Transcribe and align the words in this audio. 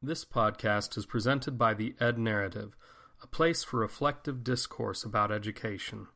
This 0.00 0.24
podcast 0.24 0.96
is 0.96 1.06
presented 1.06 1.58
by 1.58 1.74
the 1.74 1.96
Ed 1.98 2.20
Narrative, 2.20 2.76
a 3.20 3.26
place 3.26 3.64
for 3.64 3.80
reflective 3.80 4.44
discourse 4.44 5.02
about 5.02 5.32
education. 5.32 6.06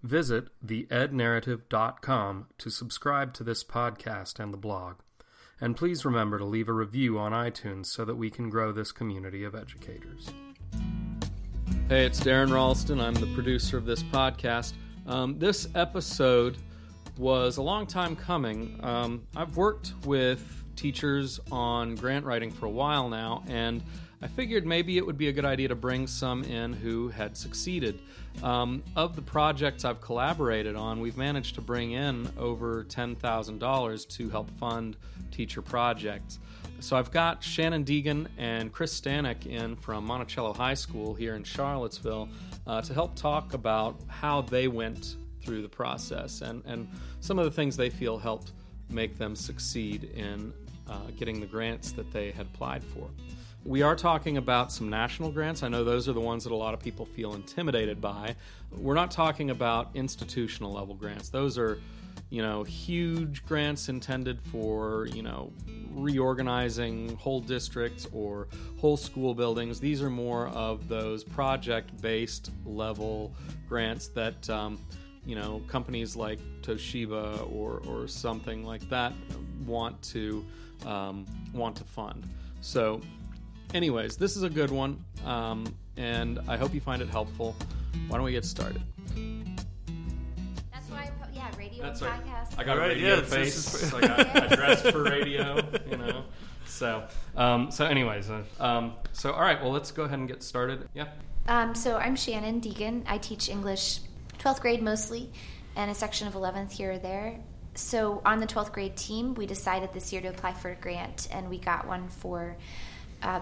Visit 0.00 0.46
theednarrative.com 0.64 2.46
to 2.56 2.70
subscribe 2.70 3.34
to 3.34 3.42
this 3.42 3.64
podcast 3.64 4.38
and 4.38 4.52
the 4.52 4.56
blog. 4.56 4.98
And 5.60 5.76
please 5.76 6.04
remember 6.04 6.38
to 6.38 6.44
leave 6.44 6.68
a 6.68 6.72
review 6.72 7.18
on 7.18 7.32
iTunes 7.32 7.86
so 7.86 8.04
that 8.04 8.14
we 8.14 8.30
can 8.30 8.48
grow 8.48 8.70
this 8.70 8.92
community 8.92 9.42
of 9.42 9.56
educators. 9.56 10.28
Hey, 11.88 12.06
it's 12.06 12.20
Darren 12.20 12.52
Ralston. 12.52 13.00
I'm 13.00 13.14
the 13.14 13.34
producer 13.34 13.76
of 13.76 13.86
this 13.86 14.04
podcast. 14.04 14.74
Um, 15.08 15.36
this 15.36 15.66
episode 15.74 16.58
was 17.18 17.56
a 17.56 17.62
long 17.62 17.88
time 17.88 18.14
coming. 18.14 18.78
Um, 18.84 19.26
I've 19.34 19.56
worked 19.56 19.94
with 20.04 20.62
teachers 20.76 21.40
on 21.50 21.94
grant 21.94 22.24
writing 22.24 22.50
for 22.50 22.66
a 22.66 22.70
while 22.70 23.08
now, 23.08 23.42
and 23.48 23.82
I 24.22 24.28
figured 24.28 24.66
maybe 24.66 24.96
it 24.96 25.04
would 25.04 25.18
be 25.18 25.28
a 25.28 25.32
good 25.32 25.44
idea 25.44 25.68
to 25.68 25.74
bring 25.74 26.06
some 26.06 26.42
in 26.44 26.72
who 26.72 27.08
had 27.08 27.36
succeeded. 27.36 28.00
Um, 28.42 28.82
of 28.94 29.14
the 29.14 29.22
projects 29.22 29.84
I've 29.84 30.00
collaborated 30.00 30.74
on, 30.74 31.00
we've 31.00 31.16
managed 31.16 31.54
to 31.56 31.60
bring 31.60 31.92
in 31.92 32.28
over 32.38 32.84
$10,000 32.84 34.08
to 34.08 34.30
help 34.30 34.50
fund 34.58 34.96
teacher 35.30 35.60
projects. 35.60 36.38
So 36.80 36.96
I've 36.96 37.10
got 37.10 37.42
Shannon 37.42 37.84
Deegan 37.84 38.26
and 38.36 38.72
Chris 38.72 38.98
Stanek 38.98 39.46
in 39.46 39.76
from 39.76 40.04
Monticello 40.04 40.52
High 40.52 40.74
School 40.74 41.14
here 41.14 41.34
in 41.34 41.44
Charlottesville 41.44 42.28
uh, 42.66 42.82
to 42.82 42.94
help 42.94 43.16
talk 43.16 43.54
about 43.54 44.00
how 44.08 44.42
they 44.42 44.68
went 44.68 45.16
through 45.42 45.62
the 45.62 45.68
process 45.68 46.42
and, 46.42 46.62
and 46.66 46.88
some 47.20 47.38
of 47.38 47.44
the 47.44 47.50
things 47.50 47.76
they 47.76 47.90
feel 47.90 48.18
helped 48.18 48.52
make 48.90 49.16
them 49.16 49.34
succeed 49.34 50.04
in 50.04 50.52
uh, 50.88 51.10
getting 51.16 51.40
the 51.40 51.46
grants 51.46 51.92
that 51.92 52.10
they 52.12 52.30
had 52.30 52.46
applied 52.46 52.84
for. 52.84 53.08
We 53.64 53.82
are 53.82 53.96
talking 53.96 54.36
about 54.36 54.70
some 54.70 54.88
national 54.88 55.32
grants. 55.32 55.64
I 55.64 55.68
know 55.68 55.82
those 55.82 56.08
are 56.08 56.12
the 56.12 56.20
ones 56.20 56.44
that 56.44 56.52
a 56.52 56.56
lot 56.56 56.72
of 56.72 56.78
people 56.78 57.04
feel 57.04 57.34
intimidated 57.34 58.00
by. 58.00 58.36
We're 58.70 58.94
not 58.94 59.10
talking 59.10 59.50
about 59.50 59.90
institutional 59.94 60.72
level 60.72 60.94
grants. 60.94 61.30
Those 61.30 61.58
are, 61.58 61.80
you 62.30 62.42
know, 62.42 62.62
huge 62.62 63.44
grants 63.44 63.88
intended 63.88 64.40
for, 64.40 65.06
you 65.06 65.22
know, 65.22 65.52
reorganizing 65.92 67.16
whole 67.16 67.40
districts 67.40 68.06
or 68.12 68.46
whole 68.78 68.96
school 68.96 69.34
buildings. 69.34 69.80
These 69.80 70.00
are 70.00 70.10
more 70.10 70.46
of 70.48 70.86
those 70.86 71.24
project 71.24 72.00
based 72.00 72.52
level 72.64 73.34
grants 73.68 74.08
that, 74.08 74.48
um, 74.48 74.78
you 75.26 75.34
know, 75.34 75.60
companies 75.68 76.14
like 76.16 76.38
Toshiba 76.62 77.52
or, 77.52 77.82
or 77.86 78.06
something 78.08 78.64
like 78.64 78.88
that 78.90 79.12
want 79.66 80.00
to 80.02 80.44
um, 80.86 81.26
want 81.52 81.76
to 81.76 81.84
fund. 81.84 82.24
So, 82.60 83.00
anyways, 83.74 84.16
this 84.16 84.36
is 84.36 84.42
a 84.44 84.50
good 84.50 84.70
one, 84.70 85.02
um, 85.24 85.66
and 85.96 86.38
I 86.48 86.56
hope 86.56 86.72
you 86.74 86.80
find 86.80 87.02
it 87.02 87.08
helpful. 87.08 87.56
Why 88.08 88.16
don't 88.18 88.24
we 88.24 88.32
get 88.32 88.44
started? 88.44 88.82
That's 90.72 90.88
why, 90.90 91.04
I 91.04 91.06
po- 91.06 91.28
yeah, 91.34 91.50
radio 91.58 91.82
That's 91.82 92.00
and 92.02 92.10
right. 92.10 92.24
podcast. 92.24 92.58
I 92.58 92.64
got 92.64 92.76
a 92.76 92.80
Right, 92.80 92.88
radio 92.88 93.16
yeah, 93.16 93.22
face. 93.22 93.82
is- 93.82 93.94
I 93.94 94.00
got 94.00 94.20
I 94.52 94.54
dressed 94.54 94.86
for 94.90 95.02
radio, 95.02 95.56
you 95.90 95.96
know. 95.96 96.24
So, 96.66 97.04
um, 97.36 97.70
so 97.70 97.86
anyways, 97.86 98.30
uh, 98.30 98.42
um, 98.60 98.92
so 99.12 99.32
all 99.32 99.40
right. 99.40 99.60
Well, 99.60 99.72
let's 99.72 99.90
go 99.90 100.04
ahead 100.04 100.18
and 100.18 100.28
get 100.28 100.42
started. 100.42 100.88
Yeah. 100.94 101.06
Um, 101.48 101.74
so 101.74 101.96
I'm 101.96 102.16
Shannon 102.16 102.60
Deegan. 102.60 103.02
I 103.06 103.18
teach 103.18 103.48
English 103.48 104.00
12th 104.46 104.60
grade 104.60 104.82
mostly, 104.82 105.28
and 105.74 105.90
a 105.90 105.94
section 105.94 106.28
of 106.28 106.34
11th 106.34 106.70
here 106.70 106.92
or 106.92 106.98
there. 106.98 107.40
So 107.74 108.22
on 108.24 108.38
the 108.38 108.46
12th 108.46 108.72
grade 108.72 108.96
team, 108.96 109.34
we 109.34 109.44
decided 109.44 109.92
this 109.92 110.12
year 110.12 110.22
to 110.22 110.28
apply 110.28 110.52
for 110.52 110.70
a 110.70 110.76
grant, 110.76 111.26
and 111.32 111.50
we 111.50 111.58
got 111.58 111.86
one 111.86 112.08
for 112.08 112.56
uh, 113.22 113.40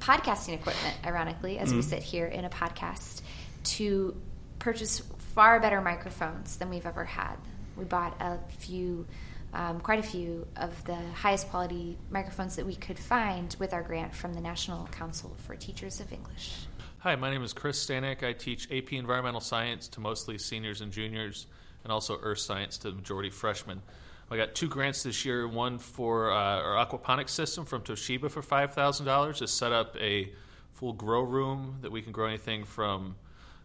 podcasting 0.00 0.54
equipment. 0.54 0.96
Ironically, 1.04 1.58
as 1.58 1.72
we 1.72 1.82
sit 1.82 2.02
here 2.02 2.26
in 2.26 2.46
a 2.46 2.50
podcast, 2.50 3.20
to 3.64 4.16
purchase 4.58 5.02
far 5.34 5.60
better 5.60 5.80
microphones 5.80 6.56
than 6.56 6.70
we've 6.70 6.86
ever 6.86 7.04
had. 7.04 7.36
We 7.76 7.84
bought 7.84 8.16
a 8.20 8.38
few. 8.58 9.06
Um, 9.54 9.80
quite 9.80 9.98
a 9.98 10.02
few 10.02 10.46
of 10.56 10.82
the 10.84 10.96
highest 10.96 11.50
quality 11.50 11.98
microphones 12.08 12.56
that 12.56 12.64
we 12.64 12.74
could 12.74 12.98
find 12.98 13.54
with 13.58 13.74
our 13.74 13.82
grant 13.82 14.14
from 14.14 14.32
the 14.32 14.40
National 14.40 14.86
Council 14.86 15.36
for 15.46 15.54
Teachers 15.56 16.00
of 16.00 16.10
English. 16.10 16.54
Hi, 17.02 17.16
my 17.16 17.30
name 17.30 17.42
is 17.42 17.52
Chris 17.52 17.84
Stanek. 17.84 18.22
I 18.22 18.32
teach 18.32 18.70
AP 18.70 18.92
Environmental 18.92 19.40
Science 19.40 19.88
to 19.88 20.00
mostly 20.00 20.38
seniors 20.38 20.82
and 20.82 20.92
juniors, 20.92 21.48
and 21.82 21.92
also 21.92 22.16
Earth 22.22 22.38
Science 22.38 22.78
to 22.78 22.90
the 22.90 22.94
majority 22.94 23.28
freshmen. 23.28 23.82
I 24.30 24.36
got 24.36 24.54
two 24.54 24.68
grants 24.68 25.02
this 25.02 25.24
year. 25.24 25.48
One 25.48 25.78
for 25.78 26.30
uh, 26.30 26.36
our 26.36 26.86
aquaponics 26.86 27.30
system 27.30 27.64
from 27.64 27.82
Toshiba 27.82 28.30
for 28.30 28.40
five 28.40 28.72
thousand 28.74 29.06
dollars 29.06 29.40
to 29.40 29.48
set 29.48 29.72
up 29.72 29.96
a 30.00 30.32
full 30.74 30.92
grow 30.92 31.22
room 31.22 31.78
that 31.80 31.90
we 31.90 32.02
can 32.02 32.12
grow 32.12 32.28
anything 32.28 32.62
from 32.62 33.16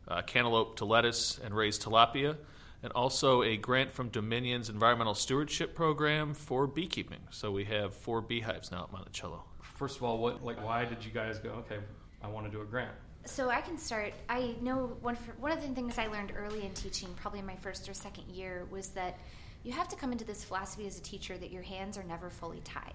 uh, 0.07 0.23
cantaloupe 0.23 0.77
to 0.77 0.85
lettuce 0.85 1.37
and 1.37 1.55
raise 1.55 1.77
tilapia, 1.77 2.37
and 2.81 2.91
also 2.93 3.43
a 3.43 3.55
grant 3.55 3.93
from 3.93 4.09
Dominion's 4.09 4.67
Environmental 4.67 5.13
Stewardship 5.13 5.75
Program 5.75 6.33
for 6.33 6.65
beekeeping. 6.65 7.19
So 7.29 7.51
we 7.51 7.65
have 7.65 7.93
four 7.93 8.19
beehives 8.19 8.71
now 8.71 8.85
at 8.85 8.91
Monticello. 8.91 9.43
First 9.61 9.97
of 9.97 10.03
all, 10.05 10.17
what 10.17 10.43
like 10.43 10.65
why 10.65 10.85
did 10.85 11.05
you 11.05 11.11
guys 11.11 11.37
go? 11.37 11.49
Okay, 11.49 11.77
I 12.23 12.29
want 12.29 12.47
to 12.47 12.51
do 12.51 12.63
a 12.63 12.65
grant. 12.65 12.95
So 13.27 13.49
I 13.49 13.59
can 13.59 13.77
start. 13.77 14.13
I 14.29 14.55
know 14.61 14.97
one 15.01 15.15
one 15.39 15.51
of 15.51 15.61
the 15.61 15.67
things 15.67 15.97
I 15.97 16.07
learned 16.07 16.31
early 16.35 16.65
in 16.65 16.71
teaching, 16.71 17.09
probably 17.21 17.39
in 17.39 17.45
my 17.45 17.57
first 17.57 17.87
or 17.89 17.93
second 17.93 18.29
year, 18.31 18.65
was 18.71 18.89
that 18.89 19.19
you 19.63 19.73
have 19.73 19.89
to 19.89 19.97
come 19.97 20.13
into 20.13 20.23
this 20.23 20.45
philosophy 20.45 20.87
as 20.87 20.97
a 20.97 21.01
teacher 21.01 21.37
that 21.37 21.51
your 21.51 21.61
hands 21.61 21.97
are 21.97 22.03
never 22.03 22.29
fully 22.29 22.61
tied, 22.61 22.93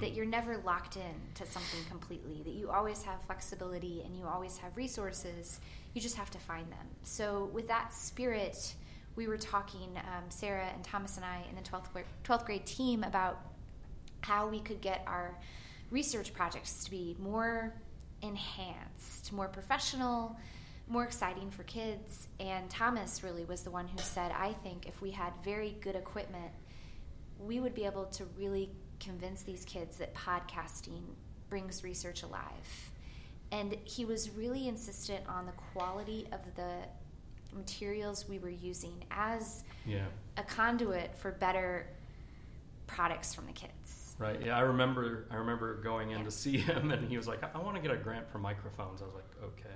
that 0.00 0.12
you're 0.12 0.26
never 0.26 0.58
locked 0.58 0.96
in 0.96 1.14
to 1.34 1.46
something 1.46 1.80
completely, 1.88 2.42
that 2.44 2.52
you 2.52 2.70
always 2.70 3.02
have 3.04 3.22
flexibility 3.22 4.02
and 4.04 4.14
you 4.14 4.26
always 4.26 4.58
have 4.58 4.76
resources. 4.76 5.60
You 5.94 6.02
just 6.02 6.16
have 6.16 6.30
to 6.32 6.38
find 6.38 6.70
them. 6.70 6.86
So 7.02 7.48
with 7.54 7.68
that 7.68 7.94
spirit, 7.94 8.74
we 9.16 9.28
were 9.28 9.38
talking, 9.38 9.96
um, 9.96 10.24
Sarah 10.28 10.68
and 10.74 10.84
Thomas 10.84 11.16
and 11.16 11.24
I, 11.24 11.44
in 11.48 11.56
the 11.56 11.62
12th 11.62 11.86
12th 12.22 12.44
grade 12.44 12.66
team 12.66 13.02
about 13.02 13.40
how 14.20 14.46
we 14.46 14.60
could 14.60 14.82
get 14.82 15.02
our 15.06 15.34
research 15.90 16.34
projects 16.34 16.84
to 16.84 16.90
be 16.90 17.16
more 17.18 17.72
enhanced, 18.22 19.32
more 19.32 19.48
professional, 19.48 20.36
more 20.88 21.04
exciting 21.04 21.50
for 21.50 21.62
kids. 21.64 22.28
And 22.40 22.68
Thomas 22.70 23.22
really 23.22 23.44
was 23.44 23.62
the 23.62 23.70
one 23.70 23.86
who 23.88 23.98
said, 23.98 24.32
I 24.32 24.52
think 24.52 24.86
if 24.86 25.00
we 25.02 25.10
had 25.10 25.32
very 25.44 25.76
good 25.80 25.96
equipment, 25.96 26.52
we 27.38 27.60
would 27.60 27.74
be 27.74 27.84
able 27.84 28.06
to 28.06 28.24
really 28.36 28.70
convince 29.00 29.42
these 29.42 29.64
kids 29.64 29.98
that 29.98 30.14
podcasting 30.14 31.02
brings 31.48 31.84
research 31.84 32.22
alive. 32.22 32.90
And 33.52 33.76
he 33.84 34.04
was 34.04 34.30
really 34.30 34.68
insistent 34.68 35.24
on 35.28 35.46
the 35.46 35.52
quality 35.52 36.26
of 36.32 36.40
the 36.56 36.72
materials 37.56 38.28
we 38.28 38.38
were 38.38 38.50
using 38.50 39.04
as 39.10 39.64
Yeah. 39.86 40.06
a 40.36 40.42
conduit 40.42 41.16
for 41.16 41.32
better 41.32 41.86
products 42.86 43.34
from 43.34 43.46
the 43.46 43.52
kids. 43.52 44.07
Right. 44.18 44.40
Yeah, 44.44 44.56
I 44.56 44.60
remember. 44.60 45.26
I 45.30 45.36
remember 45.36 45.76
going 45.76 46.10
in 46.10 46.18
Yeah. 46.18 46.24
to 46.24 46.30
see 46.30 46.58
him, 46.58 46.90
and 46.90 47.08
he 47.08 47.16
was 47.16 47.28
like, 47.28 47.40
"I 47.54 47.58
want 47.58 47.76
to 47.76 47.82
get 47.82 47.90
a 47.92 47.96
grant 47.96 48.28
for 48.30 48.38
microphones." 48.38 49.00
I 49.00 49.04
was 49.04 49.14
like, 49.14 49.24
"Okay." 49.42 49.68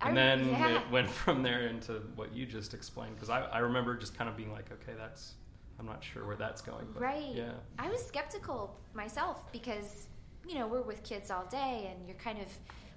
And 0.00 0.10
re- 0.16 0.22
then 0.22 0.48
yeah. 0.48 0.80
it 0.80 0.90
went 0.90 1.08
from 1.08 1.42
there 1.42 1.66
into 1.68 1.94
what 2.16 2.34
you 2.34 2.46
just 2.46 2.74
explained 2.74 3.14
because 3.14 3.30
I, 3.30 3.42
I 3.42 3.58
remember 3.58 3.96
just 3.96 4.16
kind 4.18 4.28
of 4.28 4.36
being 4.36 4.52
like, 4.52 4.70
"Okay, 4.72 4.92
that's." 4.98 5.34
I'm 5.76 5.86
not 5.86 6.04
sure 6.04 6.24
where 6.24 6.36
that's 6.36 6.62
going. 6.62 6.86
But 6.94 7.02
Right. 7.02 7.34
Yeah. 7.34 7.50
I 7.80 7.88
was 7.88 8.00
skeptical 8.06 8.78
myself 8.94 9.50
because, 9.50 10.06
you 10.46 10.54
know, 10.54 10.68
we're 10.68 10.82
with 10.82 11.02
kids 11.02 11.32
all 11.32 11.46
day 11.46 11.90
and 11.92 12.06
you're 12.06 12.16
kind 12.16 12.38
of 12.38 12.46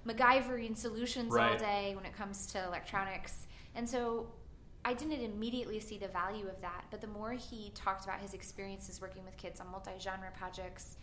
MacGyvering 0.06 0.76
solutions 0.76 1.34
all 1.34 1.56
day 1.56 1.94
when 1.96 2.04
it 2.06 2.16
comes 2.16 2.46
to 2.52 2.64
electronics. 2.64 3.48
And 3.74 3.88
so 3.88 4.28
I 4.84 4.94
didn't 4.94 5.20
immediately 5.20 5.80
see 5.80 5.98
the 5.98 6.08
value 6.08 6.46
of 6.48 6.60
that. 6.62 6.84
But 6.90 7.00
the 7.00 7.06
more 7.08 7.32
he 7.32 7.70
talked 7.74 8.04
about 8.04 8.20
his 8.20 8.32
experiences 8.34 9.00
working 9.00 9.24
with 9.24 9.36
kids 9.36 9.60
on 9.60 9.70
multi 9.70 9.92
genre 10.00 10.30
projects 10.36 10.96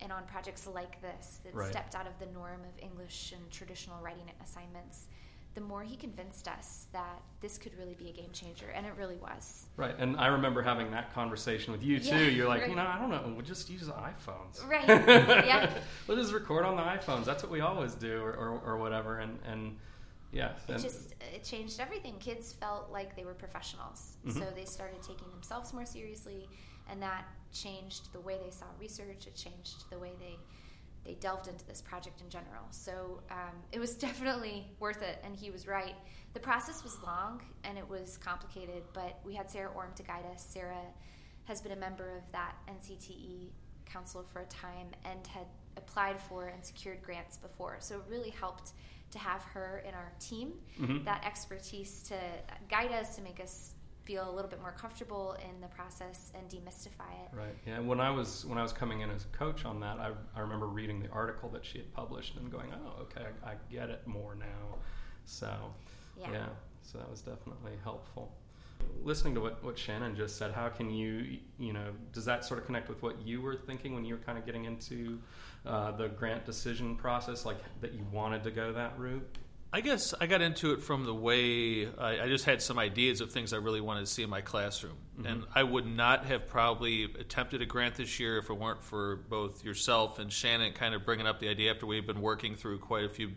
and 0.00 0.10
on 0.12 0.24
projects 0.26 0.66
like 0.66 1.00
this 1.00 1.40
that 1.44 1.54
Right. 1.54 1.70
stepped 1.70 1.94
out 1.94 2.06
of 2.06 2.18
the 2.18 2.26
norm 2.26 2.60
of 2.64 2.82
English 2.82 3.32
and 3.32 3.50
traditional 3.50 4.00
writing 4.02 4.30
assignments, 4.42 5.06
the 5.54 5.60
more 5.60 5.82
he 5.82 5.96
convinced 5.96 6.48
us 6.48 6.86
that 6.92 7.20
this 7.40 7.58
could 7.58 7.76
really 7.78 7.94
be 7.94 8.08
a 8.08 8.12
game 8.12 8.30
changer. 8.32 8.66
And 8.74 8.84
it 8.86 8.94
really 8.98 9.16
was. 9.16 9.66
Right. 9.76 9.94
And 9.98 10.16
I 10.16 10.26
remember 10.28 10.60
having 10.62 10.90
that 10.90 11.12
conversation 11.14 11.72
with 11.72 11.82
you 11.82 12.00
too. 12.00 12.16
Yeah, 12.16 12.22
You're 12.30 12.48
like, 12.48 12.62
right. 12.62 12.70
you 12.70 12.76
know, 12.76 12.86
I 12.86 12.98
don't 12.98 13.10
know. 13.10 13.22
We'll 13.36 13.44
just 13.44 13.70
use 13.70 13.82
iPhones. 13.88 14.66
Right. 14.68 14.86
Yeah. 15.46 15.70
we'll 16.08 16.16
just 16.16 16.32
record 16.32 16.64
on 16.64 16.76
the 16.76 16.82
iPhones. 16.82 17.24
That's 17.26 17.42
what 17.42 17.52
we 17.52 17.60
always 17.60 17.94
do, 17.94 18.22
or, 18.22 18.32
or, 18.32 18.60
or 18.64 18.76
whatever. 18.78 19.18
And 19.20 19.38
and 19.46 19.76
yeah. 20.32 20.52
it 20.68 20.72
and- 20.74 20.82
just 20.82 21.14
it 21.34 21.44
changed 21.44 21.78
everything 21.80 22.14
kids 22.18 22.52
felt 22.52 22.90
like 22.90 23.14
they 23.16 23.24
were 23.24 23.34
professionals 23.34 24.16
Mm-hmm. 24.26 24.38
so 24.38 24.44
they 24.54 24.64
started 24.64 25.02
taking 25.02 25.30
themselves 25.30 25.72
more 25.72 25.86
seriously 25.86 26.48
and 26.90 27.00
that 27.02 27.24
changed 27.52 28.12
the 28.12 28.20
way 28.20 28.38
they 28.44 28.50
saw 28.50 28.66
research 28.80 29.26
it 29.26 29.34
changed 29.34 29.88
the 29.90 29.98
way 29.98 30.12
they 30.18 30.38
they 31.04 31.14
delved 31.14 31.48
into 31.48 31.66
this 31.66 31.82
project 31.82 32.20
in 32.20 32.28
general 32.30 32.64
so 32.70 33.20
um, 33.30 33.54
it 33.72 33.78
was 33.78 33.94
definitely 34.08 34.66
worth 34.80 35.02
it 35.02 35.18
and 35.24 35.36
he 35.36 35.50
was 35.50 35.66
right 35.66 35.94
the 36.34 36.40
process 36.40 36.82
was 36.82 36.96
long 37.04 37.42
and 37.64 37.76
it 37.76 37.88
was 37.88 38.16
complicated 38.18 38.82
but 38.94 39.18
we 39.24 39.34
had 39.34 39.50
sarah 39.50 39.70
orm 39.74 39.90
to 39.96 40.02
guide 40.02 40.24
us 40.34 40.44
sarah 40.48 40.86
has 41.44 41.60
been 41.60 41.72
a 41.72 41.76
member 41.76 42.16
of 42.16 42.22
that 42.32 42.54
ncte 42.68 43.48
council 43.84 44.24
for 44.32 44.40
a 44.40 44.46
time 44.46 44.86
and 45.04 45.26
had 45.26 45.46
applied 45.76 46.18
for 46.20 46.46
and 46.46 46.64
secured 46.64 47.02
grants 47.02 47.36
before. 47.36 47.76
So 47.80 47.96
it 47.96 48.02
really 48.08 48.30
helped 48.30 48.72
to 49.12 49.18
have 49.18 49.42
her 49.44 49.82
in 49.86 49.94
our 49.94 50.12
team, 50.18 50.52
Mhm. 50.78 51.04
that 51.04 51.24
expertise 51.24 52.02
to 52.04 52.18
guide 52.68 52.92
us, 52.92 53.14
to 53.16 53.22
make 53.22 53.40
us 53.40 53.74
feel 54.04 54.28
a 54.28 54.32
little 54.32 54.50
bit 54.50 54.60
more 54.60 54.72
comfortable 54.72 55.34
in 55.48 55.60
the 55.60 55.68
process 55.68 56.32
and 56.34 56.48
demystify 56.50 57.12
it. 57.24 57.36
Right. 57.36 57.56
Yeah. 57.64 57.78
When 57.78 58.00
I 58.00 58.10
was 58.10 58.44
when 58.44 58.58
I 58.58 58.62
was 58.62 58.72
coming 58.72 59.00
in 59.00 59.10
as 59.10 59.24
a 59.24 59.28
coach 59.28 59.64
on 59.64 59.78
that, 59.80 59.98
I, 60.00 60.12
I 60.34 60.40
remember 60.40 60.66
reading 60.66 61.00
the 61.00 61.08
article 61.10 61.48
that 61.50 61.64
she 61.64 61.78
had 61.78 61.92
published 61.94 62.34
and 62.36 62.50
going, 62.50 62.72
"Oh, 62.74 63.02
okay, 63.02 63.26
I, 63.44 63.52
I 63.52 63.54
get 63.70 63.90
it 63.90 64.04
more 64.06 64.34
now." 64.34 64.78
So, 65.24 65.72
Yeah. 66.16 66.48
So 66.82 66.98
that 66.98 67.08
was 67.08 67.22
definitely 67.22 67.76
helpful. 67.84 68.36
Listening 69.04 69.34
to 69.34 69.40
what, 69.40 69.64
what 69.64 69.76
Shannon 69.78 70.14
just 70.14 70.36
said, 70.36 70.52
how 70.52 70.68
can 70.68 70.90
you, 70.90 71.38
you 71.58 71.72
know, 71.72 71.88
does 72.12 72.24
that 72.26 72.44
sort 72.44 72.60
of 72.60 72.66
connect 72.66 72.88
with 72.88 73.02
what 73.02 73.20
you 73.26 73.40
were 73.40 73.56
thinking 73.56 73.94
when 73.94 74.04
you 74.04 74.14
were 74.14 74.20
kind 74.20 74.38
of 74.38 74.46
getting 74.46 74.64
into 74.64 75.18
uh, 75.66 75.90
the 75.92 76.08
grant 76.08 76.44
decision 76.44 76.96
process, 76.96 77.44
like 77.44 77.58
that 77.80 77.92
you 77.92 78.06
wanted 78.12 78.44
to 78.44 78.50
go 78.50 78.72
that 78.72 78.98
route? 78.98 79.38
I 79.74 79.80
guess 79.80 80.12
I 80.20 80.26
got 80.26 80.42
into 80.42 80.72
it 80.72 80.82
from 80.82 81.04
the 81.04 81.14
way 81.14 81.88
I, 81.98 82.24
I 82.24 82.28
just 82.28 82.44
had 82.44 82.60
some 82.60 82.78
ideas 82.78 83.22
of 83.22 83.32
things 83.32 83.54
I 83.54 83.56
really 83.56 83.80
wanted 83.80 84.00
to 84.00 84.06
see 84.06 84.22
in 84.22 84.28
my 84.28 84.42
classroom. 84.42 84.98
And 85.24 85.44
I 85.54 85.62
would 85.62 85.86
not 85.86 86.26
have 86.26 86.46
probably 86.46 87.04
attempted 87.04 87.62
a 87.62 87.66
grant 87.66 87.94
this 87.94 88.20
year 88.20 88.36
if 88.36 88.50
it 88.50 88.54
weren't 88.54 88.82
for 88.82 89.16
both 89.16 89.64
yourself 89.64 90.18
and 90.18 90.30
Shannon 90.30 90.74
kind 90.74 90.94
of 90.94 91.06
bringing 91.06 91.26
up 91.26 91.40
the 91.40 91.48
idea 91.48 91.72
after 91.72 91.86
we've 91.86 92.06
been 92.06 92.20
working 92.20 92.54
through 92.54 92.80
quite 92.80 93.04
a 93.04 93.08
few 93.08 93.32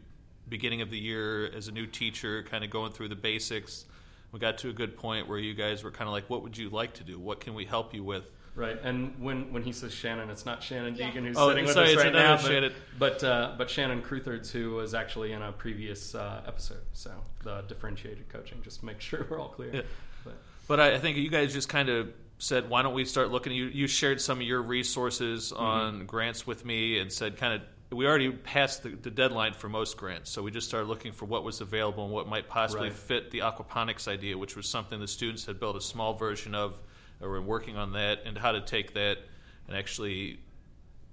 beginning 0.49 0.81
of 0.81 0.89
the 0.89 0.99
year 0.99 1.49
as 1.55 1.69
a 1.69 1.71
new 1.71 1.85
teacher, 1.85 2.43
kind 2.43 2.63
of 2.63 2.69
going 2.69 2.91
through 2.91 3.09
the 3.09 3.15
basics. 3.15 3.85
We 4.35 4.39
got 4.39 4.57
to 4.57 4.69
a 4.69 4.73
good 4.73 4.97
point 4.97 5.29
where 5.29 5.37
you 5.37 5.53
guys 5.53 5.81
were 5.81 5.91
kind 5.91 6.09
of 6.09 6.11
like, 6.11 6.29
what 6.29 6.43
would 6.43 6.57
you 6.57 6.67
like 6.69 6.95
to 6.95 7.05
do? 7.05 7.17
What 7.17 7.39
can 7.39 7.53
we 7.53 7.63
help 7.63 7.93
you 7.93 8.03
with? 8.03 8.25
Right, 8.53 8.77
and 8.83 9.17
when, 9.17 9.53
when 9.53 9.63
he 9.63 9.71
says 9.71 9.93
Shannon, 9.93 10.29
it's 10.29 10.45
not 10.45 10.61
Shannon 10.61 10.93
Yeah. 10.97 11.09
Deegan 11.09 11.25
who's 11.25 11.37
Oh, 11.37 11.47
sitting 11.47 11.63
with 11.63 11.73
sorry, 11.73 11.91
us 11.91 11.95
right 11.95 12.07
another 12.07 12.25
now, 12.25 12.35
but 12.35 12.45
Shannon. 12.45 12.73
but, 12.99 13.23
uh, 13.23 13.51
but 13.57 13.69
Shannon 13.69 14.01
Cruthards, 14.01 14.51
who 14.51 14.71
was 14.71 14.93
actually 14.93 15.31
in 15.31 15.41
a 15.41 15.53
previous 15.53 16.15
uh, 16.15 16.41
episode, 16.45 16.81
so 16.91 17.11
the 17.45 17.61
differentiated 17.69 18.27
coaching, 18.27 18.61
just 18.61 18.81
to 18.81 18.85
make 18.87 18.99
sure 19.09 19.25
we're 19.29 19.39
all 19.39 19.47
clear. 19.47 19.73
Yeah. 19.73 19.81
But, 20.25 20.33
But 20.67 20.79
I, 20.81 20.95
I 20.95 20.99
think 20.99 21.15
you 21.15 21.29
guys 21.29 21.53
just 21.53 21.69
kind 21.69 21.87
of 21.87 22.09
said, 22.37 22.69
why 22.69 22.81
don't 22.81 22.93
we 22.93 23.05
start 23.05 23.31
looking? 23.31 23.53
You, 23.53 23.67
you 23.67 23.87
shared 23.87 24.19
some 24.19 24.39
of 24.41 24.45
your 24.45 24.61
resources 24.61 25.53
on 25.53 26.05
grants 26.07 26.45
with 26.45 26.65
me 26.65 26.99
and 26.99 27.09
said, 27.09 27.37
kind 27.37 27.53
of, 27.53 27.61
we 27.91 28.05
already 28.07 28.31
passed 28.31 28.83
the, 28.83 28.89
the 28.89 29.11
deadline 29.11 29.53
for 29.53 29.69
most 29.69 29.97
grants. 29.97 30.29
So 30.31 30.41
we 30.41 30.51
just 30.51 30.67
started 30.67 30.87
looking 30.87 31.11
for 31.11 31.25
what 31.25 31.43
was 31.43 31.61
available 31.61 32.03
and 32.05 32.13
what 32.13 32.27
might 32.27 32.47
possibly 32.49 32.89
Right. 32.89 32.97
fit 32.97 33.31
the 33.31 33.39
aquaponics 33.39 34.07
idea, 34.07 34.37
which 34.37 34.55
was 34.55 34.67
something 34.67 34.99
the 34.99 35.07
students 35.07 35.45
had 35.45 35.59
built 35.59 35.75
a 35.75 35.81
small 35.81 36.13
version 36.13 36.55
of, 36.55 36.79
or 37.21 37.29
were 37.29 37.41
working 37.41 37.77
on 37.77 37.93
that, 37.93 38.21
and 38.25 38.37
how 38.37 38.51
to 38.51 38.61
take 38.61 38.93
that 38.95 39.19
and 39.67 39.77
actually 39.77 40.39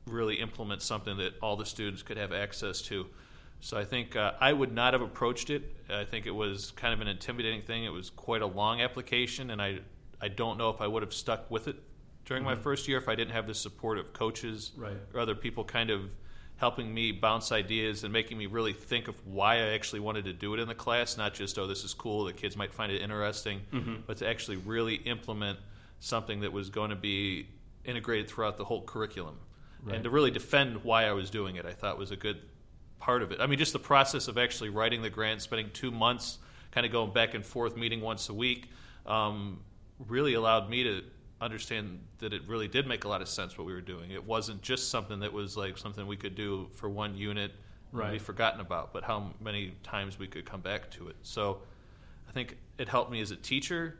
really 0.06 0.36
implement 0.36 0.82
something 0.82 1.16
that 1.18 1.34
all 1.42 1.56
the 1.56 1.66
students 1.66 2.02
could 2.02 2.16
have 2.16 2.32
access 2.32 2.80
to. 2.82 3.06
So 3.60 3.78
I 3.78 3.84
think 3.84 4.16
uh, 4.16 4.32
I 4.40 4.52
would 4.52 4.72
not 4.72 4.92
have 4.94 5.02
approached 5.02 5.48
it. 5.50 5.76
I 5.88 6.04
think 6.04 6.26
it 6.26 6.32
was 6.32 6.72
kind 6.72 6.92
of 6.92 7.00
an 7.00 7.06
intimidating 7.06 7.62
thing. 7.62 7.84
It 7.84 7.92
was 7.92 8.10
quite 8.10 8.42
a 8.42 8.46
long 8.46 8.80
application, 8.80 9.50
and 9.50 9.62
I 9.62 9.78
I 10.20 10.28
don't 10.28 10.56
know 10.58 10.70
if 10.70 10.80
I 10.80 10.86
would 10.86 11.02
have 11.02 11.12
stuck 11.12 11.50
with 11.50 11.66
it 11.68 11.76
during 12.24 12.44
my 12.44 12.54
first 12.54 12.86
year 12.86 12.96
if 12.98 13.08
I 13.08 13.14
didn't 13.16 13.32
have 13.32 13.46
the 13.48 13.54
support 13.54 13.98
of 13.98 14.12
coaches 14.12 14.70
Right. 14.76 14.96
or 15.12 15.18
other 15.20 15.34
people 15.34 15.64
kind 15.64 15.90
of 15.90 16.10
helping 16.62 16.94
me 16.94 17.10
bounce 17.10 17.50
ideas 17.50 18.04
and 18.04 18.12
making 18.12 18.38
me 18.38 18.46
really 18.46 18.72
think 18.72 19.08
of 19.08 19.16
why 19.26 19.56
I 19.56 19.74
actually 19.74 19.98
wanted 19.98 20.26
to 20.26 20.32
do 20.32 20.54
it 20.54 20.60
in 20.60 20.68
the 20.68 20.76
class, 20.76 21.16
not 21.16 21.34
just 21.34 21.58
oh 21.58 21.66
this 21.66 21.82
is 21.82 21.92
cool, 21.92 22.24
the 22.24 22.32
kids 22.32 22.56
might 22.56 22.72
find 22.72 22.92
it 22.92 23.02
interesting, 23.02 23.62
but 24.06 24.18
to 24.18 24.28
actually 24.28 24.58
really 24.58 24.94
implement 24.94 25.58
something 25.98 26.42
that 26.42 26.52
was 26.52 26.70
going 26.70 26.90
to 26.90 26.96
be 26.96 27.48
integrated 27.84 28.28
throughout 28.28 28.58
the 28.58 28.64
whole 28.64 28.80
curriculum. 28.82 29.38
Right. 29.82 29.96
And 29.96 30.04
to 30.04 30.10
really 30.10 30.30
defend 30.30 30.84
why 30.84 31.06
I 31.06 31.12
was 31.14 31.30
doing 31.30 31.56
it, 31.56 31.66
I 31.66 31.72
thought 31.72 31.98
was 31.98 32.12
a 32.12 32.16
good 32.16 32.38
part 33.00 33.22
of 33.24 33.32
it. 33.32 33.40
I 33.40 33.48
mean, 33.48 33.58
just 33.58 33.72
the 33.72 33.80
process 33.80 34.28
of 34.28 34.38
actually 34.38 34.70
writing 34.70 35.02
the 35.02 35.10
grant, 35.10 35.42
spending 35.42 35.68
two 35.72 35.90
months, 35.90 36.38
kind 36.70 36.86
of 36.86 36.92
going 36.92 37.12
back 37.12 37.34
and 37.34 37.44
forth, 37.44 37.76
meeting 37.76 38.00
once 38.00 38.28
a 38.28 38.34
week, 38.34 38.70
um, 39.04 39.58
really 39.98 40.34
allowed 40.34 40.70
me 40.70 40.84
to 40.84 41.02
understand 41.42 42.00
that 42.18 42.32
it 42.32 42.42
really 42.46 42.68
did 42.68 42.86
make 42.86 43.04
a 43.04 43.08
lot 43.08 43.20
of 43.22 43.28
sense 43.28 43.58
what 43.58 43.66
we 43.66 43.72
were 43.72 43.80
doing. 43.80 44.10
It 44.10 44.24
wasn't 44.24 44.62
just 44.62 44.90
something 44.90 45.20
that 45.20 45.32
was 45.32 45.56
like 45.56 45.76
something 45.78 46.06
we 46.06 46.16
could 46.16 46.34
do 46.34 46.68
for 46.72 46.88
one 46.88 47.14
unit 47.16 47.50
and 47.92 48.00
be 48.00 48.06
Right. 48.12 48.22
forgotten 48.22 48.60
about, 48.60 48.92
but 48.92 49.04
how 49.04 49.32
many 49.40 49.74
times 49.82 50.18
we 50.18 50.26
could 50.26 50.46
come 50.46 50.60
back 50.60 50.90
to 50.92 51.08
it. 51.08 51.16
So 51.22 51.60
I 52.28 52.32
think 52.32 52.56
it 52.78 52.88
helped 52.88 53.10
me 53.10 53.20
as 53.20 53.30
a 53.30 53.36
teacher. 53.36 53.98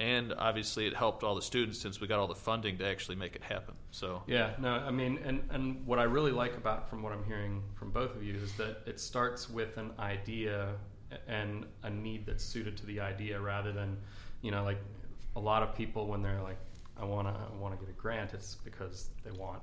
And 0.00 0.32
obviously, 0.36 0.86
it 0.86 0.94
helped 0.96 1.22
all 1.22 1.34
the 1.36 1.42
students 1.42 1.78
since 1.78 2.00
we 2.00 2.08
got 2.08 2.18
all 2.18 2.26
the 2.26 2.34
funding 2.34 2.76
to 2.78 2.86
actually 2.86 3.14
make 3.14 3.36
it 3.36 3.42
happen. 3.44 3.74
So 3.92 4.22
yeah, 4.26 4.50
no, 4.58 4.70
I 4.70 4.90
mean, 4.90 5.20
and, 5.24 5.42
and 5.50 5.86
what 5.86 6.00
I 6.00 6.04
really 6.04 6.32
like 6.32 6.56
about 6.56 6.90
from 6.90 7.02
what 7.02 7.12
I'm 7.12 7.24
hearing 7.24 7.62
from 7.74 7.90
both 7.92 8.16
of 8.16 8.22
you 8.24 8.34
is 8.34 8.52
that 8.54 8.78
it 8.86 8.98
starts 8.98 9.48
with 9.48 9.76
an 9.76 9.92
idea 10.00 10.70
and 11.28 11.66
a 11.84 11.90
need 11.90 12.26
that's 12.26 12.42
suited 12.42 12.76
to 12.78 12.86
the 12.86 12.98
idea 12.98 13.38
rather 13.38 13.70
than, 13.70 13.96
you 14.40 14.50
know, 14.50 14.64
like 14.64 14.78
a 15.36 15.40
lot 15.40 15.62
of 15.62 15.74
people 15.76 16.06
when 16.08 16.22
they're 16.22 16.42
like, 16.42 16.58
I 17.00 17.04
want 17.04 17.28
to 17.28 17.34
I 17.34 17.56
want 17.60 17.78
to 17.78 17.84
get 17.84 17.92
a 17.94 17.98
grant, 17.98 18.34
it's 18.34 18.56
because 18.56 19.10
they 19.24 19.30
want 19.32 19.62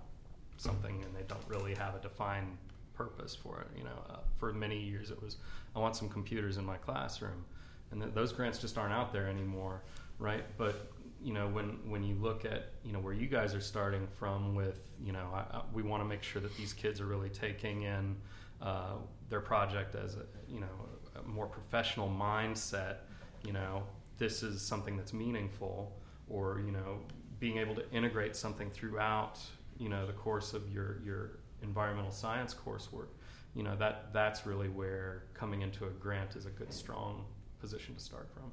something 0.58 1.04
and 1.04 1.16
they 1.16 1.24
don't 1.28 1.44
really 1.48 1.74
have 1.76 1.96
a 1.96 2.00
defined 2.00 2.58
purpose 2.94 3.36
for 3.36 3.62
it. 3.62 3.78
You 3.78 3.86
know, 3.86 4.04
uh, 4.10 4.18
for 4.38 4.54
many 4.54 4.78
years 4.78 5.10
it 5.10 5.22
was, 5.22 5.38
I 5.76 5.80
want 5.80 5.96
some 5.96 6.10
computers 6.10 6.58
in 6.58 6.66
my 6.66 6.78
classroom, 6.78 7.46
and 7.92 8.02
th- 8.02 8.14
those 8.14 8.34
grants 8.34 8.60
just 8.60 8.78
aren't 8.78 8.94
out 8.94 9.14
there 9.14 9.28
anymore, 9.28 9.84
right? 10.20 10.44
But 10.58 10.92
you 11.24 11.34
know, 11.34 11.48
when 11.48 11.80
when 11.90 12.04
you 12.04 12.16
look 12.16 12.46
at 12.46 12.72
you 12.84 12.92
know 12.94 13.00
where 13.00 13.14
you 13.14 13.28
guys 13.28 13.56
are 13.56 13.62
starting 13.62 14.08
from 14.18 14.56
with, 14.56 14.80
you 15.04 15.12
know, 15.12 15.28
I, 15.34 15.58
I, 15.58 15.62
we 15.74 15.82
want 15.82 16.02
to 16.04 16.08
make 16.08 16.24
sure 16.24 16.42
that 16.42 16.56
these 16.58 16.74
kids 16.74 17.00
are 17.00 17.06
really 17.06 17.30
taking 17.30 17.84
in 17.84 18.16
uh, 18.62 18.96
their 19.30 19.42
project 19.42 19.96
as 19.96 20.16
a 20.16 20.25
you 20.48 20.60
know 20.60 20.68
a 21.16 21.28
more 21.28 21.48
professional 21.48 22.10
mindset. 22.10 22.98
You 23.46 23.54
know, 23.54 23.84
this 24.18 24.44
is 24.44 24.62
something 24.62 24.98
that's 24.98 25.14
meaningful, 25.14 25.94
or 26.30 26.62
you 26.66 26.72
know, 26.72 27.00
being 27.39 27.57
able 27.57 27.75
to 27.75 27.89
integrate 27.91 28.36
something 28.36 28.69
throughout 28.69 29.39
you 29.77 29.89
know 29.89 30.06
the 30.06 30.13
course 30.13 30.53
of 30.53 30.69
your 30.69 31.00
your 31.03 31.39
environmental 31.62 32.12
science 32.12 32.53
coursework 32.53 33.07
you 33.56 33.63
know 33.63 33.75
that 33.75 34.13
that's 34.13 34.45
really 34.45 34.69
where 34.69 35.24
coming 35.33 35.62
into 35.62 35.86
a 35.86 35.89
grant 35.89 36.36
is 36.36 36.45
a 36.45 36.50
good 36.50 36.74
strong 36.74 37.25
position 37.59 37.95
to 37.95 38.01
start 38.01 38.30
from. 38.33 38.51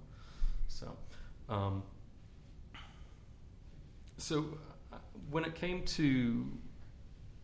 So 0.69 0.97
um, 1.49 1.83
so 4.19 4.47
uh, 4.93 4.97
when 5.31 5.45
it 5.45 5.55
came 5.55 5.85
to 5.85 6.47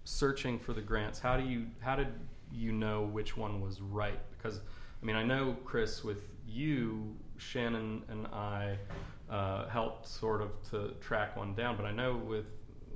searching 0.05 0.59
for 0.59 0.73
the 0.73 0.81
grants 0.81 1.21
how 1.21 1.37
do 1.37 1.45
you 1.45 1.67
how 1.81 1.95
did 1.95 2.09
you 2.51 2.73
know 2.73 3.03
which 3.03 3.37
one 3.37 3.61
was 3.61 3.81
right? 3.81 4.19
Because 4.37 4.61
i 5.01 5.07
mean 5.07 5.17
i 5.17 5.23
know 5.23 5.57
chris 5.65 6.03
with 6.03 6.29
you 6.47 7.15
shannon 7.37 8.03
and 8.09 8.27
i 8.29 8.77
uh, 9.33 9.69
helped 9.69 10.07
sort 10.07 10.41
of 10.43 10.51
to 10.71 10.93
track 11.01 11.37
one 11.37 11.55
down. 11.55 11.77
But 11.77 11.87
i 11.87 11.91
know 11.93 12.17
with 12.17 12.47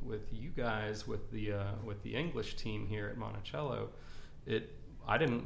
with 0.03 0.29
you 0.33 0.51
guys 0.51 1.07
with 1.09 1.31
the 1.33 1.53
uh, 1.53 1.65
with 1.85 2.01
the 2.05 2.15
english 2.15 2.55
team 2.57 2.87
here 2.87 3.09
at 3.09 3.17
monticello 3.17 3.89
it 4.47 4.65
i 5.09 5.19
didn't 5.19 5.45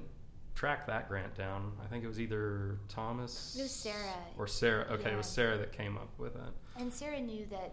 track 0.55 0.87
that 0.87 1.09
grant 1.09 1.35
down. 1.35 1.73
I 1.83 1.87
think 1.87 2.05
it 2.05 2.09
was 2.09 2.21
either 2.21 2.79
thomas 2.89 3.57
It 3.59 3.63
was 3.63 3.71
Sarah. 3.71 4.19
or 4.37 4.47
sarah. 4.47 4.85
Okay 4.91 5.13
it 5.13 5.17
was 5.17 5.27
sarah 5.27 5.57
that 5.57 5.73
came 5.73 5.97
up 5.97 6.11
with 6.19 6.35
it. 6.37 6.53
And 6.81 6.93
Sarah 6.93 7.21
knew 7.21 7.47
that 7.51 7.73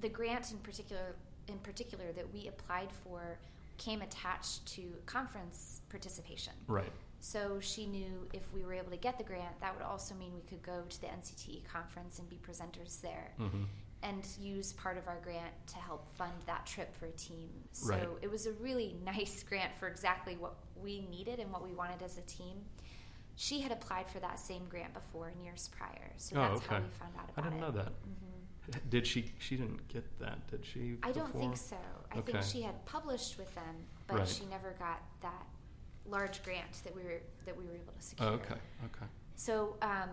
the 0.00 0.08
grant 0.08 0.52
in 0.52 0.58
particular, 0.58 1.16
in 1.48 1.58
particular 1.58 2.12
that 2.12 2.32
we 2.32 2.46
applied 2.48 2.90
for, 2.92 3.38
came 3.78 4.02
attached 4.02 4.66
to 4.74 4.82
conference 5.06 5.80
participation. 5.88 6.52
right 6.68 6.92
So 7.24 7.58
she 7.60 7.86
knew 7.86 8.26
if 8.32 8.52
we 8.52 8.64
were 8.64 8.74
able 8.74 8.90
to 8.90 8.96
get 8.96 9.16
the 9.16 9.22
grant, 9.22 9.60
that 9.60 9.72
would 9.76 9.84
also 9.84 10.12
mean 10.16 10.32
we 10.34 10.40
could 10.42 10.60
go 10.60 10.82
to 10.88 11.00
the 11.00 11.06
NCTE 11.06 11.62
conference 11.72 12.18
and 12.18 12.28
be 12.28 12.36
presenters 12.36 13.00
there, 13.00 13.32
hmm 13.38 13.64
and 14.04 14.26
use 14.40 14.72
part 14.72 14.98
of 14.98 15.06
our 15.06 15.20
grant 15.22 15.52
to 15.68 15.76
help 15.76 16.04
fund 16.16 16.32
that 16.46 16.66
trip 16.66 16.92
for 16.96 17.06
a 17.06 17.12
team. 17.12 17.48
So 17.70 17.90
Right. 17.90 18.08
it 18.20 18.28
was 18.28 18.46
a 18.46 18.52
really 18.54 18.96
nice 19.04 19.44
grant 19.44 19.72
for 19.76 19.86
exactly 19.86 20.34
what 20.36 20.56
we 20.74 21.02
needed 21.08 21.38
and 21.38 21.52
what 21.52 21.62
we 21.62 21.72
wanted 21.72 22.02
as 22.02 22.18
a 22.18 22.22
team. 22.22 22.64
She 23.36 23.60
had 23.60 23.70
applied 23.70 24.08
for 24.10 24.18
that 24.18 24.40
same 24.40 24.62
grant 24.68 24.92
before 24.92 25.28
in 25.30 25.44
years 25.44 25.70
prior, 25.78 26.10
so 26.16 26.34
Oh, 26.36 26.40
that's 26.48 26.66
how 26.66 26.78
we 26.78 26.88
found 26.98 27.14
out 27.16 27.30
about 27.30 27.38
it. 27.38 27.38
i 27.38 27.42
didn't 27.50 27.60
know 27.60 27.70
that 27.70 27.92
hmm 28.02 28.88
did 28.90 29.06
she 29.06 29.32
she 29.38 29.56
didn't 29.56 29.86
get 29.88 30.04
that 30.20 30.46
did 30.48 30.64
she 30.64 30.96
I 31.02 31.10
don't 31.12 31.32
think 31.32 31.56
so. 31.56 31.76
I 32.12 32.20
think 32.20 32.42
she 32.42 32.62
had 32.62 32.84
published 32.86 33.38
with 33.38 33.52
them, 33.54 33.74
but 34.08 34.18
Right. 34.18 34.28
she 34.28 34.44
never 34.46 34.72
got 34.78 35.00
that 35.20 35.46
large 36.06 36.42
grant 36.42 36.82
that 36.84 36.94
we 36.94 37.02
were 37.02 37.20
that 37.46 37.56
we 37.56 37.64
were 37.64 37.74
able 37.74 37.92
to 37.92 38.02
secure. 38.02 38.28
oh, 38.28 38.32
okay 38.34 38.54
okay 38.84 39.06
So 39.36 39.76
um, 39.82 40.10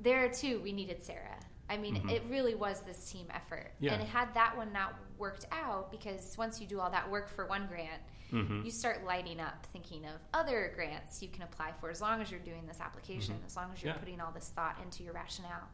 there 0.00 0.28
too, 0.30 0.60
we 0.60 0.72
needed 0.72 1.02
Sarah. 1.02 1.38
I 1.70 1.76
mean, 1.76 1.96
Mhm. 1.96 2.10
it 2.12 2.22
really 2.30 2.54
was 2.54 2.80
this 2.80 3.10
team 3.10 3.26
effort. 3.30 3.72
Yeah. 3.78 3.94
And 3.94 4.02
had 4.08 4.32
that 4.34 4.56
one 4.56 4.72
not 4.72 4.94
worked 5.18 5.44
out, 5.52 5.90
because 5.90 6.38
once 6.38 6.60
you 6.60 6.66
do 6.66 6.80
all 6.80 6.90
that 6.90 7.10
work 7.10 7.28
for 7.28 7.44
one 7.46 7.66
grant, 7.66 8.00
hmm 8.30 8.62
you 8.64 8.70
start 8.70 9.04
lighting 9.04 9.40
up 9.40 9.66
thinking 9.72 10.04
of 10.06 10.20
other 10.32 10.72
grants 10.74 11.22
you 11.22 11.28
can 11.28 11.42
apply 11.42 11.72
for 11.80 11.90
as 11.90 12.00
long 12.00 12.20
as 12.22 12.30
you're 12.30 12.40
doing 12.40 12.66
this 12.66 12.80
application, 12.80 13.34
Mhm. 13.34 13.46
as 13.46 13.56
long 13.56 13.70
as 13.72 13.82
you're 13.82 13.92
Yeah. 13.92 13.98
putting 13.98 14.20
all 14.20 14.32
this 14.32 14.48
thought 14.50 14.78
into 14.82 15.02
your 15.02 15.12
rationale. 15.14 15.68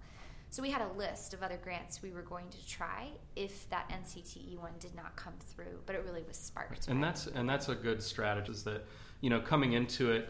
So 0.50 0.62
we 0.62 0.70
had 0.70 0.82
a 0.82 0.88
list 0.92 1.34
of 1.34 1.42
other 1.42 1.56
grants 1.58 2.00
we 2.00 2.12
were 2.12 2.22
going 2.22 2.48
to 2.50 2.66
try 2.66 3.10
if 3.36 3.68
that 3.70 3.88
NCTE 3.90 4.56
one 4.56 4.74
did 4.78 4.94
not 4.94 5.16
come 5.16 5.34
through, 5.38 5.82
but 5.86 5.94
it 5.96 6.04
really 6.04 6.22
was 6.22 6.36
sparked. 6.38 6.86
And 6.88 7.02
that's 7.02 7.26
and 7.26 7.48
that's 7.48 7.68
a 7.68 7.74
good 7.74 8.02
strategy. 8.02 8.50
Is 8.52 8.62
that 8.64 8.84
you 9.25 9.31
know 9.31 9.40
coming 9.40 9.73
into 9.73 10.12
it 10.12 10.28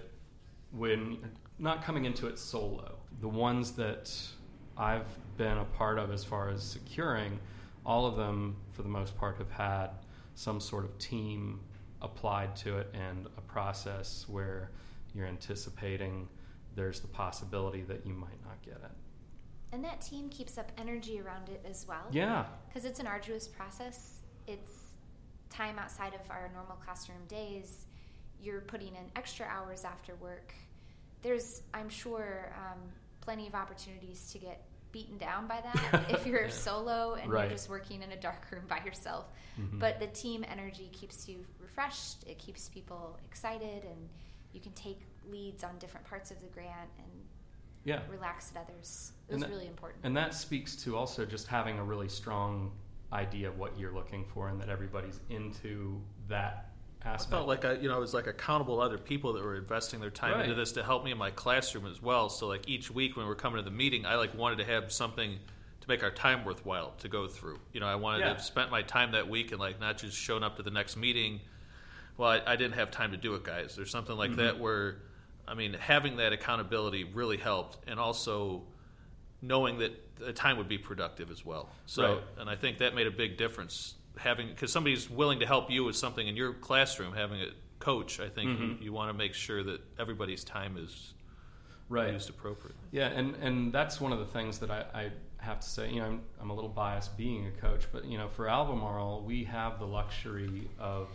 when 0.71 1.19
not 1.59 1.83
coming 1.83 2.05
into 2.05 2.29
it 2.29 2.39
solo. 2.39 2.95
The 3.21 3.29
ones 3.29 3.73
that 3.73 4.17
I've 4.77 5.09
been 5.37 5.59
a 5.59 5.65
part 5.65 5.99
of 5.99 6.13
as 6.13 6.23
far 6.23 6.49
as 6.49 6.63
securing, 6.63 7.41
all 7.85 8.07
of 8.07 8.15
them 8.15 8.55
for 8.73 8.83
the 8.83 8.89
most 8.89 9.17
part 9.19 9.39
have 9.39 9.51
had 9.51 9.89
some 10.37 10.61
sort 10.61 10.85
of 10.85 10.97
team 10.99 11.59
applied 12.03 12.55
to 12.55 12.79
it 12.79 12.95
and 12.95 13.27
a 13.37 13.41
process 13.41 14.27
where 14.29 14.71
you're 15.13 15.27
anticipating 15.27 16.29
there's 16.77 17.01
the 17.01 17.09
possibility 17.09 17.83
that 17.83 18.07
you 18.07 18.15
might 18.15 18.41
not 18.45 18.63
get 18.63 18.75
it. 18.75 18.93
and 19.73 19.83
that 19.85 20.01
team 20.01 20.29
keeps 20.29 20.57
up 20.57 20.71
energy 20.79 21.21
around 21.21 21.49
it 21.49 21.65
as 21.69 21.85
well. 21.89 22.07
Yeah. 22.13 22.45
because 22.69 22.85
it's 22.85 23.01
an 23.01 23.09
arduous 23.09 23.49
process. 23.49 24.21
It's 24.47 24.99
time 25.51 25.81
outside 25.81 26.15
of 26.15 26.31
our 26.31 26.49
normal 26.55 26.77
classroom 26.77 27.25
days. 27.27 27.87
You're 28.45 28.61
putting 28.61 28.89
in 28.89 29.05
extra 29.17 29.47
hours 29.47 29.85
after 29.85 30.15
work. 30.17 30.53
There's, 31.23 31.63
I'm 31.73 31.89
sure, 31.89 32.53
um, 32.57 32.79
plenty 33.23 33.47
of 33.47 33.55
opportunities 33.55 34.31
to 34.33 34.39
get 34.39 34.63
beaten 34.93 35.17
down 35.17 35.47
by 35.47 35.61
that 35.63 36.05
if 36.11 36.27
you're 36.27 36.49
solo 36.51 37.15
and 37.15 37.33
Right. 37.33 37.45
you're 37.45 37.51
just 37.57 37.69
working 37.71 38.03
in 38.03 38.13
a 38.13 38.17
dark 38.21 38.47
room 38.53 38.65
by 38.69 38.81
yourself. 38.85 39.25
Mhm. 39.59 39.79
But 39.81 39.99
the 39.99 40.07
team 40.09 40.45
energy 40.47 40.91
keeps 40.93 41.27
you 41.29 41.45
refreshed. 41.59 42.25
It 42.27 42.39
keeps 42.39 42.69
people 42.69 43.19
excited, 43.25 43.85
and 43.85 44.09
you 44.53 44.61
can 44.61 44.73
take 44.73 45.01
leads 45.31 45.65
on 45.65 45.79
different 45.79 46.07
parts 46.07 46.31
of 46.31 46.41
the 46.43 46.49
grant 46.49 46.91
and 46.99 47.11
Yeah. 47.85 48.03
relax 48.11 48.53
at 48.55 48.63
others. 48.69 49.13
It 49.29 49.33
And 49.33 49.41
was 49.41 49.43
that- 49.49 49.51
really 49.51 49.67
important. 49.67 50.05
And 50.05 50.15
that 50.17 50.35
speaks 50.35 50.77
to 50.85 50.97
also 50.97 51.25
just 51.25 51.47
having 51.49 51.79
a 51.79 51.85
really 51.85 52.09
strong 52.11 52.77
idea 53.13 53.49
of 53.49 53.59
what 53.59 53.79
you're 53.79 53.93
looking 53.93 54.25
for 54.27 54.49
and 54.49 54.61
that 54.61 54.69
everybody's 54.69 55.21
into 55.31 56.03
that 56.29 56.74
I 57.07 57.17
felt 57.19 57.47
like 57.47 57.65
I, 57.65 57.75
you 57.75 57.89
know, 57.89 57.97
I 57.97 57.99
was 57.99 58.15
like 58.15 58.27
accountable 58.27 58.77
to 58.77 58.83
other 58.83 58.99
people 58.99 59.35
that 59.35 59.43
were 59.45 59.57
investing 59.57 60.01
their 60.01 60.11
time 60.11 60.41
into 60.41 60.55
this 60.55 60.73
to 60.73 60.83
help 60.83 61.05
me 61.05 61.11
in 61.11 61.19
my 61.19 61.31
classroom 61.31 61.87
as 61.87 62.01
well. 62.03 62.29
So 62.31 62.47
like 62.47 62.69
each 62.69 62.91
week 62.91 63.17
when 63.17 63.27
we're 63.27 63.35
coming 63.35 63.59
to 63.59 63.63
the 63.69 63.75
meeting, 63.75 64.07
I 64.07 64.15
like 64.17 64.35
wanted 64.37 64.59
to 64.59 64.65
have 64.65 64.91
something 64.91 65.39
to 65.83 65.89
make 65.89 66.03
our 66.03 66.11
time 66.11 66.45
worthwhile 66.45 66.95
to 67.01 67.09
go 67.09 67.29
through. 67.29 67.61
You 67.73 67.81
know, 67.81 67.87
I 67.87 67.97
wanted 67.97 68.19
to 68.21 68.25
Yeah. 68.25 68.33
have 68.33 68.43
spent 68.43 68.71
my 68.71 68.81
time 68.83 69.13
that 69.13 69.29
week 69.29 69.51
and 69.53 69.61
like 69.61 69.81
not 69.81 69.99
just 69.99 70.17
showing 70.17 70.43
up 70.43 70.57
to 70.57 70.63
the 70.63 70.71
next 70.71 70.97
meeting. 70.97 71.41
Well, 72.17 72.31
I, 72.31 72.53
I 72.53 72.57
didn't 72.57 72.75
have 72.75 72.91
time 72.91 73.11
to 73.11 73.17
do 73.19 73.35
it, 73.35 73.45
guys. 73.45 73.77
There's 73.77 73.91
something 73.91 74.17
like 74.17 74.31
Mm-hmm. 74.31 74.41
that 74.41 74.59
where, 74.61 74.97
I 75.47 75.53
mean, 75.55 75.75
having 75.75 76.17
that 76.17 76.33
accountability 76.33 77.05
really 77.05 77.37
helped, 77.37 77.77
and 77.87 78.01
also 78.01 78.63
knowing 79.43 79.79
that 79.81 79.93
the 80.17 80.33
time 80.33 80.57
would 80.57 80.69
be 80.69 80.79
productive 80.79 81.31
as 81.31 81.45
well. 81.45 81.69
So, 81.85 82.03
Right. 82.15 82.23
and 82.39 82.49
I 82.49 82.57
think 82.57 82.79
that 82.79 82.95
made 82.95 83.07
a 83.07 83.11
big 83.11 83.37
difference. 83.37 83.95
Having 84.19 84.49
because 84.49 84.73
somebody's 84.73 85.11
willing 85.11 85.41
to 85.41 85.47
help 85.47 85.71
you 85.71 85.85
with 85.85 85.97
something 85.97 86.27
in 86.29 86.37
your 86.37 86.53
classroom, 86.55 87.15
having 87.15 87.41
a 87.41 87.49
coach, 87.81 88.21
I 88.21 88.29
think 88.29 88.51
Mm-hmm. 88.51 88.63
you, 88.63 88.87
you 88.87 88.93
want 88.93 89.11
to 89.11 89.15
make 89.15 89.35
sure 89.35 89.63
that 89.63 89.81
everybody's 89.99 90.45
time 90.45 90.77
is 90.77 91.15
right. 91.89 92.13
used 92.13 92.31
appropriately. 92.31 92.77
Yeah, 92.93 93.09
and, 93.09 93.35
and 93.37 93.73
that's 93.73 94.01
one 94.01 94.13
of 94.13 94.19
the 94.21 94.25
things 94.27 94.59
that 94.61 94.71
I, 94.71 94.85
I 94.95 95.11
have 95.39 95.61
to 95.61 95.69
say. 95.69 95.91
You 95.91 96.01
know, 96.01 96.07
I'm, 96.07 96.21
I'm 96.41 96.51
a 96.51 96.55
little 96.55 96.71
biased 96.71 97.17
being 97.17 97.47
a 97.47 97.51
coach, 97.61 97.85
but 97.93 98.05
you 98.05 98.17
know, 98.17 98.29
for 98.29 98.49
Albemarle, 98.49 99.23
we 99.23 99.45
have 99.45 99.79
the 99.79 99.87
luxury 99.87 100.69
of 100.79 101.09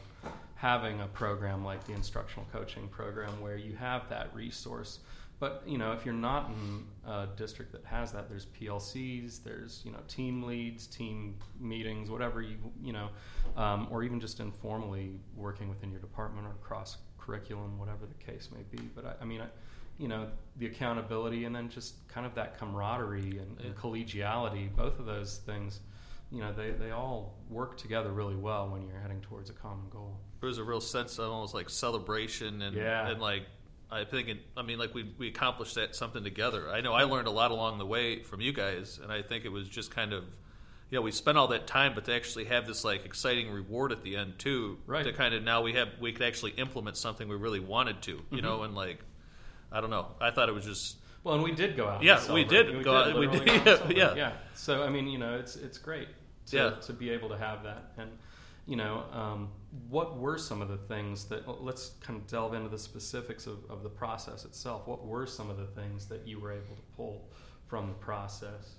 having 0.56 1.00
a 1.02 1.08
program 1.08 1.64
like 1.64 1.86
the 1.86 1.94
instructional 1.94 2.46
coaching 2.52 2.88
program 2.90 3.40
where 3.42 3.56
you 3.58 3.76
have 3.78 4.10
that 4.10 4.34
resource. 4.36 5.00
But 5.40 5.64
you 5.66 5.78
know, 5.78 5.94
if 5.94 6.06
you're 6.06 6.14
not 6.14 6.50
in 6.50 6.86
a 7.10 7.28
district 7.38 7.72
that 7.72 7.86
has 7.86 8.12
that, 8.12 8.28
there's 8.30 8.46
PLCs, 8.48 9.44
there's 9.44 9.82
you 9.86 9.92
know 9.92 10.00
team 10.08 10.44
leads, 10.44 10.86
team 10.88 11.36
meetings, 11.60 12.10
whatever 12.10 12.42
you 12.42 12.58
you 12.82 12.94
know, 12.94 13.10
um, 13.56 13.88
or 13.90 14.04
even 14.04 14.20
just 14.20 14.40
informally 14.40 15.20
working 15.36 15.70
within 15.70 15.92
your 15.92 16.02
department 16.02 16.46
or 16.48 16.54
cross 16.62 16.98
curriculum, 17.18 17.78
whatever 17.80 18.06
the 18.06 18.24
case 18.32 18.50
may 18.54 18.64
be. 18.76 18.84
But 18.96 19.06
I, 19.06 19.14
I 19.22 19.26
mean, 19.26 19.42
I, 19.42 19.46
you 19.98 20.08
know, 20.08 20.28
the 20.58 20.66
accountability 20.66 21.46
and 21.46 21.56
then 21.56 21.70
just 21.70 22.08
kind 22.10 22.26
of 22.26 22.34
that 22.36 22.58
camaraderie 22.60 23.38
and, 23.40 23.60
and 23.62 23.76
collegiality, 23.76 24.74
both 24.76 24.98
of 25.00 25.06
those 25.06 25.38
things, 25.46 25.80
you 26.32 26.40
know, 26.40 26.54
they, 26.54 26.72
they 26.72 26.92
all 26.92 27.36
work 27.50 27.78
together 27.78 28.12
really 28.12 28.36
well 28.36 28.70
when 28.70 28.88
you're 28.88 29.00
heading 29.00 29.20
towards 29.22 29.50
a 29.50 29.54
common 29.54 29.86
goal. 29.90 30.18
there's 30.42 30.58
a 30.58 30.64
real 30.64 30.80
sense 30.82 31.20
of 31.20 31.30
almost 31.32 31.54
like 31.54 31.70
celebration 31.70 32.62
and 32.62 32.76
Yeah. 32.78 33.10
and 33.10 33.22
like 33.22 33.44
I 33.92 34.04
think 34.04 34.30
it, 34.30 34.38
I 34.56 34.62
mean 34.62 34.78
like 34.78 34.94
we 34.94 35.12
we 35.18 35.28
accomplished 35.28 35.76
that 35.76 35.96
something 35.96 36.24
together. 36.24 36.70
I 36.70 36.82
know 36.82 36.94
I 36.94 37.04
learned 37.04 37.28
a 37.28 37.32
lot 37.32 37.52
along 37.52 37.80
the 37.80 37.86
way 37.86 38.22
from 38.22 38.42
you 38.42 38.54
guys, 38.54 39.00
and 39.02 39.12
I 39.12 39.22
think 39.22 39.46
it 39.46 39.52
was 39.52 39.68
just 39.68 39.92
kind 39.92 40.14
of. 40.14 40.24
You 40.92 40.98
know, 40.98 41.04
we 41.04 41.12
spent 41.12 41.38
all 41.38 41.50
that 41.50 41.68
time, 41.68 41.92
but 41.94 42.06
to 42.06 42.16
actually 42.16 42.46
have 42.46 42.66
this 42.66 42.84
like 42.84 43.06
exciting 43.06 43.52
reward 43.52 43.92
at 43.92 44.02
the 44.02 44.16
end 44.16 44.40
too, 44.40 44.80
Right. 44.88 45.04
to 45.04 45.14
kind 45.14 45.36
of 45.36 45.44
now 45.44 45.62
we 45.62 45.74
have 45.74 45.90
we 46.02 46.12
could 46.14 46.26
actually 46.26 46.52
implement 46.54 46.98
something 46.98 47.28
we 47.28 47.36
really 47.36 47.60
wanted 47.60 48.02
to, 48.04 48.12
you 48.12 48.18
mm-hmm. 48.18 48.42
know, 48.42 48.64
and 48.64 48.74
like 48.74 49.00
I 49.72 49.82
don't 49.82 49.92
know, 49.92 50.08
I 50.20 50.32
thought 50.32 50.50
it 50.50 50.56
was 50.56 50.66
just 50.66 50.98
Well, 51.24 51.36
and 51.36 51.44
we 51.44 51.52
did 51.52 51.78
go 51.78 51.88
out. 51.88 52.02
Yeah, 52.02 52.34
we 52.34 52.44
did 52.44 52.84
go 52.84 52.96
out- 52.96 53.20
we 53.20 53.28
literally 53.28 53.60
did, 53.60 53.68
out 53.68 53.82
and 53.86 53.92
yeah, 53.98 54.10
yeah. 54.10 54.16
yeah. 54.16 54.32
So 54.56 54.82
I 54.84 54.90
mean, 54.90 55.08
you 55.08 55.20
know, 55.20 55.36
it's 55.38 55.56
it's 55.56 55.78
great 55.78 56.08
to, 56.48 56.56
Yeah. 56.58 56.70
to 56.72 56.94
be 56.94 57.12
able 57.12 57.30
to 57.30 57.38
have 57.38 57.62
that. 57.64 57.92
And 58.00 58.10
you 58.70 58.76
know, 58.76 59.04
um, 59.12 59.50
what 59.90 60.20
were 60.20 60.38
some 60.38 60.62
of 60.62 60.70
the 60.70 60.78
things 60.78 61.26
that? 61.26 61.48
well, 61.48 61.58
Let's 61.60 61.94
kind 62.02 62.20
of 62.20 62.28
delve 62.28 62.54
into 62.54 62.70
the 62.70 62.78
specifics 62.78 63.48
of, 63.48 63.58
of 63.68 63.82
the 63.82 63.90
process 63.90 64.46
itself. 64.46 64.88
What 64.88 65.06
were 65.06 65.26
some 65.26 65.50
of 65.50 65.58
the 65.58 65.66
things 65.66 66.06
that 66.06 66.28
you 66.28 66.40
were 66.40 66.52
able 66.52 66.76
to 66.76 66.82
pull 66.96 67.30
from 67.68 67.88
the 67.88 67.94
process? 67.94 68.76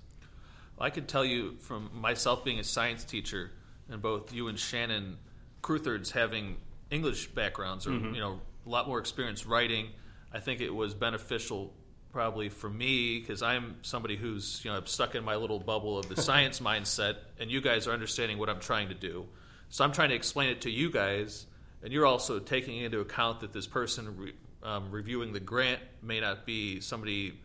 I 0.79 0.89
could 0.89 1.09
tell 1.09 1.25
you 1.25 1.57
from 1.59 1.89
myself 1.93 2.45
being 2.45 2.59
a 2.59 2.63
science 2.63 3.03
teacher, 3.03 3.51
and 3.89 4.01
both 4.01 4.33
you 4.33 4.47
and 4.47 4.57
Shannon 4.57 5.17
Cruthers 5.61 6.11
having 6.11 6.57
English 6.89 7.27
backgrounds 7.27 7.85
or 7.85 7.91
you 7.91 8.19
know 8.19 8.39
a 8.65 8.69
lot 8.69 8.87
more 8.87 8.99
experience 8.99 9.45
writing. 9.45 9.89
I 10.33 10.39
think 10.39 10.61
it 10.61 10.73
was 10.73 10.93
beneficial 10.93 11.73
probably 12.13 12.49
for 12.49 12.69
me 12.69 13.19
because 13.19 13.41
I'm 13.41 13.75
somebody 13.81 14.15
who's 14.15 14.61
you 14.63 14.71
know 14.71 14.81
stuck 14.85 15.15
in 15.15 15.23
my 15.23 15.35
little 15.35 15.59
bubble 15.59 15.99
of 15.99 16.07
the 16.07 16.21
science 16.21 16.59
mindset, 16.61 17.17
and 17.39 17.51
you 17.51 17.59
guys 17.61 17.87
are 17.87 17.91
understanding 17.91 18.37
what 18.37 18.49
I'm 18.49 18.59
trying 18.61 18.87
to 18.87 18.95
do. 18.95 19.27
So 19.71 19.83
I'm 19.83 19.93
trying 19.93 20.09
to 20.09 20.15
explain 20.15 20.49
it 20.49 20.61
to 20.61 20.69
you 20.69 20.91
guys, 20.91 21.47
and 21.81 21.91
you're 21.91 22.05
also 22.05 22.39
taking 22.39 22.77
into 22.77 22.99
account 22.99 23.39
that 23.39 23.53
this 23.53 23.67
person 23.67 24.17
re, 24.17 24.33
um, 24.61 24.91
reviewing 24.91 25.33
the 25.33 25.39
grant 25.39 25.79
may 26.03 26.19
not 26.19 26.45
be 26.45 26.81
somebody 26.81 27.39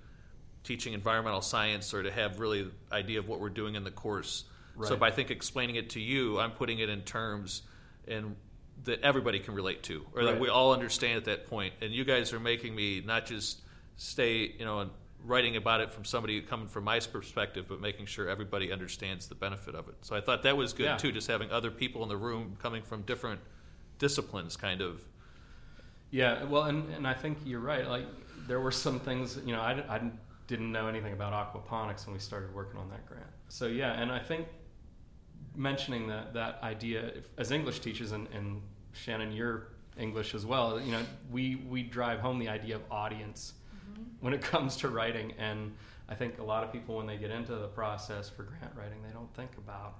teaching 0.64 0.92
environmental 0.92 1.40
science 1.40 1.94
or 1.94 2.02
to 2.02 2.10
have 2.10 2.40
really 2.40 2.68
idea 2.90 3.20
of 3.20 3.28
what 3.28 3.40
we're 3.40 3.48
doing 3.48 3.76
in 3.76 3.84
the 3.84 3.90
course. 3.90 4.44
So 4.82 4.96
by 4.96 5.06
I 5.06 5.10
think 5.12 5.30
explaining 5.30 5.76
it 5.76 5.90
to 5.90 6.00
you, 6.00 6.38
I'm 6.38 6.50
putting 6.50 6.80
it 6.80 6.90
in 6.90 7.00
terms 7.00 7.62
and 8.06 8.36
that 8.84 9.00
everybody 9.02 9.38
can 9.38 9.54
relate 9.54 9.84
to, 9.84 10.04
or 10.14 10.24
that 10.24 10.38
we 10.38 10.48
all 10.48 10.74
understand 10.74 11.16
at 11.16 11.24
that 11.26 11.46
point. 11.46 11.72
And 11.80 11.92
you 11.92 12.04
guys 12.04 12.34
are 12.34 12.40
making 12.40 12.74
me 12.74 13.00
not 13.00 13.24
just 13.24 13.60
stay, 13.96 14.52
you 14.58 14.64
know, 14.66 14.80
and 14.80 14.90
writing 15.26 15.56
about 15.56 15.80
it 15.80 15.92
from 15.92 16.04
somebody 16.04 16.40
coming 16.40 16.68
from 16.68 16.84
my 16.84 17.00
perspective, 17.00 17.66
but 17.68 17.80
making 17.80 18.06
sure 18.06 18.28
everybody 18.28 18.72
understands 18.72 19.26
the 19.26 19.34
benefit 19.34 19.74
of 19.74 19.88
it. 19.88 19.96
So 20.02 20.14
I 20.14 20.20
thought 20.20 20.44
that 20.44 20.56
was 20.56 20.72
good 20.72 20.84
Yeah. 20.84 20.96
too, 20.96 21.10
just 21.12 21.26
having 21.26 21.50
other 21.50 21.70
people 21.70 22.02
in 22.04 22.08
the 22.08 22.16
room 22.16 22.56
coming 22.60 22.82
from 22.82 23.02
different 23.02 23.40
disciplines, 23.98 24.56
kind 24.56 24.80
of. 24.80 25.02
Yeah, 26.10 26.44
well, 26.44 26.64
and, 26.64 26.88
and 26.94 27.06
I 27.06 27.14
think 27.14 27.38
you're 27.44 27.60
right. 27.60 27.86
Like, 27.88 28.06
there 28.46 28.60
were 28.60 28.70
some 28.70 29.00
things, 29.00 29.38
you 29.44 29.52
know, 29.52 29.60
I, 29.60 29.72
I 29.88 29.98
didn't- 29.98 30.70
know 30.70 30.86
anything 30.86 31.12
about 31.12 31.32
aquaponics 31.32 32.06
when 32.06 32.12
we 32.14 32.20
started 32.20 32.54
working 32.54 32.78
on 32.78 32.88
that 32.90 33.04
grant. 33.04 33.26
So, 33.48 33.66
yeah, 33.66 34.00
and 34.00 34.12
I 34.12 34.20
think 34.20 34.46
mentioning 35.56 36.06
that, 36.06 36.34
that 36.34 36.60
idea, 36.62 37.06
if, 37.16 37.24
as 37.36 37.50
English 37.50 37.80
teachers, 37.80 38.12
and, 38.12 38.28
and 38.32 38.62
Shannon, 38.92 39.32
you're 39.32 39.68
English 39.98 40.36
as 40.36 40.46
well, 40.46 40.80
you 40.80 40.92
know, 40.92 41.02
we, 41.32 41.56
we 41.68 41.82
drive 41.82 42.20
home 42.20 42.38
the 42.38 42.48
idea 42.48 42.76
of 42.76 42.82
audience 42.92 43.54
when 44.20 44.32
it 44.32 44.42
comes 44.52 44.76
to 44.78 44.88
writing. 44.88 45.32
And 45.38 45.74
I 46.08 46.14
think 46.14 46.38
a 46.38 46.44
lot 46.44 46.64
of 46.64 46.72
people, 46.72 46.96
when 46.96 47.06
they 47.06 47.16
get 47.16 47.30
into 47.30 47.54
the 47.54 47.68
process 47.68 48.28
for 48.28 48.44
grant 48.44 48.74
writing, 48.76 48.98
they 49.06 49.12
don't 49.12 49.32
think 49.34 49.50
about 49.58 49.98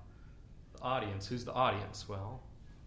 the 0.75 0.83
audience. 0.83 1.26
Who's 1.26 1.45
the 1.45 1.52
audience? 1.52 2.09
Well, 2.09 2.43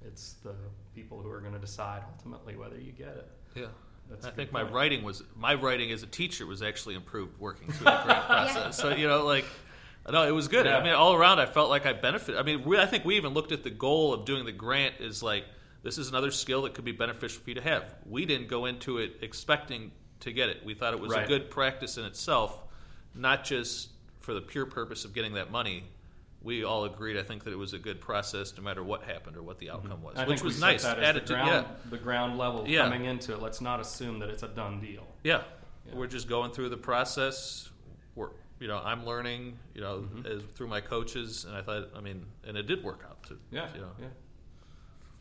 it's 0.06 0.34
the 0.44 0.56
people 0.96 1.22
who 1.22 1.30
are 1.30 1.42
going 1.42 1.54
to 1.54 1.60
decide 1.60 2.04
ultimately 2.14 2.56
whether 2.56 2.80
you 2.80 2.92
get 2.92 3.10
it. 3.10 3.32
Yeah. 3.56 3.66
That's 4.10 4.26
a 4.26 4.28
I 4.28 4.32
good 4.32 4.36
think 4.38 4.52
my 4.52 4.64
point. 4.64 4.74
writing 4.74 5.04
was 5.04 5.24
my 5.36 5.54
writing 5.54 5.92
as 5.92 6.02
a 6.02 6.08
teacher 6.08 6.46
was 6.46 6.62
actually 6.64 6.96
improved 6.96 7.40
working 7.40 7.72
through 7.72 7.86
the 7.86 8.02
grant 8.04 8.26
process. 8.26 8.78
So 8.78 8.90
you 8.90 9.08
know, 9.08 9.24
like, 9.26 9.46
no, 10.10 10.28
it 10.28 10.32
was 10.32 10.48
good. 10.48 10.66
Yeah. 10.66 10.78
I 10.78 10.84
mean, 10.84 10.94
all 10.94 11.14
around, 11.14 11.40
I 11.40 11.46
felt 11.46 11.70
like 11.70 11.86
I 11.86 11.94
benefited. 11.94 12.40
I 12.40 12.44
mean, 12.44 12.64
we, 12.64 12.78
I 12.78 12.88
think 12.88 13.06
we 13.06 13.18
even 13.18 13.34
looked 13.34 13.52
at 13.52 13.64
the 13.64 13.70
goal 13.70 14.14
of 14.14 14.26
doing 14.26 14.46
the 14.46 14.52
grant 14.52 14.96
is 15.00 15.22
like 15.22 15.46
this 15.84 15.98
is 15.98 16.10
another 16.10 16.32
skill 16.32 16.64
that 16.64 16.74
could 16.74 16.86
be 16.86 16.92
beneficial 16.92 17.42
for 17.44 17.50
you 17.52 17.56
to 17.56 17.62
have. 17.62 17.94
We 18.06 18.26
didn't 18.26 18.48
go 18.48 18.66
into 18.66 18.98
it 18.98 19.18
expecting 19.22 19.92
to 20.22 20.32
get 20.32 20.50
it. 20.50 20.64
We 20.66 20.74
thought 20.74 20.94
it 20.94 21.00
was 21.00 21.14
a 21.14 21.26
good 21.26 21.50
practice 21.50 21.98
in 21.98 22.06
itself, 22.06 22.60
not 23.16 23.44
just 23.44 23.90
for 24.20 24.34
the 24.34 24.42
pure 24.42 24.66
purpose 24.66 25.06
of 25.06 25.14
getting 25.14 25.34
that 25.34 25.52
money. 25.52 25.84
We 26.42 26.64
all 26.64 26.86
agreed, 26.86 27.18
I 27.18 27.24
think, 27.24 27.44
that 27.44 27.52
it 27.52 27.58
was 27.58 27.74
a 27.74 27.80
good 27.80 28.00
process, 28.00 28.54
no 28.56 28.64
matter 28.64 28.82
what 28.82 29.04
happened 29.04 29.36
or 29.36 29.44
what 29.44 29.60
the 29.60 29.70
outcome 29.72 30.02
was, 30.02 30.14
Mm-hmm. 30.16 30.22
I 30.22 30.28
which 30.28 30.40
think 30.40 30.46
was 30.46 30.62
nice. 30.62 30.84
That 30.84 31.00
Added 31.00 31.24
the 31.24 31.28
to- 31.28 31.34
ground, 31.34 31.50
yeah. 31.70 31.90
the 31.90 31.98
ground 31.98 32.38
level 32.38 32.66
Yeah. 32.68 32.84
coming 32.84 33.06
into 33.06 33.34
it. 33.34 33.42
Let's 33.42 33.60
not 33.60 33.80
assume 33.82 34.20
that 34.20 34.30
it's 34.30 34.44
a 34.44 34.48
done 34.48 34.80
deal. 34.80 35.06
Yeah. 35.24 35.42
Yeah. 35.86 35.96
We're 35.96 36.08
just 36.08 36.30
going 36.30 36.52
through 36.52 36.70
the 36.70 36.78
process. 36.78 37.70
We're 38.16 38.30
you 38.62 38.68
know, 38.68 38.82
I'm 38.84 39.06
learning, 39.06 39.58
you 39.74 39.80
know, 39.80 40.00
Mhm. 40.14 40.26
as, 40.26 40.44
through 40.56 40.68
my 40.68 40.82
coaches, 40.82 41.46
and 41.46 41.56
I 41.56 41.62
thought, 41.62 41.90
I 41.96 42.02
mean, 42.02 42.26
and 42.46 42.58
it 42.58 42.64
did 42.68 42.84
work 42.84 43.06
out. 43.10 43.24
To, 43.28 43.38
Yeah, 43.52 43.74
you 43.74 43.80
know. 43.80 43.92
yeah. 44.02 44.08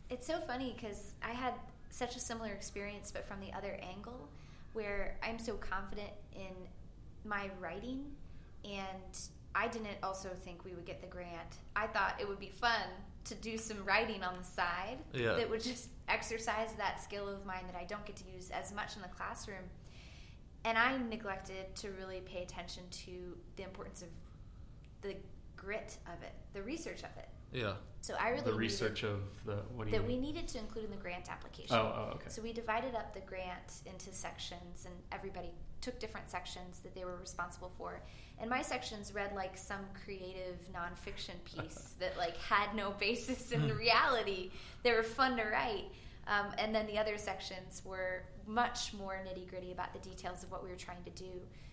It's 0.09 0.27
so 0.27 0.39
funny 0.41 0.73
because 0.75 1.13
I 1.23 1.31
had 1.31 1.53
such 1.89 2.17
a 2.17 2.19
similar 2.19 2.49
experience, 2.51 3.11
but 3.11 3.25
from 3.25 3.39
the 3.39 3.53
other 3.53 3.79
angle, 3.81 4.27
where 4.73 5.17
I'm 5.23 5.39
so 5.39 5.53
confident 5.55 6.11
in 6.33 6.53
my 7.25 7.49
writing, 7.59 8.05
and 8.63 9.17
I 9.55 9.67
didn't 9.67 9.97
also 10.03 10.29
think 10.29 10.63
we 10.65 10.73
would 10.73 10.85
get 10.85 11.01
the 11.01 11.07
grant. 11.07 11.57
I 11.75 11.87
thought 11.87 12.15
it 12.19 12.27
would 12.27 12.39
be 12.39 12.49
fun 12.49 12.81
to 13.25 13.35
do 13.35 13.57
some 13.57 13.83
writing 13.83 14.23
on 14.23 14.37
the 14.37 14.43
side 14.43 14.97
Yeah. 15.13 15.33
that 15.35 15.49
would 15.49 15.61
just 15.61 15.89
exercise 16.07 16.73
that 16.77 17.01
skill 17.03 17.27
of 17.27 17.45
mine 17.45 17.63
that 17.67 17.75
I 17.75 17.83
don't 17.83 18.05
get 18.05 18.15
to 18.17 18.23
use 18.29 18.49
as 18.51 18.73
much 18.73 18.95
in 18.95 19.01
the 19.01 19.07
classroom. 19.09 19.63
And 20.65 20.77
I 20.77 20.97
neglected 20.97 21.75
to 21.77 21.91
really 21.91 22.21
pay 22.21 22.43
attention 22.43 22.83
to 23.05 23.37
the 23.55 23.63
importance 23.63 24.01
of 24.01 24.09
the 25.01 25.15
grit 25.55 25.97
of 26.07 26.21
it, 26.23 26.33
the 26.53 26.61
research 26.63 26.99
of 26.99 27.15
it. 27.17 27.29
Yeah. 27.51 27.73
So 28.01 28.15
I 28.19 28.29
really 28.29 28.41
the 28.41 28.45
needed- 28.51 28.59
research 28.59 29.03
of 29.03 29.21
the 29.45 29.57
what 29.75 29.85
do 29.85 29.91
you 29.91 29.99
that 29.99 30.07
we 30.07 30.17
needed 30.17 30.47
to 30.49 30.57
include 30.57 30.85
in 30.85 30.91
the 30.91 30.97
grant 30.97 31.29
application. 31.29 31.75
Oh, 31.75 31.93
oh, 31.95 32.15
okay. 32.15 32.29
So 32.29 32.41
we 32.41 32.53
divided 32.53 32.95
up 32.95 33.13
the 33.13 33.19
grant 33.21 33.81
into 33.85 34.13
sections, 34.13 34.85
and 34.85 34.95
everybody 35.11 35.51
took 35.81 35.99
different 35.99 36.29
sections 36.29 36.79
that 36.79 36.95
they 36.95 37.05
were 37.05 37.17
responsible 37.17 37.71
for. 37.77 38.01
And 38.39 38.49
my 38.49 38.61
sections 38.61 39.13
read 39.13 39.33
like 39.35 39.57
some 39.57 39.85
creative 40.05 40.57
nonfiction 40.73 41.35
piece 41.43 41.93
that 41.99 42.17
like 42.17 42.37
had 42.37 42.73
no 42.75 42.91
basis 42.99 43.51
in 43.51 43.75
reality. 43.75 44.51
They 44.83 44.93
were 44.93 45.03
fun 45.03 45.35
to 45.37 45.43
write. 45.43 45.85
Um, 46.27 46.53
and 46.57 46.73
then 46.73 46.85
the 46.85 46.97
other 46.99 47.17
sections 47.17 47.81
were 47.83 48.23
much 48.45 48.93
more 48.93 49.19
nitty 49.27 49.49
gritty 49.49 49.71
about 49.71 49.93
the 49.93 49.99
details 49.99 50.43
of 50.43 50.51
what 50.51 50.63
we 50.63 50.69
were 50.69 50.75
trying 50.75 51.03
to 51.03 51.09
do. 51.11 51.31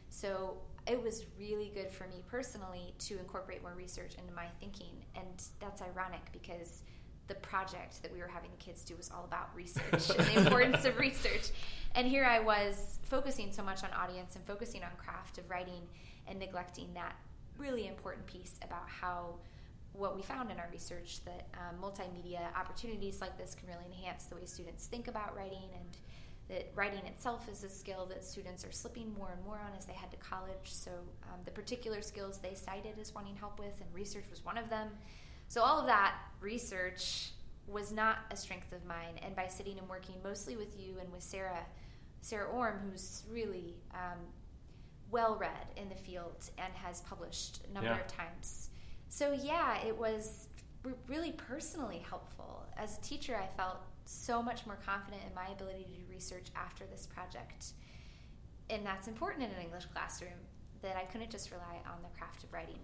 So 0.08 0.56
it 0.86 1.02
was 1.02 1.24
really 1.38 1.70
good 1.74 1.90
for 1.90 2.06
me 2.06 2.22
personally 2.28 2.94
to 3.00 3.18
incorporate 3.18 3.62
more 3.62 3.74
research 3.76 4.14
into 4.18 4.32
my 4.32 4.46
thinking. 4.60 5.04
And 5.16 5.42
that's 5.60 5.82
ironic 5.82 6.30
because 6.32 6.82
the 7.28 7.34
project 7.34 8.02
that 8.02 8.12
we 8.12 8.20
were 8.20 8.28
having 8.28 8.50
the 8.50 8.64
kids 8.64 8.84
do 8.84 8.94
was 8.96 9.10
all 9.10 9.24
about 9.24 9.48
research 9.54 10.10
and 10.10 10.26
the 10.26 10.38
importance 10.44 10.84
of 10.84 10.98
research. 10.98 11.50
And 11.94 12.06
here 12.06 12.24
I 12.24 12.38
was 12.38 13.00
focusing 13.02 13.52
so 13.52 13.62
much 13.62 13.82
on 13.82 13.90
audience 13.92 14.36
and 14.36 14.44
focusing 14.44 14.84
on 14.84 14.90
craft 14.96 15.38
of 15.38 15.50
writing 15.50 15.82
and 16.28 16.38
neglecting 16.38 16.94
that 16.94 17.16
really 17.58 17.88
important 17.88 18.26
piece 18.26 18.58
about 18.62 18.88
how 18.88 19.36
what 19.92 20.14
we 20.14 20.22
found 20.22 20.50
in 20.50 20.58
our 20.58 20.68
research 20.70 21.24
that 21.24 21.48
um, 21.54 21.82
multimedia 21.82 22.54
opportunities 22.54 23.20
like 23.20 23.38
this 23.38 23.54
can 23.54 23.66
really 23.66 23.86
enhance 23.86 24.24
the 24.24 24.34
way 24.34 24.44
students 24.44 24.86
think 24.86 25.08
about 25.08 25.34
writing 25.34 25.70
and 25.74 25.96
that 26.48 26.70
writing 26.74 27.04
itself 27.06 27.48
is 27.48 27.64
a 27.64 27.68
skill 27.68 28.06
that 28.06 28.24
students 28.24 28.64
are 28.64 28.70
slipping 28.72 29.12
more 29.14 29.32
and 29.32 29.44
more 29.44 29.56
on 29.58 29.72
as 29.76 29.84
they 29.84 29.92
head 29.92 30.10
to 30.12 30.16
college. 30.18 30.54
So, 30.64 30.90
um, 31.24 31.40
the 31.44 31.50
particular 31.50 32.00
skills 32.02 32.38
they 32.38 32.54
cited 32.54 32.98
as 33.00 33.14
wanting 33.14 33.36
help 33.36 33.58
with, 33.58 33.80
and 33.80 33.92
research 33.92 34.24
was 34.30 34.44
one 34.44 34.56
of 34.56 34.68
them. 34.70 34.88
So, 35.48 35.62
all 35.62 35.80
of 35.80 35.86
that 35.86 36.14
research 36.40 37.30
was 37.66 37.90
not 37.92 38.18
a 38.30 38.36
strength 38.36 38.72
of 38.72 38.84
mine. 38.84 39.18
And 39.24 39.34
by 39.34 39.48
sitting 39.48 39.78
and 39.78 39.88
working 39.88 40.14
mostly 40.22 40.56
with 40.56 40.78
you 40.78 40.98
and 41.00 41.10
with 41.12 41.22
Sarah, 41.22 41.66
Sarah 42.20 42.46
Orm, 42.48 42.78
who's 42.90 43.24
really 43.28 43.74
um, 43.92 44.18
well 45.10 45.34
read 45.36 45.66
in 45.76 45.88
the 45.88 45.96
field 45.96 46.48
and 46.58 46.72
has 46.74 47.00
published 47.02 47.62
a 47.68 47.72
number 47.72 47.90
Yeah. 47.90 48.00
of 48.00 48.06
times. 48.06 48.70
So, 49.08 49.32
yeah, 49.32 49.78
it 49.84 49.96
was 49.96 50.48
really 51.08 51.32
personally 51.32 52.04
helpful. 52.08 52.66
As 52.76 52.98
a 52.98 53.00
teacher, 53.00 53.36
I 53.36 53.48
felt 53.56 53.78
so 54.06 54.42
much 54.42 54.66
more 54.66 54.78
confident 54.84 55.22
in 55.26 55.34
my 55.34 55.48
ability 55.52 55.84
to 55.84 55.90
do 55.90 56.02
research 56.10 56.46
after 56.54 56.84
this 56.86 57.06
project. 57.06 57.72
And 58.70 58.84
that's 58.84 59.08
important 59.08 59.44
in 59.44 59.50
an 59.50 59.62
English 59.62 59.84
classroom 59.86 60.38
that 60.82 60.96
I 60.96 61.04
couldn't 61.04 61.30
just 61.30 61.50
rely 61.50 61.80
on 61.86 62.02
the 62.02 62.16
craft 62.18 62.44
of 62.44 62.52
writing. 62.52 62.78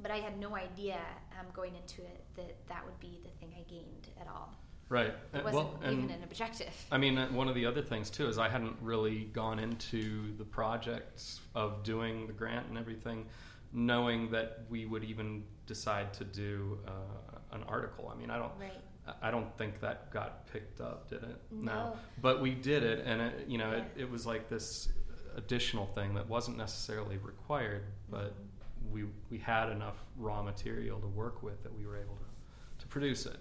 But 0.00 0.10
I 0.10 0.18
had 0.18 0.38
no 0.38 0.54
idea 0.54 0.98
um, 1.38 1.46
going 1.54 1.74
into 1.74 2.02
it 2.02 2.24
that 2.36 2.66
that 2.68 2.84
would 2.84 2.98
be 3.00 3.20
the 3.24 3.30
thing 3.38 3.54
I 3.56 3.62
gained 3.68 4.08
at 4.20 4.28
all. 4.28 4.54
Right. 4.88 5.14
It 5.34 5.42
wasn't 5.42 5.80
well, 5.80 5.80
even 5.82 6.10
an 6.10 6.22
objective. 6.22 6.72
I 6.92 6.98
mean, 6.98 7.18
uh, 7.18 7.28
one 7.28 7.48
of 7.48 7.54
the 7.54 7.66
other 7.66 7.82
things 7.82 8.08
too 8.08 8.28
is 8.28 8.38
I 8.38 8.48
hadn't 8.48 8.76
really 8.80 9.24
gone 9.32 9.58
into 9.58 10.36
the 10.36 10.44
project 10.44 11.40
of 11.54 11.82
doing 11.82 12.26
the 12.26 12.32
grant 12.32 12.68
and 12.68 12.78
everything, 12.78 13.26
knowing 13.72 14.30
that 14.30 14.60
we 14.68 14.86
would 14.86 15.02
even 15.02 15.42
decide 15.66 16.12
to 16.14 16.24
do 16.24 16.78
uh, 16.86 17.38
an 17.52 17.64
article. 17.64 18.12
I 18.14 18.18
mean, 18.18 18.30
I 18.30 18.38
don't, 18.38 18.52
Right. 18.60 18.80
I 19.22 19.30
don't 19.30 19.56
think 19.56 19.80
that 19.80 20.10
got 20.10 20.46
picked 20.52 20.80
up, 20.80 21.08
did 21.08 21.22
it? 21.22 21.40
No. 21.50 21.96
But 22.20 22.40
we 22.40 22.50
did 22.54 22.82
it, 22.82 23.04
and 23.06 23.20
it, 23.22 23.46
you 23.48 23.58
know, 23.58 23.70
it, 23.72 23.84
Yeah. 23.96 24.02
it 24.04 24.10
was 24.10 24.26
like 24.26 24.48
this 24.48 24.88
additional 25.36 25.86
thing 25.86 26.14
that 26.14 26.28
wasn't 26.28 26.56
necessarily 26.56 27.18
required, 27.18 27.84
but 28.10 28.32
Mm-hmm. 28.34 28.92
we 28.92 29.04
we 29.30 29.38
had 29.38 29.70
enough 29.70 29.96
raw 30.16 30.42
material 30.42 30.98
to 31.00 31.06
work 31.08 31.42
with 31.42 31.62
that 31.62 31.76
we 31.76 31.86
were 31.86 31.96
able 31.96 32.16
to 32.16 32.80
to 32.80 32.86
produce 32.88 33.26
it. 33.26 33.38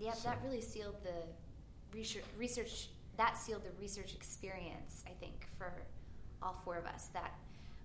Yeah, 0.00 0.12
So- 0.12 0.28
that 0.28 0.40
really 0.44 0.60
sealed 0.60 0.96
the 1.02 1.22
research, 1.96 2.24
research. 2.38 2.88
That 3.16 3.36
sealed 3.38 3.64
the 3.64 3.70
research 3.80 4.14
experience, 4.14 5.02
I 5.06 5.12
think, 5.20 5.48
for 5.58 5.72
all 6.42 6.54
four 6.64 6.76
of 6.76 6.84
us. 6.84 7.06
That 7.14 7.32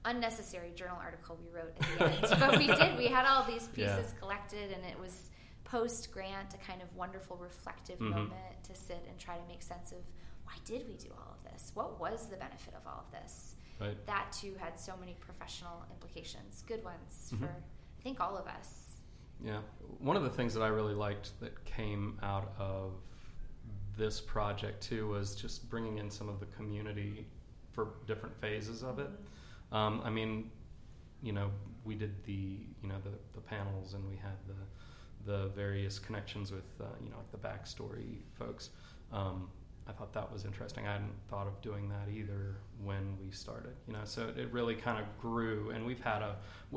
unnecessary 0.05 0.71
journal 0.75 0.97
article 0.99 1.37
we 1.41 1.47
wrote 1.55 1.73
at 1.79 1.97
the 1.99 2.05
end, 2.33 2.39
but 2.39 2.57
we 2.57 2.67
did. 2.67 2.97
We 2.97 3.07
had 3.07 3.25
all 3.25 3.43
these 3.43 3.69
Yeah. 3.75 3.95
pieces 3.97 4.13
collected, 4.19 4.71
and 4.71 4.83
it 4.85 4.99
was 4.99 5.29
post 5.71 6.11
grant 6.11 6.53
a 6.53 6.57
kind 6.57 6.81
of 6.81 6.93
wonderful 6.97 7.37
reflective 7.37 7.97
Mhm. 7.97 8.09
moment 8.09 8.63
to 8.63 8.75
sit 8.75 9.05
and 9.07 9.17
try 9.17 9.37
to 9.37 9.47
make 9.47 9.61
sense 9.61 9.93
of 9.93 9.99
why 10.43 10.53
did 10.65 10.85
we 10.85 10.97
do 10.97 11.09
all 11.13 11.33
of 11.33 11.43
this? 11.45 11.71
What 11.73 11.97
was 11.97 12.27
the 12.27 12.35
benefit 12.35 12.73
of 12.73 12.85
all 12.85 12.99
of 13.05 13.11
this? 13.11 13.55
Right. 13.79 14.05
That 14.05 14.33
too 14.33 14.53
had 14.55 14.77
so 14.77 14.97
many 14.97 15.13
professional 15.15 15.85
implications, 15.89 16.61
good 16.63 16.83
ones 16.83 17.31
Mhm. 17.33 17.39
for 17.39 17.45
I 17.99 18.01
think 18.03 18.19
all 18.19 18.35
of 18.35 18.47
us. 18.47 18.97
Yeah. 19.39 19.61
One 19.99 20.17
of 20.17 20.23
the 20.23 20.29
things 20.29 20.53
that 20.55 20.61
I 20.61 20.67
really 20.67 20.93
liked 20.93 21.39
that 21.39 21.63
came 21.63 22.19
out 22.21 22.53
of 22.57 23.01
this 23.95 24.19
project 24.19 24.81
too 24.83 25.07
was 25.07 25.35
just 25.35 25.69
bringing 25.69 25.99
in 25.99 26.09
some 26.11 26.27
of 26.27 26.39
the 26.41 26.47
community 26.47 27.27
for 27.71 27.93
different 28.07 28.35
phases 28.41 28.83
of 28.83 28.99
it. 28.99 29.09
Um, 29.71 30.01
I 30.03 30.09
mean, 30.09 30.51
you 31.21 31.31
know, 31.31 31.51
we 31.85 31.95
did 31.95 32.23
the 32.25 32.67
you 32.81 32.87
know 32.89 32.99
the, 32.99 33.17
the 33.33 33.41
panels 33.41 33.93
and 33.93 34.05
we 34.09 34.17
had 34.17 34.37
the 34.47 34.55
the 35.25 35.47
various 35.55 35.99
connections 35.99 36.51
with 36.51 36.65
uh, 36.79 36.85
you 37.03 37.09
know 37.09 37.17
like 37.17 37.31
the 37.31 37.37
backstory 37.47 38.17
folks. 38.37 38.69
Um, 39.11 39.49
I 39.87 39.93
thought 39.93 40.13
that 40.13 40.31
was 40.31 40.45
interesting. 40.45 40.87
I 40.87 40.93
hadn't 40.93 41.13
thought 41.29 41.47
of 41.47 41.59
doing 41.61 41.89
that 41.89 42.07
either 42.13 42.55
when 42.83 43.17
we 43.19 43.31
started. 43.31 43.73
You 43.87 43.93
know, 43.93 44.01
so 44.05 44.31
it 44.37 44.51
really 44.51 44.75
kind 44.75 44.99
of 44.99 45.05
grew, 45.19 45.71
and 45.71 45.85
we've 45.85 45.99
had 45.99 46.21
a. 46.21 46.35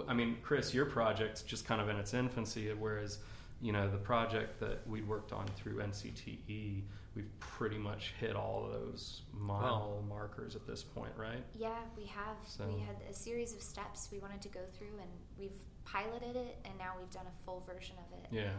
I 0.09 0.15
mean, 0.15 0.39
Chris, 0.43 0.73
your 0.75 0.87
project's 0.87 1.43
just 1.43 1.67
kind 1.67 1.81
of 1.81 1.89
in 1.89 1.97
its 1.97 2.15
infancy, 2.15 2.73
whereas 2.77 3.19
you 3.61 3.73
know 3.73 3.89
the 3.91 3.99
project 3.99 4.59
that 4.61 4.87
we 4.89 5.03
worked 5.03 5.33
on 5.33 5.47
through 5.49 5.77
NCTE, 5.81 6.83
we've 7.15 7.39
pretty 7.39 7.79
much 7.79 8.15
hit 8.19 8.35
all 8.35 8.65
of 8.67 8.73
those 8.73 9.23
mile 9.33 10.03
markers 10.09 10.57
at 10.57 10.67
this 10.67 10.83
point, 10.83 11.13
right? 11.17 11.45
Yeah, 11.55 11.79
we 11.97 12.07
have. 12.07 12.37
So- 12.47 12.67
We 12.67 12.81
had 12.81 12.97
a 13.09 13.15
series 13.15 13.55
of 13.55 13.63
steps 13.63 14.09
we 14.11 14.19
wanted 14.19 14.41
to 14.43 14.49
go 14.49 14.61
through, 14.77 14.99
and 15.01 15.11
we've 15.39 15.63
piloted 15.85 16.37
it, 16.37 16.59
and 16.65 16.77
now 16.79 16.93
we've 16.99 17.11
done 17.11 17.27
a 17.27 17.45
full 17.45 17.63
version 17.67 17.97
of 17.99 18.19
it. 18.19 18.27
Yeah. 18.31 18.51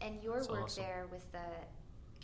And 0.00 0.22
your 0.22 0.36
That's 0.36 0.48
work 0.48 0.64
awesome. 0.64 0.84
there 0.84 1.06
with 1.10 1.30
the 1.32 1.38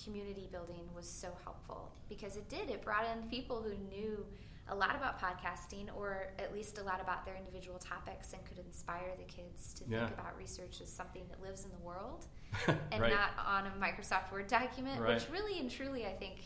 community 0.03 0.49
building 0.53 0.89
was 0.95 1.09
so 1.09 1.29
helpful 1.45 1.93
because 2.09 2.37
it 2.37 2.49
did. 2.49 2.71
It 2.71 2.83
brought 2.83 3.05
in 3.07 3.29
people 3.29 3.63
who 3.63 3.75
knew 3.89 4.25
a 4.69 4.75
lot 4.75 4.97
about 4.97 5.21
podcasting, 5.21 5.87
or 5.97 6.29
at 6.41 6.53
least 6.53 6.79
a 6.79 6.83
lot 6.83 7.01
about 7.01 7.25
their 7.25 7.37
individual 7.37 7.79
topics, 7.79 8.33
and 8.33 8.45
could 8.45 8.59
inspire 8.59 9.13
the 9.17 9.25
kids 9.25 9.75
to 9.75 9.85
Yeah. 9.89 10.07
think 10.07 10.19
about 10.19 10.37
research 10.37 10.81
as 10.81 10.93
something 10.93 11.23
that 11.29 11.41
lives 11.41 11.65
in 11.65 11.71
the 11.71 11.79
world 11.79 12.27
and 12.67 13.01
right. 13.01 13.13
not 13.13 13.31
on 13.47 13.67
a 13.67 13.71
Microsoft 13.81 14.33
Word 14.33 14.49
document, 14.49 15.01
Right. 15.01 15.15
which 15.15 15.29
really 15.31 15.61
and 15.61 15.71
truly 15.71 16.05
I 16.07 16.15
think 16.15 16.39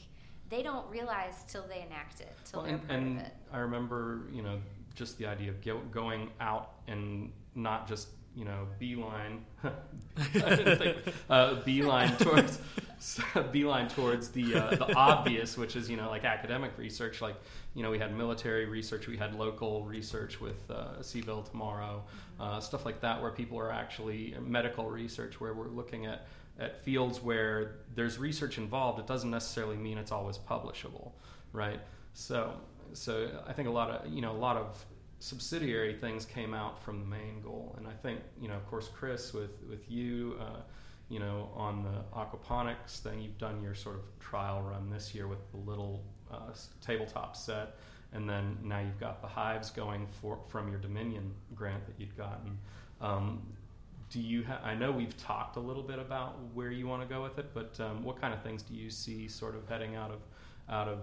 they 0.51 0.63
don't 0.63 0.89
realize 0.91 1.45
till 1.49 1.63
they 1.67 1.81
enact 1.83 2.21
it, 2.21 2.33
till 2.45 2.61
Well, 2.61 2.67
they're 2.67 2.75
and, 2.79 2.89
part 2.89 2.99
and 3.01 3.21
of 3.21 3.27
it. 3.27 3.33
I 3.53 3.59
remember, 3.59 4.23
you 4.33 4.43
know, 4.43 4.61
just 4.95 5.17
the 5.17 5.27
idea 5.27 5.51
of 5.51 5.63
go, 5.63 5.79
going 5.91 6.31
out 6.41 6.73
and 6.89 7.33
not 7.55 7.89
just, 7.89 8.09
you 8.35 8.45
know, 8.45 8.67
beeline, 8.79 9.45
think, 10.33 10.97
uh, 11.29 11.55
beeline 11.63 12.17
towards, 12.17 12.59
beeline 13.53 13.89
towards 13.89 14.29
the 14.31 14.55
uh, 14.55 14.71
the 14.71 14.95
obvious, 14.95 15.57
which 15.57 15.77
is, 15.77 15.91
you 15.91 15.97
know, 15.97 16.09
like 16.09 16.25
academic 16.25 16.77
research. 16.79 17.21
Like, 17.21 17.37
you 17.75 17.83
know, 17.83 17.91
we 17.91 17.99
had 17.99 18.17
military 18.17 18.67
research, 18.67 19.07
we 19.07 19.17
had 19.17 19.35
local 19.35 19.85
research 19.85 20.41
with 20.41 20.71
uh, 20.71 21.03
C-ville 21.03 21.43
Tomorrow, 21.43 22.05
uh, 22.39 22.61
stuff 22.61 22.85
like 22.85 23.01
that, 23.01 23.21
where 23.21 23.31
people 23.31 23.59
are 23.59 23.73
actually 23.73 24.35
medical 24.41 24.91
research, 24.91 25.41
where 25.41 25.55
we're 25.55 25.69
looking 25.69 26.07
at 26.07 26.27
at 26.61 26.85
fields 26.85 27.23
where 27.23 27.77
there's 27.95 28.19
research 28.19 28.59
involved. 28.59 29.01
It 29.01 29.07
doesn't 29.07 29.31
necessarily 29.31 29.77
mean 29.77 29.99
it's 29.99 30.13
always 30.13 30.39
publishable, 30.39 31.13
right? 31.53 31.81
So, 32.13 32.53
so 32.93 33.31
I 33.49 33.53
think 33.53 33.69
a 33.69 33.71
lot 33.71 33.91
of 33.91 34.13
you 34.13 34.21
know 34.21 34.33
a 34.33 34.37
lot 34.37 34.57
of 34.57 34.85
subsidiary 35.21 35.95
things 35.95 36.25
came 36.25 36.53
out 36.55 36.83
from 36.83 36.99
the 36.99 37.07
main 37.07 37.41
goal, 37.43 37.75
and 37.79 37.87
I 37.87 37.93
think 37.93 38.21
you 38.41 38.49
know 38.49 38.57
of 38.57 38.67
course 38.67 38.89
Chris 38.93 39.33
with 39.33 39.63
with 39.69 39.89
you, 39.91 40.37
uh, 40.41 40.61
you 41.11 41.19
know, 41.19 41.51
on 41.55 41.83
the 41.83 42.19
aquaponics 42.19 43.01
thing, 43.01 43.21
you've 43.21 43.39
done 43.39 43.63
your 43.63 43.75
sort 43.75 43.97
of 43.97 44.03
trial 44.21 44.63
run 44.63 44.91
this 44.91 45.15
year 45.15 45.27
with 45.27 45.39
the 45.51 45.59
little 45.59 46.03
uh, 46.33 46.53
tabletop 46.81 47.37
set, 47.37 47.77
and 48.13 48.29
then 48.29 48.57
now 48.63 48.79
you've 48.79 49.01
got 49.01 49.21
the 49.21 49.29
hives 49.29 49.71
going 49.71 50.07
for 50.21 50.39
from 50.49 50.71
your 50.71 50.79
Dominion 50.79 51.33
grant 51.55 51.85
that 51.87 51.95
you'd 51.99 52.17
gotten. 52.17 52.57
Um, 53.01 53.43
do 54.09 54.21
you? 54.21 54.45
Ha- 54.45 54.61
I 54.65 54.75
know 54.75 54.93
we've 54.93 55.17
talked 55.17 55.57
a 55.57 55.61
little 55.61 55.83
bit 55.83 55.99
about 55.99 56.39
where 56.55 56.71
you 56.71 56.87
want 56.87 57.03
to 57.03 57.09
go 57.13 57.23
with 57.23 57.39
it, 57.39 57.51
but 57.55 57.79
um, 57.81 58.05
what 58.05 58.21
kind 58.21 58.33
of 58.33 58.43
things 58.43 58.63
do 58.63 58.75
you 58.75 58.89
see 58.89 59.29
sort 59.29 59.55
of 59.55 59.69
heading 59.69 59.97
out 59.97 60.11
of 60.11 60.21
out 60.69 60.89
of 60.89 61.01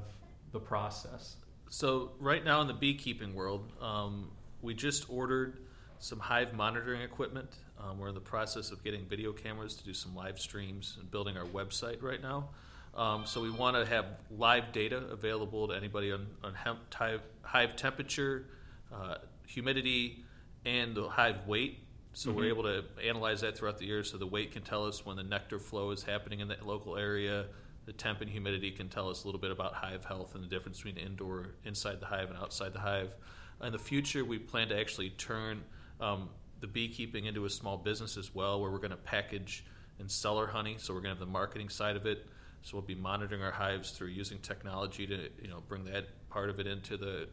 the 0.54 0.60
process? 0.60 1.36
So 1.70 2.12
right 2.20 2.44
now 2.44 2.62
in 2.62 2.68
the 2.68 2.74
beekeeping 2.74 3.34
world, 3.34 3.72
um, 3.82 4.32
we 4.62 4.74
just 4.74 5.10
ordered 5.10 5.58
some 6.00 6.20
hive 6.20 6.54
monitoring 6.54 7.02
equipment. 7.02 7.50
Um, 7.80 8.00
we're 8.00 8.10
in 8.10 8.16
the 8.16 8.22
process 8.22 8.72
of 8.72 8.84
getting 8.84 9.06
video 9.06 9.32
cameras 9.32 9.76
to 9.76 9.84
do 9.84 9.94
some 9.94 10.16
live 10.16 10.40
streams 10.40 10.98
and 11.00 11.10
building 11.10 11.38
our 11.38 11.46
website 11.46 12.02
right 12.02 12.22
now. 12.22 12.50
Um, 12.96 13.26
so 13.26 13.42
we 13.42 13.52
want 13.52 13.76
to 13.76 13.86
have 13.86 14.06
live 14.32 14.72
data 14.72 14.98
available 15.12 15.68
to 15.68 15.76
anybody 15.76 16.12
on, 16.12 16.26
on 16.44 16.56
hemp, 16.56 16.80
hive, 16.94 17.22
hive 17.44 17.76
temperature, 17.76 18.46
uh, 18.94 19.16
humidity, 19.46 20.24
and 20.66 20.96
the 20.96 21.08
hive 21.08 21.46
weight. 21.46 21.80
So 22.14 22.30
mm-hmm. 22.30 22.40
we're 22.40 22.50
able 22.50 22.64
to 22.64 22.84
analyze 23.06 23.42
that 23.42 23.56
throughout 23.56 23.78
the 23.78 23.86
year. 23.86 24.04
So 24.04 24.18
the 24.18 24.26
weight 24.26 24.52
can 24.52 24.64
tell 24.64 24.86
us 24.86 25.06
when 25.06 25.18
the 25.18 25.24
nectar 25.24 25.60
flow 25.60 25.92
is 25.92 26.02
happening 26.02 26.40
in 26.40 26.48
that 26.48 26.66
local 26.66 26.98
area. 26.98 27.46
The 27.88 27.94
temp 27.94 28.20
and 28.22 28.30
humidity 28.30 28.70
can 28.72 28.90
tell 28.90 29.10
us 29.10 29.24
a 29.24 29.28
little 29.28 29.40
bit 29.40 29.50
about 29.50 29.74
hive 29.74 30.04
health 30.04 30.36
and 30.36 30.44
the 30.44 30.48
difference 30.48 30.78
between 30.82 30.98
indoor, 30.98 31.56
inside 31.64 32.02
the 32.02 32.06
hive, 32.06 32.30
and 32.30 32.38
outside 32.38 32.74
the 32.74 32.82
hive. 32.82 33.16
In 33.64 33.72
the 33.72 33.80
future, 33.80 34.24
we 34.26 34.38
plan 34.38 34.68
to 34.68 34.80
actually 34.80 35.12
turn 35.12 35.64
um, 36.02 36.30
the 36.60 36.68
beekeeping 36.68 37.26
into 37.26 37.46
a 37.46 37.50
small 37.50 37.78
business 37.78 38.18
as 38.18 38.36
well, 38.36 38.62
where 38.62 38.70
we're 38.70 38.78
going 38.78 38.92
to 38.92 38.98
package 38.98 39.66
and 40.00 40.12
sell 40.12 40.38
our 40.38 40.48
honey. 40.48 40.76
So 40.78 40.94
we're 40.94 41.00
going 41.00 41.16
to 41.16 41.20
have 41.20 41.26
the 41.26 41.32
marketing 41.32 41.70
side 41.70 41.96
of 41.96 42.06
it. 42.06 42.28
So 42.62 42.76
we'll 42.76 42.86
be 42.86 42.96
monitoring 42.96 43.42
our 43.42 43.52
hives 43.52 43.92
through 43.92 44.10
using 44.10 44.40
technology 44.40 45.08
to 45.08 45.30
you 45.42 45.48
know 45.48 45.64
bring 45.70 45.86
that 45.86 46.08
part 46.30 46.50
of 46.50 46.60
it 46.60 46.68
into 46.68 46.98
the 46.98 47.30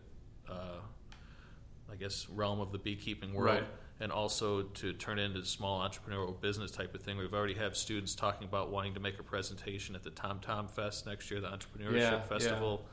uh, 0.48 0.78
I 1.90 1.96
guess 1.96 2.28
realm 2.28 2.60
of 2.60 2.70
the 2.70 2.78
beekeeping 2.78 3.34
world. 3.34 3.56
Right. 3.56 3.66
And 4.00 4.10
also 4.10 4.62
to 4.62 4.92
turn 4.92 5.20
it 5.20 5.22
into 5.22 5.40
a 5.40 5.44
small 5.44 5.80
entrepreneurial 5.80 6.38
business 6.40 6.72
type 6.72 6.94
of 6.94 7.02
thing. 7.02 7.16
We've 7.16 7.32
already 7.32 7.54
have 7.54 7.76
students 7.76 8.14
talking 8.14 8.48
about 8.48 8.70
wanting 8.70 8.94
to 8.94 9.00
make 9.00 9.20
a 9.20 9.22
presentation 9.22 9.94
at 9.94 10.02
the 10.02 10.10
Tom 10.10 10.40
Tom 10.40 10.66
Fest 10.66 11.06
next 11.06 11.30
year, 11.30 11.40
the 11.40 11.48
Entrepreneurship 11.48 12.00
yeah, 12.00 12.20
Festival. 12.22 12.84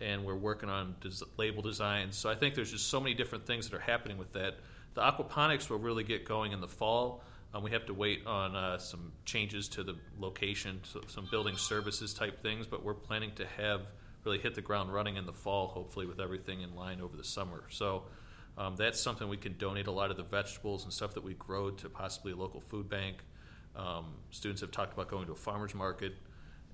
Yeah. 0.00 0.08
And 0.08 0.24
we're 0.24 0.34
working 0.34 0.68
on 0.68 0.94
des- 1.00 1.24
label 1.36 1.62
designs. 1.62 2.16
So 2.16 2.30
I 2.30 2.34
think 2.34 2.54
there's 2.54 2.72
just 2.72 2.88
so 2.88 3.00
many 3.00 3.14
different 3.14 3.46
things 3.46 3.68
that 3.68 3.76
are 3.76 3.80
happening 3.80 4.18
with 4.18 4.32
that 4.32 4.56
the 4.94 5.02
aquaponics 5.02 5.68
will 5.68 5.78
really 5.78 6.04
get 6.04 6.24
going 6.24 6.52
in 6.52 6.60
the 6.60 6.68
fall. 6.68 7.22
Um, 7.54 7.62
we 7.62 7.70
have 7.70 7.86
to 7.86 7.94
wait 7.94 8.26
on 8.26 8.56
uh, 8.56 8.78
some 8.78 9.12
changes 9.24 9.68
to 9.68 9.82
the 9.82 9.94
location, 10.18 10.80
so 10.84 11.00
some 11.06 11.28
building 11.30 11.56
services 11.56 12.12
type 12.12 12.42
things, 12.42 12.66
but 12.66 12.84
we're 12.84 12.94
planning 12.94 13.32
to 13.36 13.46
have 13.46 13.82
really 14.24 14.38
hit 14.38 14.54
the 14.54 14.60
ground 14.60 14.92
running 14.92 15.16
in 15.16 15.24
the 15.24 15.32
fall, 15.32 15.68
hopefully 15.68 16.06
with 16.06 16.20
everything 16.20 16.62
in 16.62 16.74
line 16.74 17.00
over 17.00 17.16
the 17.16 17.24
summer. 17.24 17.64
So 17.70 18.02
um, 18.58 18.76
that's 18.76 19.00
something 19.00 19.28
we 19.28 19.36
can 19.36 19.56
donate 19.58 19.86
a 19.86 19.90
lot 19.90 20.10
of 20.10 20.16
the 20.16 20.22
vegetables 20.22 20.84
and 20.84 20.92
stuff 20.92 21.14
that 21.14 21.24
we 21.24 21.34
grow 21.34 21.70
to 21.70 21.88
possibly 21.88 22.32
a 22.32 22.36
local 22.36 22.60
food 22.60 22.88
bank. 22.88 23.16
Um, 23.74 24.14
students 24.30 24.62
have 24.62 24.70
talked 24.70 24.94
about 24.94 25.08
going 25.08 25.26
to 25.26 25.32
a 25.32 25.36
farmer's 25.36 25.74
market, 25.74 26.14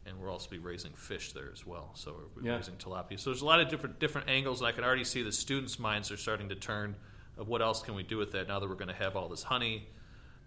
and 0.06 0.20
we'll 0.20 0.30
also 0.30 0.48
be 0.48 0.58
raising 0.58 0.92
fish 0.92 1.32
there 1.32 1.50
as 1.52 1.66
well. 1.66 1.90
So 1.94 2.14
we're 2.36 2.44
yeah. 2.44 2.56
raising 2.56 2.74
tilapia. 2.74 3.18
So 3.18 3.30
there's 3.30 3.42
a 3.42 3.46
lot 3.46 3.60
of 3.60 3.68
different 3.68 3.98
different 3.98 4.28
angles, 4.28 4.60
and 4.60 4.68
I 4.68 4.72
can 4.72 4.84
already 4.84 5.04
see 5.04 5.22
the 5.22 5.32
students' 5.32 5.78
minds 5.78 6.10
are 6.10 6.16
starting 6.16 6.48
to 6.48 6.54
turn– 6.54 6.96
of 7.38 7.48
what 7.48 7.62
else 7.62 7.82
can 7.82 7.94
we 7.94 8.02
do 8.02 8.16
with 8.16 8.32
that 8.32 8.48
now 8.48 8.60
that 8.60 8.68
we're 8.68 8.74
going 8.74 8.88
to 8.88 8.94
have 8.94 9.16
all 9.16 9.28
this 9.28 9.42
honey, 9.42 9.86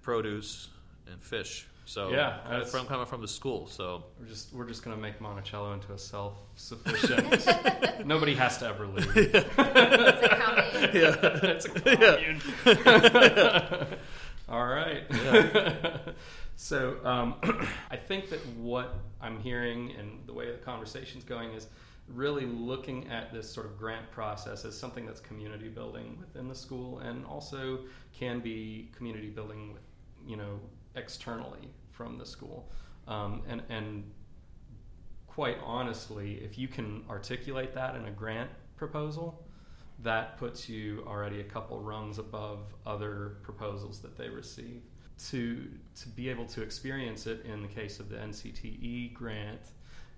produce, 0.01 0.69
and 1.11 1.21
fish. 1.21 1.67
So 1.85 2.09
yeah, 2.09 2.63
from 2.65 2.87
coming 2.87 3.05
from 3.05 3.21
the 3.21 3.27
school. 3.27 3.67
So 3.67 4.03
we're 4.19 4.25
just 4.25 4.53
we're 4.53 4.67
just 4.67 4.83
going 4.83 4.95
to 4.95 5.01
make 5.01 5.21
Monticello 5.21 5.73
into 5.73 5.93
a 5.93 5.97
self 5.97 6.33
sufficient. 6.55 8.05
Nobody 8.05 8.33
has 8.35 8.57
to 8.57 8.67
ever 8.67 8.87
leave. 8.87 9.15
it's 9.15 10.25
a 10.25 10.29
commune. 10.29 10.65
Yeah, 10.93 11.15
it's 11.43 11.65
a 11.65 11.69
commune. 11.69 12.41
Yeah. 12.65 13.85
all 14.49 14.65
right. 14.65 15.03
Yeah. 15.11 15.97
so 16.55 16.97
um, 17.03 17.35
I 17.91 17.97
think 17.97 18.29
that 18.29 18.45
what 18.57 18.95
I'm 19.21 19.39
hearing 19.39 19.93
and 19.97 20.25
the 20.25 20.33
way 20.33 20.51
the 20.51 20.57
conversation's 20.57 21.23
going 21.23 21.53
is 21.53 21.67
really 22.07 22.45
looking 22.45 23.09
at 23.09 23.33
this 23.33 23.49
sort 23.51 23.65
of 23.65 23.77
grant 23.77 24.09
process 24.11 24.65
as 24.65 24.77
something 24.77 25.05
that's 25.05 25.19
community 25.19 25.69
building 25.69 26.17
within 26.19 26.47
the 26.47 26.55
school 26.55 26.99
and 26.99 27.25
also 27.25 27.79
can 28.17 28.39
be 28.39 28.89
community 28.95 29.29
building 29.29 29.73
with 29.73 29.81
you 30.27 30.37
know 30.37 30.59
externally 30.95 31.69
from 31.91 32.17
the 32.17 32.25
school 32.25 32.71
um, 33.07 33.41
and 33.47 33.61
and 33.69 34.03
quite 35.27 35.57
honestly 35.63 36.35
if 36.43 36.57
you 36.57 36.67
can 36.67 37.03
articulate 37.09 37.73
that 37.73 37.95
in 37.95 38.05
a 38.05 38.11
grant 38.11 38.49
proposal 38.77 39.45
that 39.99 40.37
puts 40.37 40.67
you 40.67 41.03
already 41.07 41.39
a 41.39 41.43
couple 41.43 41.79
rungs 41.79 42.19
above 42.19 42.73
other 42.85 43.37
proposals 43.43 43.99
that 43.99 44.17
they 44.17 44.29
receive 44.29 44.81
to 45.17 45.67
to 45.95 46.09
be 46.09 46.29
able 46.29 46.45
to 46.45 46.61
experience 46.61 47.27
it 47.27 47.45
in 47.45 47.61
the 47.61 47.67
case 47.67 47.99
of 47.99 48.09
the 48.09 48.17
NCTE 48.17 49.13
grant 49.13 49.61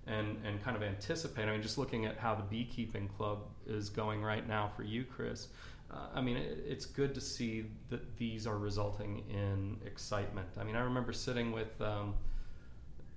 and 0.06 0.38
and 0.44 0.62
kind 0.62 0.76
of 0.76 0.82
anticipate. 0.82 1.48
I 1.48 1.52
mean, 1.52 1.62
just 1.62 1.78
looking 1.78 2.06
at 2.06 2.18
how 2.18 2.34
the 2.34 2.42
beekeeping 2.42 3.08
club 3.08 3.44
is 3.66 3.88
going 3.88 4.22
right 4.22 4.46
now 4.46 4.70
for 4.76 4.82
you, 4.82 5.04
Chris. 5.04 5.48
Uh, 5.90 5.96
I 6.14 6.20
mean, 6.20 6.36
it, 6.36 6.64
it's 6.66 6.84
good 6.84 7.14
to 7.14 7.20
see 7.20 7.66
that 7.88 8.16
these 8.18 8.46
are 8.46 8.58
resulting 8.58 9.24
in 9.30 9.78
excitement. 9.86 10.48
I 10.60 10.64
mean, 10.64 10.76
I 10.76 10.80
remember 10.80 11.12
sitting 11.12 11.52
with, 11.52 11.80
um, 11.80 12.14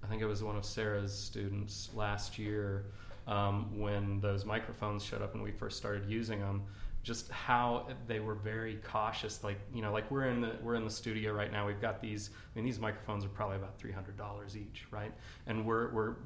I 0.03 0.07
think 0.07 0.21
it 0.21 0.25
was 0.25 0.41
one 0.41 0.55
of 0.55 0.65
Sarah's 0.65 1.13
students 1.13 1.89
last 1.93 2.39
year 2.39 2.86
um, 3.27 3.77
when 3.77 4.19
those 4.21 4.45
microphones 4.45 5.03
showed 5.03 5.21
up 5.21 5.34
and 5.34 5.43
we 5.43 5.51
first 5.51 5.77
started 5.77 6.10
using 6.10 6.39
them. 6.39 6.63
Just 7.03 7.31
how 7.31 7.88
they 8.05 8.19
were 8.19 8.36
very 8.36 8.75
cautious, 8.84 9.43
like 9.43 9.57
you 9.73 9.81
know, 9.81 9.91
like 9.91 10.12
we're 10.12 10.27
in 10.27 10.39
the 10.39 10.51
we're 10.62 10.75
in 10.75 10.86
the 10.86 10.91
studio 10.91 11.34
right 11.34 11.51
now. 11.51 11.65
We've 11.65 11.81
got 11.81 11.99
these. 11.99 12.29
I 12.31 12.55
mean, 12.55 12.63
these 12.63 12.79
microphones 12.79 13.25
are 13.25 13.29
probably 13.29 13.55
about 13.55 13.75
three 13.79 13.91
hundred 13.91 14.17
dollars 14.17 14.55
each, 14.55 14.86
right? 14.91 15.12
And 15.47 15.65
we're 15.65 15.91
we're 15.91 16.17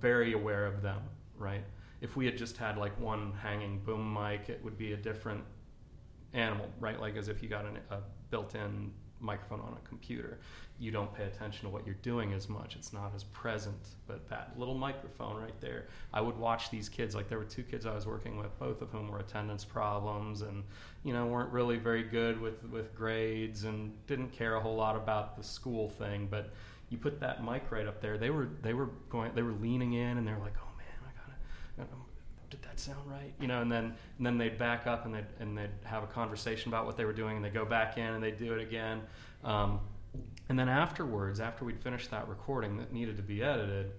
very 0.00 0.32
aware 0.32 0.66
of 0.66 0.82
them, 0.82 1.02
right? 1.38 1.62
If 2.00 2.16
we 2.16 2.26
had 2.26 2.36
just 2.36 2.56
had 2.56 2.76
like 2.76 2.98
one 3.00 3.32
hanging 3.40 3.78
boom 3.78 4.12
mic, 4.12 4.48
it 4.48 4.60
would 4.64 4.76
be 4.76 4.94
a 4.94 4.96
different 4.96 5.44
animal, 6.34 6.68
right? 6.80 7.00
Like 7.00 7.16
as 7.16 7.28
if 7.28 7.42
you 7.42 7.48
got 7.48 7.64
an, 7.64 7.78
a 7.90 7.98
built-in 8.30 8.92
microphone 9.24 9.60
on 9.60 9.76
a 9.82 9.88
computer. 9.88 10.38
You 10.78 10.90
don't 10.90 11.12
pay 11.14 11.24
attention 11.24 11.62
to 11.62 11.68
what 11.72 11.86
you're 11.86 11.96
doing 12.02 12.32
as 12.32 12.48
much. 12.48 12.76
It's 12.76 12.92
not 12.92 13.12
as 13.14 13.24
present. 13.24 13.88
But 14.06 14.28
that 14.28 14.58
little 14.58 14.74
microphone 14.74 15.40
right 15.40 15.58
there, 15.60 15.86
I 16.12 16.20
would 16.20 16.36
watch 16.36 16.70
these 16.70 16.88
kids. 16.88 17.14
Like 17.14 17.28
there 17.28 17.38
were 17.38 17.44
two 17.44 17.62
kids 17.62 17.86
I 17.86 17.94
was 17.94 18.06
working 18.06 18.36
with, 18.36 18.56
both 18.58 18.82
of 18.82 18.90
whom 18.90 19.08
were 19.08 19.20
attendance 19.20 19.64
problems 19.64 20.42
and 20.42 20.64
you 21.04 21.12
know 21.12 21.26
weren't 21.26 21.52
really 21.52 21.76
very 21.76 22.02
good 22.02 22.40
with 22.40 22.62
with 22.64 22.94
grades 22.94 23.64
and 23.64 23.92
didn't 24.06 24.30
care 24.30 24.56
a 24.56 24.60
whole 24.60 24.76
lot 24.76 24.96
about 24.96 25.36
the 25.36 25.44
school 25.44 25.88
thing, 25.88 26.28
but 26.30 26.52
you 26.90 26.98
put 26.98 27.20
that 27.20 27.44
mic 27.44 27.70
right 27.70 27.86
up 27.86 28.00
there. 28.00 28.18
They 28.18 28.30
were 28.30 28.48
they 28.62 28.74
were 28.74 28.90
going 29.08 29.34
they 29.34 29.42
were 29.42 29.52
leaning 29.52 29.94
in 29.94 30.18
and 30.18 30.26
they 30.26 30.32
were 30.32 30.38
like, 30.38 30.56
oh 30.58 30.76
man, 30.76 31.12
I 31.78 31.82
gotta, 31.84 31.94
did 32.50 32.62
that 32.62 32.78
sound 32.78 32.98
right? 33.06 33.32
You 33.40 33.48
know, 33.48 33.62
and 33.62 33.70
then 33.70 33.94
and 34.18 34.26
then 34.26 34.38
they'd 34.38 34.58
back 34.58 34.86
up 34.86 35.04
and 35.06 35.14
they'd 35.14 35.26
and 35.40 35.56
they'd 35.56 35.70
have 35.84 36.02
a 36.02 36.06
conversation 36.06 36.68
about 36.68 36.86
what 36.86 36.96
they 36.96 37.04
were 37.04 37.12
doing 37.12 37.36
and 37.36 37.44
they 37.44 37.50
go 37.50 37.64
back 37.64 37.98
in 37.98 38.06
and 38.06 38.22
they 38.22 38.30
do 38.30 38.54
it 38.54 38.60
again. 38.60 39.02
Um, 39.42 39.80
and 40.48 40.58
then 40.58 40.68
afterwards, 40.68 41.40
after 41.40 41.64
we'd 41.64 41.80
finished 41.80 42.10
that 42.10 42.28
recording 42.28 42.76
that 42.78 42.92
needed 42.92 43.16
to 43.16 43.22
be 43.22 43.42
edited, 43.42 43.92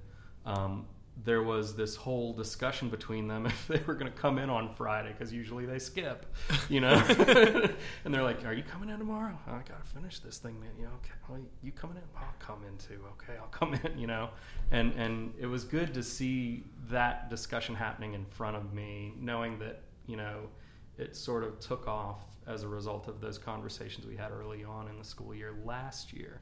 um, 0.46 0.86
there 1.24 1.42
was 1.42 1.76
this 1.76 1.96
whole 1.96 2.34
discussion 2.34 2.90
between 2.90 3.28
them 3.28 3.46
if 3.46 3.68
they 3.68 3.82
were 3.86 3.94
going 3.94 4.12
to 4.12 4.18
come 4.18 4.38
in 4.38 4.50
on 4.50 4.74
Friday 4.76 5.10
because 5.10 5.32
usually 5.32 5.66
they 5.66 5.80
skip, 5.80 6.26
you 6.70 6.82
know. 6.82 6.94
and 8.06 8.14
they're 8.14 8.24
like, 8.24 8.44
"Are 8.46 8.54
you 8.54 8.64
coming 8.64 8.90
in 8.90 8.98
tomorrow? 9.00 9.38
Oh, 9.48 9.52
I 9.54 9.60
got 9.60 9.84
to 9.84 9.92
finish 9.92 10.20
this 10.20 10.38
thing, 10.38 10.60
man. 10.60 10.72
You 10.78 10.84
know, 10.86 10.92
okay? 11.04 11.14
Well, 11.30 11.40
you 11.62 11.72
coming 11.72 11.98
in? 11.98 12.04
I'll 12.18 12.34
come 12.40 12.64
in 12.68 12.78
too. 12.78 13.02
Okay, 13.14 13.38
I'll 13.40 13.48
come 13.48 13.74
in. 13.74 13.98
You 14.06 14.08
know." 14.08 14.30
And 14.72 14.94
and 14.94 15.34
it 15.40 15.46
was 15.46 15.64
good 15.64 15.94
to 15.94 16.04
see 16.04 16.64
that 16.90 17.30
discussion 17.30 17.76
happening 17.76 18.14
in 18.14 18.26
front 18.26 18.58
of 18.58 18.74
me, 18.74 19.14
knowing 19.20 19.58
that 19.60 19.84
you 20.08 20.18
know 20.18 20.50
it 20.98 21.16
sort 21.16 21.44
of 21.44 21.60
took 21.60 21.88
off 21.88 22.26
as 22.48 22.64
a 22.64 22.68
result 22.68 23.08
of 23.08 23.20
those 23.22 23.38
conversations 23.38 24.06
we 24.06 24.16
had 24.16 24.32
early 24.32 24.64
on 24.64 24.88
in 24.88 24.98
the 24.98 25.04
school 25.04 25.34
year 25.34 25.56
last 25.64 26.14
year. 26.14 26.42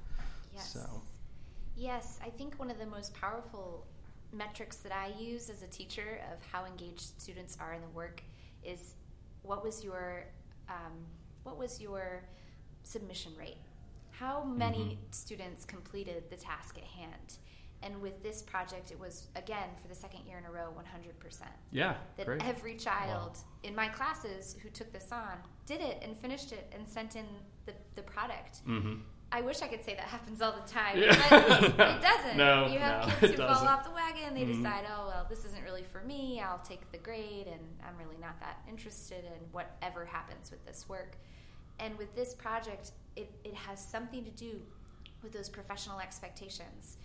Yes. 0.53 0.73
So. 0.73 1.01
Yes, 1.75 2.19
I 2.23 2.29
think 2.29 2.59
one 2.59 2.69
of 2.69 2.77
the 2.77 2.86
most 2.86 3.15
powerful 3.15 3.88
metrics 4.34 4.78
that 4.78 4.91
I 4.91 5.12
use 5.19 5.50
as 5.50 5.63
a 5.63 5.67
teacher 5.67 6.22
of 6.32 6.39
how 6.52 6.65
engaged 6.65 7.22
students 7.22 7.58
are 7.60 7.74
in 7.74 7.82
the 7.82 7.89
work 7.89 8.22
is 8.63 8.96
what 9.41 9.63
was 9.63 9.84
your 9.84 10.26
um, 10.69 11.06
what 11.43 11.58
was 11.58 11.82
your 11.82 12.24
submission 12.84 13.34
rate? 13.38 13.58
How 14.12 14.43
many 14.43 14.78
mm-hmm. 14.78 15.12
students 15.12 15.65
completed 15.65 16.24
the 16.30 16.38
task 16.38 16.78
at 16.78 16.84
hand? 16.84 17.38
And 17.82 18.02
with 18.02 18.24
this 18.24 18.41
project, 18.41 18.91
it 18.91 19.00
was 19.00 19.28
again 19.36 19.69
for 19.82 19.89
the 19.89 19.96
second 19.96 20.26
year 20.26 20.38
in 20.38 20.46
a 20.46 20.52
row, 20.52 20.74
100%. 20.78 21.41
Yeah, 21.72 21.96
that 22.15 22.26
great. 22.26 22.41
every 22.46 22.78
child 22.78 23.32
wow. 23.36 23.43
in 23.63 23.76
my 23.76 23.89
classes 23.89 24.56
who 24.63 24.69
took 24.69 24.93
this 24.93 25.12
on 25.12 25.38
did 25.65 25.82
it 25.82 26.02
and 26.02 26.17
finished 26.17 26.54
it 26.54 26.72
and 26.74 26.88
sent 26.88 27.17
in 27.17 27.26
the, 27.65 27.74
the 27.96 28.02
product. 28.02 28.65
Mm-hmm. 28.67 29.02
I 29.36 29.41
wish 29.41 29.63
I 29.63 29.67
could 29.67 29.84
say 29.84 29.96
that 29.96 30.06
happens 30.06 30.41
all 30.43 30.52
the 30.54 30.72
time, 30.72 30.98
Yeah. 31.00 31.17
but 31.30 31.63
it 31.63 32.02
doesn't. 32.02 32.38
No, 32.38 32.67
you 32.67 32.78
have 32.78 33.08
no, 33.08 33.13
kids 33.15 33.32
who 33.34 33.38
fall 33.39 33.67
off 33.67 33.84
the 33.84 33.89
wagon. 33.91 34.36
They 34.36 34.43
Mhm. 34.46 34.58
decide, 34.58 34.86
oh 34.88 35.08
well, 35.08 35.26
this 35.28 35.43
isn't 35.46 35.63
really 35.63 35.84
for 35.84 36.02
me. 36.02 36.39
I'll 36.39 36.60
take 36.60 36.91
the 36.91 37.00
grade, 37.00 37.48
and 37.48 37.62
I'm 37.84 37.98
really 37.98 38.17
not 38.22 38.39
that 38.41 38.60
interested 38.69 39.26
in 39.26 39.52
whatever 39.52 40.06
happens 40.06 40.52
with 40.52 40.63
this 40.65 40.88
work. 40.88 41.17
And 41.80 41.98
with 41.98 42.15
this 42.15 42.36
project, 42.36 42.91
it, 43.15 43.32
it 43.43 43.56
has 43.56 43.84
something 43.84 44.24
to 44.24 44.30
do 44.32 44.62
with 45.24 45.32
those 45.34 45.50
professional 45.50 46.00
expectations. 46.00 46.98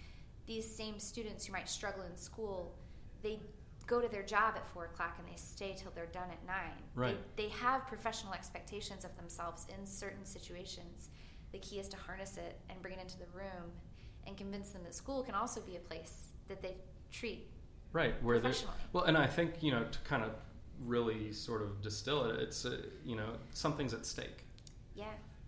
These 0.47 0.71
same 0.77 0.99
students 0.99 1.47
who 1.47 1.55
might 1.55 1.69
struggle 1.69 2.03
in 2.05 2.17
school, 2.19 2.75
they 3.23 3.41
go 3.87 4.03
to 4.03 4.09
their 4.09 4.23
job 4.23 4.55
at 4.57 4.69
four 4.69 4.85
o'clock 4.85 5.17
and 5.19 5.27
they 5.27 5.37
stay 5.37 5.75
till 5.79 5.91
they're 5.95 6.07
done 6.07 6.29
at 6.31 6.45
nine. 6.47 6.77
Right. 6.95 7.17
They, 7.37 7.45
they 7.45 7.49
have 7.49 7.87
professional 7.87 8.35
expectations 8.35 9.07
of 9.07 9.17
themselves 9.17 9.67
in 9.75 9.87
certain 9.87 10.27
situations. 10.27 11.09
The 11.53 11.59
key 11.59 11.79
is 11.79 11.89
to 11.89 11.97
harness 11.97 12.37
it 12.37 12.59
and 12.71 12.81
bring 12.83 12.95
it 12.95 13.01
into 13.01 13.19
the 13.19 13.27
room 13.35 13.71
and 14.27 14.37
convince 14.37 14.71
them 14.71 14.83
that 14.85 14.95
school 14.95 15.23
can 15.23 15.35
also 15.35 15.61
be 15.61 15.77
a 15.77 15.81
place 15.81 16.29
that 16.49 16.61
they 16.63 16.75
treat. 17.11 17.47
right 17.93 18.23
where 18.23 18.39
there's 18.39 18.61
Professionally. 18.63 18.91
well 18.93 19.05
and 19.05 19.17
i 19.17 19.27
think 19.27 19.63
you 19.63 19.71
know 19.73 19.85
to 19.91 19.99
kind 20.01 20.23
of 20.23 20.31
really 20.85 21.33
sort 21.33 21.63
of 21.63 21.81
distill 21.81 22.25
it 22.27 22.39
it's 22.39 22.65
uh, 22.67 22.77
you 23.05 23.17
know 23.17 23.31
something's 23.55 23.95
at 23.95 24.05
stake 24.05 24.45
Yeah. 24.95 25.07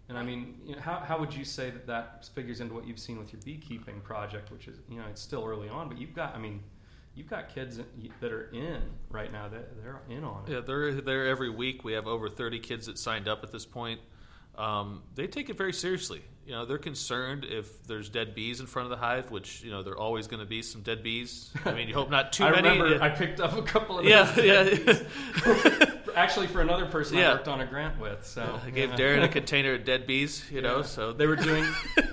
and 0.09 0.17
i 0.17 0.23
mean 0.23 0.57
you 0.65 0.75
know, 0.75 0.81
how, 0.81 0.97
how 1.01 1.19
would 1.21 1.35
you 1.35 1.45
say 1.45 1.69
that 1.71 1.87
that 1.87 2.27
figures 2.35 2.61
into 2.61 2.75
what 2.75 2.87
you've 2.87 2.99
seen 2.99 3.19
with 3.19 3.31
your 3.33 3.43
beekeeping 3.43 4.01
project 4.01 4.51
which 4.51 4.69
is 4.69 4.79
you 4.89 4.97
know 4.97 5.05
it's 5.11 5.21
still 5.21 5.45
early 5.47 5.69
on 5.69 5.89
but 5.91 5.99
you've 5.99 6.15
got 6.15 6.35
i 6.35 6.39
mean 6.39 6.63
you've 7.15 7.29
got 7.29 7.49
kids 7.55 7.79
that 8.21 8.33
are 8.33 8.49
in 8.53 8.81
right 9.11 9.31
now 9.33 9.47
that 9.49 9.77
they're 9.83 10.01
in 10.09 10.25
on 10.25 10.45
it 10.47 10.53
Yeah, 10.53 10.61
they're 10.61 10.93
there 11.01 11.27
every 11.27 11.51
week. 11.51 11.83
We 11.85 11.93
have 11.93 12.07
over 12.07 12.29
30 12.31 12.61
kids 12.61 12.87
that 12.87 12.99
signed 12.99 13.27
up 13.29 13.43
at 13.43 13.51
this 13.51 13.67
point. 13.67 14.01
Um, 14.57 15.03
they 15.15 15.27
take 15.27 15.49
it 15.51 15.57
very 15.57 15.73
seriously. 15.73 16.23
You 16.47 16.53
know, 16.53 16.65
they're 16.65 16.79
concerned 16.79 17.45
if 17.49 17.87
there's 17.87 18.09
dead 18.09 18.35
bees 18.35 18.59
in 18.61 18.67
front 18.67 18.87
of 18.87 18.91
the 18.91 18.97
hive, 18.97 19.31
which 19.31 19.63
you 19.63 19.71
know 19.71 19.83
there 19.83 19.93
are 19.93 19.99
always 19.99 20.27
going 20.27 20.41
to 20.41 20.47
be 20.49 20.63
some 20.63 20.83
dead 20.83 21.03
bees. 21.03 21.51
I 21.65 21.73
mean, 21.73 21.87
you 21.87 21.95
hope 21.95 22.11
not 22.11 22.33
too 22.33 22.45
I 22.47 22.51
many. 22.51 22.71
remember 22.81 23.03
I 23.03 23.11
picked 23.11 23.41
up 23.41 23.57
a 23.57 23.63
couple 23.63 23.99
of 24.01 24.05
yeah, 24.05 24.35
yeah. 24.41 24.65
actually 26.21 26.47
for 26.47 26.61
another 26.61 26.87
person 26.87 27.19
I 27.19 27.33
worked 27.33 27.49
on 27.49 27.61
a 27.61 27.67
grant 27.67 27.99
with. 28.01 28.25
So 28.27 28.61
I 28.67 28.71
gave 28.71 28.91
yeah. 28.91 28.97
Darren 28.97 29.23
a 29.25 29.29
container 29.39 29.75
of 29.75 29.85
dead 29.85 30.07
bees. 30.07 30.45
You 30.51 30.61
know, 30.63 30.83
so 30.83 31.13
they 31.13 31.27
were 31.27 31.37
doing 31.37 31.65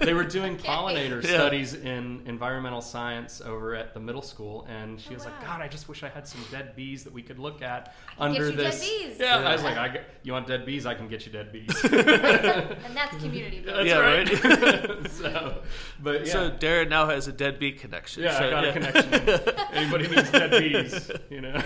they 0.01 0.13
were 0.13 0.23
doing 0.23 0.57
pollinator 0.69 1.21
Yeah. 1.23 1.29
studies 1.29 1.73
in 1.73 2.21
environmental 2.25 2.81
science 2.81 3.41
over 3.41 3.75
at 3.75 3.93
the 3.93 3.99
middle 3.99 4.21
school, 4.21 4.65
and 4.69 4.99
she 4.99 5.11
Oh, 5.11 5.13
was 5.15 5.25
like, 5.25 5.39
"God, 5.41 5.61
I 5.61 5.67
just 5.67 5.87
wish 5.89 6.03
I 6.03 6.09
had 6.09 6.27
some 6.27 6.41
dead 6.51 6.75
bees 6.75 7.03
that 7.03 7.13
we 7.13 7.21
could 7.21 7.39
look 7.39 7.61
at 7.61 7.93
I 8.19 8.25
can 8.25 8.33
get 8.33 8.41
under 8.41 8.51
you 8.51 8.57
dead 8.63 8.73
this." 8.73 8.79
bees. 8.89 9.17
Yeah, 9.19 9.39
Yeah. 9.41 9.49
I 9.49 9.53
was 9.53 9.63
like, 9.63 9.77
I 9.77 9.87
get, 9.89 10.03
"You 10.23 10.33
want 10.33 10.47
dead 10.47 10.65
bees? 10.65 10.85
I 10.85 10.93
can 10.95 11.07
get 11.07 11.25
you 11.25 11.31
dead 11.31 11.51
bees." 11.51 11.83
And 11.83 12.95
that's 12.95 13.15
community 13.17 13.59
building. 13.61 13.87
Yeah, 13.87 13.99
right. 13.99 15.11
so, 15.11 15.61
but 16.01 16.25
yeah, 16.25 16.31
So 16.31 16.51
Darren 16.51 16.89
now 16.89 17.07
has 17.09 17.27
a 17.27 17.31
dead 17.31 17.59
bee 17.59 17.71
connection. 17.73 18.23
yeah, 18.23 18.37
So, 18.37 18.47
I 18.47 18.49
got 18.49 18.65
a 18.65 18.73
connection. 18.73 19.55
Anybody 19.73 20.07
needs 20.15 20.31
dead 20.31 20.51
bees, 20.51 21.11
you 21.29 21.41
know? 21.41 21.61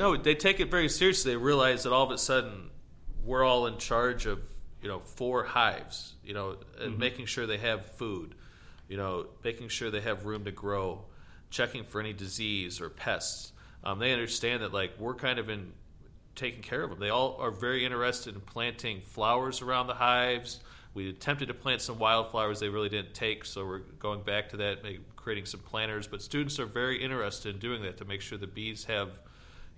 No, 0.00 0.16
they 0.16 0.34
take 0.34 0.60
it 0.60 0.70
very 0.70 0.88
seriously. 0.88 1.32
They 1.32 1.36
realize 1.36 1.82
that 1.82 1.92
all 1.92 2.04
of 2.04 2.10
a 2.10 2.16
sudden 2.16 2.70
we're 3.22 3.44
all 3.44 3.66
in 3.66 3.76
charge 3.76 4.24
of 4.24 4.40
you 4.82 4.88
know 4.88 5.00
four 5.00 5.44
hives. 5.44 6.14
You 6.24 6.32
know, 6.32 6.56
and 6.80 6.98
making 6.98 7.26
sure 7.26 7.46
they 7.46 7.58
have 7.58 7.84
food. 7.84 8.34
You 8.88 8.96
know, 8.96 9.26
making 9.44 9.68
sure 9.68 9.90
they 9.90 10.00
have 10.00 10.24
room 10.24 10.46
to 10.46 10.50
grow, 10.50 11.04
checking 11.50 11.84
for 11.84 12.00
any 12.00 12.14
disease 12.14 12.80
or 12.80 12.88
pests. 12.88 13.52
Um, 13.84 13.98
they 13.98 14.12
understand 14.12 14.62
that 14.62 14.72
like 14.72 14.92
we're 14.98 15.14
kind 15.14 15.38
of 15.38 15.50
in 15.50 15.72
taking 16.34 16.62
care 16.62 16.82
of 16.82 16.88
them. 16.88 16.98
They 16.98 17.10
all 17.10 17.36
are 17.38 17.50
very 17.50 17.84
interested 17.84 18.34
in 18.34 18.40
planting 18.40 19.02
flowers 19.02 19.60
around 19.60 19.86
the 19.86 19.94
hives. 19.94 20.60
We 20.94 21.10
attempted 21.10 21.48
to 21.48 21.54
plant 21.54 21.82
some 21.82 21.98
wildflowers, 21.98 22.58
they 22.58 22.68
really 22.68 22.88
didn't 22.88 23.14
take, 23.14 23.44
so 23.44 23.64
we're 23.64 23.78
going 23.78 24.22
back 24.22 24.48
to 24.48 24.56
that, 24.56 24.82
maybe 24.82 25.00
creating 25.14 25.44
some 25.44 25.60
planters. 25.60 26.08
But 26.08 26.20
students 26.20 26.58
are 26.58 26.66
very 26.66 27.00
interested 27.00 27.54
in 27.54 27.60
doing 27.60 27.82
that 27.82 27.98
to 27.98 28.04
make 28.04 28.22
sure 28.22 28.38
the 28.38 28.48
bees 28.48 28.86
have, 28.86 29.10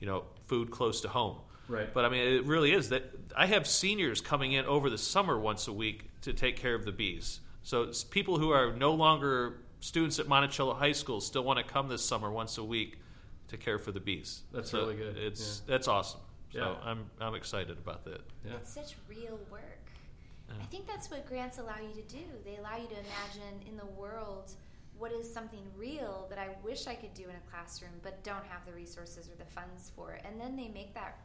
you 0.03 0.09
know, 0.09 0.25
food 0.47 0.73
close 0.73 1.01
to 1.03 1.09
home. 1.09 1.37
Right. 1.69 1.95
But 1.95 2.05
I 2.05 2.09
mean, 2.09 2.27
it 2.27 2.45
really 2.45 2.73
is 2.73 2.89
that 2.89 3.05
I 3.37 3.47
have 3.47 3.69
seniors 3.69 4.21
coming 4.21 4.51
in 4.53 4.65
over 4.67 4.91
the 4.91 4.99
summer 4.99 5.39
once 5.39 5.69
a 5.69 5.73
week 5.73 6.11
to 6.23 6.33
take 6.33 6.57
care 6.57 6.75
of 6.75 6.85
the 6.85 6.91
bees. 6.91 7.39
So 7.63 7.85
it's 7.85 8.03
people 8.03 8.37
who 8.37 8.51
are 8.51 8.73
no 8.73 8.93
longer 8.95 9.61
students 9.79 10.19
at 10.19 10.27
Monticello 10.27 10.75
High 10.75 10.91
School 10.91 11.21
still 11.21 11.45
want 11.45 11.65
to 11.65 11.65
come 11.65 11.87
this 11.87 12.05
summer 12.05 12.33
once 12.33 12.59
a 12.59 12.65
week 12.65 12.99
to 13.47 13.57
care 13.57 13.79
for 13.79 13.93
the 13.93 14.01
bees. 14.01 14.43
That's 14.53 14.73
So 14.73 14.81
really 14.81 14.97
good, 14.97 15.17
It's 15.17 15.61
that's 15.61 15.87
awesome. 15.87 16.21
So 16.53 16.59
Yeah. 16.59 16.91
I'm 16.91 17.09
I'm 17.21 17.37
excited 17.37 17.79
about 17.79 18.05
that. 18.05 18.23
Yeah. 18.45 18.55
It's 18.57 18.73
such 18.73 18.97
real 19.09 19.39
work. 19.53 19.85
Yeah. 20.49 20.55
I 20.61 20.67
think 20.67 20.89
that's 20.89 21.13
what 21.13 21.27
grants 21.27 21.59
allow 21.59 21.79
you 21.81 21.95
to 21.95 22.09
do. 22.09 22.25
They 22.45 22.57
allow 22.57 22.77
you 22.77 22.89
to 22.89 22.99
imagine 22.99 23.69
in 23.69 23.77
the 23.77 23.87
world 23.87 24.51
what 25.03 25.11
is 25.11 25.29
something 25.29 25.65
real 25.77 26.29
that 26.31 26.39
I 26.39 26.51
wish 26.63 26.87
I 26.87 26.95
could 26.95 27.13
do 27.13 27.25
in 27.25 27.35
a 27.35 27.51
classroom, 27.51 27.91
but 28.05 28.23
don't 28.23 28.47
have 28.47 28.65
the 28.65 28.73
resources 28.73 29.29
or 29.29 29.35
the 29.37 29.51
funds 29.51 29.91
for. 29.97 30.17
And 30.25 30.41
then 30.41 30.55
they 30.55 30.69
make 30.69 30.95
that 30.95 31.19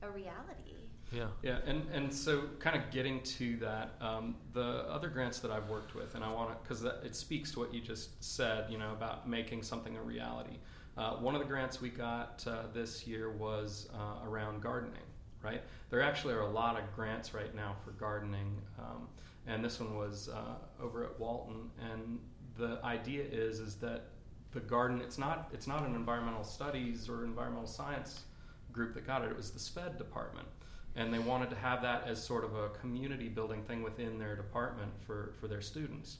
a 0.00 0.08
reality. 0.08 0.76
Yeah. 1.12 1.26
Yeah, 1.42 1.58
and, 1.66 1.86
and 1.92 2.12
so 2.12 2.44
kind 2.58 2.74
of 2.74 2.90
getting 2.90 3.20
to 3.22 3.56
that, 3.58 3.96
um, 4.00 4.36
the 4.54 4.86
other 4.88 5.08
grants 5.08 5.40
that 5.40 5.50
I've 5.50 5.68
worked 5.68 5.94
with, 5.94 6.14
and 6.14 6.24
I 6.24 6.32
want 6.32 6.50
to, 6.52 6.56
because 6.62 6.84
it 6.84 7.14
speaks 7.14 7.52
to 7.52 7.58
what 7.58 7.74
you 7.74 7.82
just 7.82 8.22
said, 8.24 8.64
you 8.70 8.78
know, 8.78 8.92
about 8.92 9.28
making 9.28 9.62
something 9.62 9.94
a 9.98 10.02
reality. 10.02 10.56
Uh, 10.96 11.16
one 11.16 11.34
of 11.34 11.42
the 11.42 11.46
grants 11.46 11.82
we 11.82 11.90
got 11.90 12.42
uh, 12.46 12.62
this 12.72 13.06
year 13.06 13.30
was 13.30 13.90
uh, 13.94 14.26
around 14.26 14.62
gardening, 14.62 15.08
right? 15.42 15.62
There 15.90 16.00
actually 16.00 16.32
are 16.32 16.40
a 16.40 16.50
lot 16.50 16.78
of 16.78 16.84
grants 16.96 17.34
right 17.34 17.54
now 17.54 17.76
for 17.84 17.90
gardening, 17.90 18.56
um, 18.78 19.06
and 19.46 19.62
this 19.62 19.80
one 19.80 19.96
was 19.96 20.30
uh, 20.30 20.82
over 20.82 21.04
at 21.04 21.20
Walton. 21.20 21.70
And 21.92 22.18
the 22.58 22.78
idea 22.84 23.22
is 23.24 23.60
is 23.60 23.76
that 23.76 24.04
the 24.52 24.60
garden, 24.60 25.00
it's 25.00 25.18
not 25.18 25.48
it's 25.52 25.66
not 25.66 25.86
an 25.86 25.94
environmental 25.94 26.44
studies 26.44 27.08
or 27.08 27.24
environmental 27.24 27.66
science 27.66 28.24
group 28.72 28.94
that 28.94 29.06
got 29.06 29.22
it. 29.24 29.30
It 29.30 29.36
was 29.36 29.50
the 29.50 29.58
SPED 29.58 29.96
department 29.98 30.48
and 30.96 31.14
they 31.14 31.18
wanted 31.18 31.48
to 31.50 31.56
have 31.56 31.80
that 31.82 32.04
as 32.06 32.22
sort 32.22 32.44
of 32.44 32.54
a 32.56 32.70
community 32.70 33.28
building 33.28 33.62
thing 33.62 33.82
within 33.82 34.18
their 34.18 34.34
department 34.34 34.90
for, 35.06 35.32
for 35.40 35.46
their 35.46 35.60
students. 35.60 36.16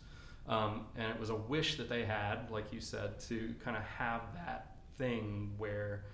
Um, 0.48 0.86
and 0.96 1.10
it 1.10 1.18
was 1.18 1.30
a 1.30 1.34
wish 1.34 1.76
that 1.76 1.88
they 1.88 2.04
had, 2.04 2.50
like 2.50 2.72
you 2.72 2.80
said, 2.80 3.18
to 3.28 3.54
kind 3.62 3.76
of 3.76 3.82
have 3.82 4.22
that 4.34 4.76
thing 4.96 5.52
where 5.58 6.04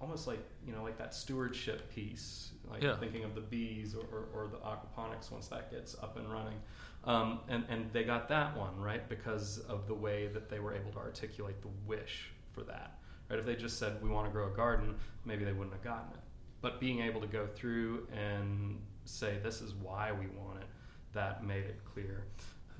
almost 0.00 0.26
like, 0.26 0.40
you 0.66 0.72
know, 0.72 0.82
like 0.82 0.98
that 0.98 1.14
stewardship 1.14 1.92
piece, 1.92 2.52
like 2.70 2.82
Yeah. 2.82 2.96
thinking 2.96 3.24
of 3.24 3.34
the 3.34 3.40
bees 3.40 3.94
or, 3.94 4.04
or, 4.12 4.28
or 4.32 4.48
the 4.48 4.58
aquaponics 4.58 5.30
once 5.30 5.48
that 5.48 5.70
gets 5.70 5.96
up 5.96 6.16
and 6.16 6.30
running. 6.30 6.58
Um, 7.04 7.40
and, 7.48 7.64
and 7.68 7.92
they 7.92 8.04
got 8.04 8.28
that 8.28 8.56
one, 8.56 8.78
right, 8.78 9.08
because 9.08 9.58
of 9.58 9.88
the 9.88 9.94
way 9.94 10.28
that 10.28 10.48
they 10.48 10.60
were 10.60 10.74
able 10.74 10.92
to 10.92 10.98
articulate 10.98 11.60
the 11.62 11.68
wish 11.86 12.30
for 12.52 12.62
that. 12.62 12.98
Right? 13.28 13.38
If 13.38 13.46
they 13.46 13.56
just 13.56 13.78
said, 13.78 14.00
we 14.02 14.08
want 14.08 14.26
to 14.26 14.32
grow 14.32 14.52
a 14.52 14.56
garden, 14.56 14.94
maybe 15.24 15.44
they 15.44 15.52
wouldn't 15.52 15.72
have 15.72 15.82
gotten 15.82 16.12
it 16.12 16.20
but 16.62 16.78
being 16.80 17.00
able 17.00 17.20
to 17.20 17.26
go 17.26 17.46
through 17.46 18.06
and 18.16 18.80
say 19.04 19.38
this 19.42 19.60
is 19.60 19.74
why 19.74 20.12
we 20.12 20.26
want 20.28 20.60
it 20.60 20.66
that 21.12 21.44
made 21.44 21.64
it 21.64 21.80
clear 21.92 22.24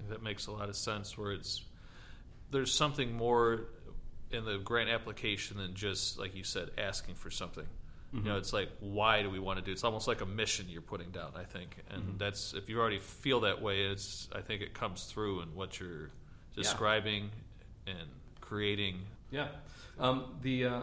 that 0.09 0.23
makes 0.23 0.47
a 0.47 0.51
lot 0.53 0.69
of 0.69 0.77
sense. 0.77 1.19
Where 1.19 1.33
it's 1.33 1.63
there's 2.51 2.73
something 2.73 3.13
more 3.13 3.67
in 4.31 4.45
the 4.45 4.59
grant 4.59 4.89
application 4.89 5.59
than 5.59 5.75
just 5.75 6.19
like 6.19 6.35
you 6.35 6.45
said 6.45 6.71
asking 6.79 7.17
for 7.17 7.31
something. 7.31 7.67
You 8.13 8.21
know, 8.21 8.37
it's 8.37 8.53
like 8.53 8.69
why 8.81 9.23
do 9.23 9.31
we 9.31 9.39
want 9.39 9.59
to 9.59 9.65
do? 9.65 9.71
it? 9.71 9.75
It's 9.75 9.85
almost 9.85 10.07
like 10.07 10.21
a 10.21 10.27
mission 10.27 10.67
you're 10.69 10.83
putting 10.83 11.11
down. 11.11 11.33
I 11.35 11.45
think, 11.45 11.77
and 11.91 12.19
that's 12.19 12.53
if 12.53 12.69
you 12.69 12.79
already 12.79 12.99
feel 12.99 13.41
that 13.41 13.63
way, 13.63 13.83
it's 13.85 14.29
I 14.35 14.41
think 14.43 14.61
it 14.61 14.75
comes 14.75 15.05
through 15.05 15.41
in 15.41 15.55
what 15.55 15.81
you're 15.81 16.11
describing 16.55 17.31
and 17.87 18.09
creating. 18.41 18.97
yeah 19.31 19.49
um, 19.99 20.35
the 20.43 20.67
uh, 20.67 20.81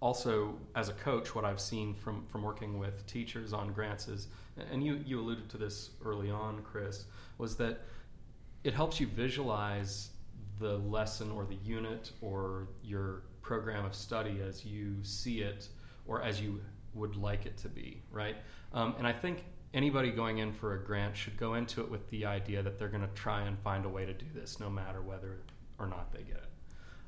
also 0.00 0.58
as 0.74 0.88
a 0.88 0.92
coach 0.94 1.34
what 1.34 1.44
i've 1.44 1.60
seen 1.60 1.94
from 1.94 2.24
from 2.26 2.42
working 2.42 2.78
with 2.78 3.06
teachers 3.06 3.52
on 3.52 3.72
grants 3.72 4.08
is 4.08 4.28
and 4.72 4.84
you 4.84 5.00
you 5.06 5.20
alluded 5.20 5.48
to 5.48 5.56
this 5.58 5.90
early 6.04 6.30
on 6.30 6.62
chris 6.62 7.04
was 7.38 7.56
that 7.56 7.80
it 8.64 8.72
helps 8.74 8.98
you 9.00 9.06
visualize 9.06 10.10
the 10.58 10.78
lesson 10.78 11.30
or 11.30 11.44
the 11.44 11.58
unit 11.64 12.10
or 12.22 12.68
your 12.82 13.22
program 13.42 13.84
of 13.84 13.94
study 13.94 14.40
as 14.46 14.64
you 14.64 14.96
see 15.02 15.40
it 15.40 15.68
or 16.06 16.22
as 16.22 16.40
you 16.40 16.60
would 16.94 17.16
like 17.16 17.46
it 17.46 17.56
to 17.58 17.68
be, 17.68 18.02
right? 18.10 18.36
Um, 18.72 18.94
and 18.98 19.06
I 19.06 19.12
think 19.12 19.44
anybody 19.72 20.10
going 20.10 20.38
in 20.38 20.52
for 20.52 20.74
a 20.74 20.82
grant 20.82 21.16
should 21.16 21.36
go 21.36 21.54
into 21.54 21.80
it 21.80 21.90
with 21.90 22.08
the 22.10 22.24
idea 22.26 22.62
that 22.62 22.78
they're 22.78 22.88
going 22.88 23.06
to 23.06 23.14
try 23.14 23.42
and 23.42 23.58
find 23.58 23.84
a 23.84 23.88
way 23.88 24.06
to 24.06 24.12
do 24.12 24.26
this, 24.34 24.60
no 24.60 24.70
matter 24.70 25.02
whether 25.02 25.40
or 25.78 25.86
not 25.86 26.12
they 26.12 26.22
get 26.22 26.36
it. 26.36 26.50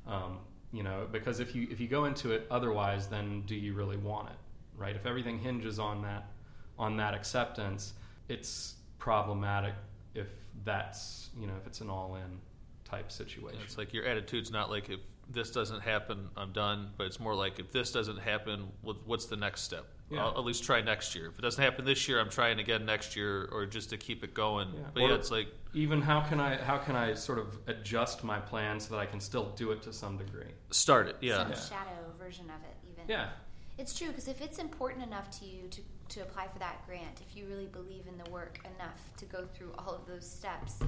Um, 0.06 0.38
you 0.72 0.82
know, 0.82 1.06
because 1.10 1.40
if 1.40 1.54
you 1.54 1.68
if 1.70 1.80
you 1.80 1.88
go 1.88 2.04
into 2.04 2.32
it 2.32 2.46
otherwise, 2.50 3.06
then 3.06 3.42
do 3.46 3.54
you 3.54 3.74
really 3.74 3.96
want 3.96 4.28
it, 4.28 4.36
right? 4.76 4.94
If 4.94 5.06
everything 5.06 5.38
hinges 5.38 5.78
on 5.78 6.02
that 6.02 6.30
on 6.78 6.96
that 6.98 7.14
acceptance, 7.14 7.94
it's 8.28 8.74
problematic 8.98 9.74
if 10.14 10.26
that's 10.64 11.30
you 11.38 11.46
know 11.46 11.54
if 11.60 11.66
it's 11.66 11.80
an 11.80 11.88
all 11.88 12.16
in 12.16 12.40
type 12.84 13.10
situation. 13.10 13.60
It's 13.64 13.78
like 13.78 13.92
your 13.92 14.04
attitude's 14.04 14.50
not 14.50 14.70
like 14.70 14.90
if 14.90 15.00
this 15.28 15.50
doesn't 15.50 15.80
happen, 15.80 16.28
I'm 16.36 16.52
done. 16.52 16.90
But 16.96 17.06
it's 17.08 17.20
more 17.20 17.34
like 17.34 17.58
if 17.58 17.72
this 17.72 17.92
doesn't 17.92 18.18
happen, 18.18 18.68
what's 18.82 19.26
the 19.26 19.36
next 19.36 19.62
step? 19.62 19.86
Yeah. 20.10 20.24
I'll 20.24 20.38
at 20.38 20.44
least 20.44 20.62
try 20.64 20.80
next 20.82 21.14
year. 21.14 21.26
If 21.26 21.38
it 21.38 21.42
doesn't 21.42 21.62
happen 21.62 21.84
this 21.84 22.06
year, 22.08 22.20
I'm 22.20 22.30
trying 22.30 22.60
again 22.60 22.86
next 22.86 23.16
year, 23.16 23.48
or 23.50 23.66
just 23.66 23.90
to 23.90 23.96
keep 23.96 24.22
it 24.22 24.34
going. 24.34 24.68
Yeah. 24.72 24.80
But 24.94 25.02
or 25.02 25.08
yeah, 25.08 25.14
it's 25.16 25.30
like 25.30 25.48
even 25.74 26.00
how 26.00 26.20
can 26.20 26.38
I 26.38 26.56
how 26.56 26.78
can 26.78 26.94
I 26.94 27.14
sort 27.14 27.38
of 27.38 27.58
adjust 27.66 28.22
my 28.22 28.38
plan 28.38 28.78
so 28.78 28.94
that 28.94 29.00
I 29.00 29.06
can 29.06 29.20
still 29.20 29.52
do 29.56 29.72
it 29.72 29.82
to 29.82 29.92
some 29.92 30.16
degree? 30.16 30.52
Start 30.70 31.08
it, 31.08 31.16
yeah. 31.20 31.38
Some 31.38 31.50
yeah. 31.50 31.58
shadow 31.58 32.12
version 32.18 32.44
of 32.44 32.62
it, 32.62 32.76
even. 32.92 33.04
Yeah. 33.08 33.30
It's 33.78 33.98
true 33.98 34.08
because 34.08 34.28
if 34.28 34.40
it's 34.40 34.58
important 34.58 35.04
enough 35.04 35.30
to 35.40 35.44
you 35.44 35.68
to 35.70 35.80
to 36.10 36.20
apply 36.20 36.46
for 36.46 36.60
that 36.60 36.86
grant, 36.86 37.20
if 37.28 37.36
you 37.36 37.46
really 37.46 37.66
believe 37.66 38.04
in 38.06 38.16
the 38.16 38.30
work 38.30 38.60
enough 38.76 39.10
to 39.16 39.24
go 39.24 39.44
through 39.44 39.72
all 39.76 39.92
of 39.92 40.06
those 40.06 40.24
steps, 40.24 40.78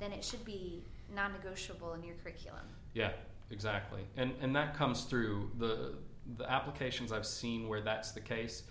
then 0.00 0.12
it 0.12 0.24
should 0.24 0.44
be 0.44 0.82
non-negotiable 1.14 1.94
in 1.94 2.02
your 2.02 2.16
curriculum. 2.16 2.66
Yeah, 2.92 3.12
exactly. 3.50 4.02
And 4.16 4.32
and 4.40 4.54
that 4.56 4.74
comes 4.74 5.04
through 5.04 5.50
the 5.58 5.94
the 6.36 6.50
applications 6.50 7.12
I've 7.12 7.26
seen 7.26 7.68
where 7.68 7.80
that's 7.80 8.12
the 8.12 8.20
case, 8.20 8.64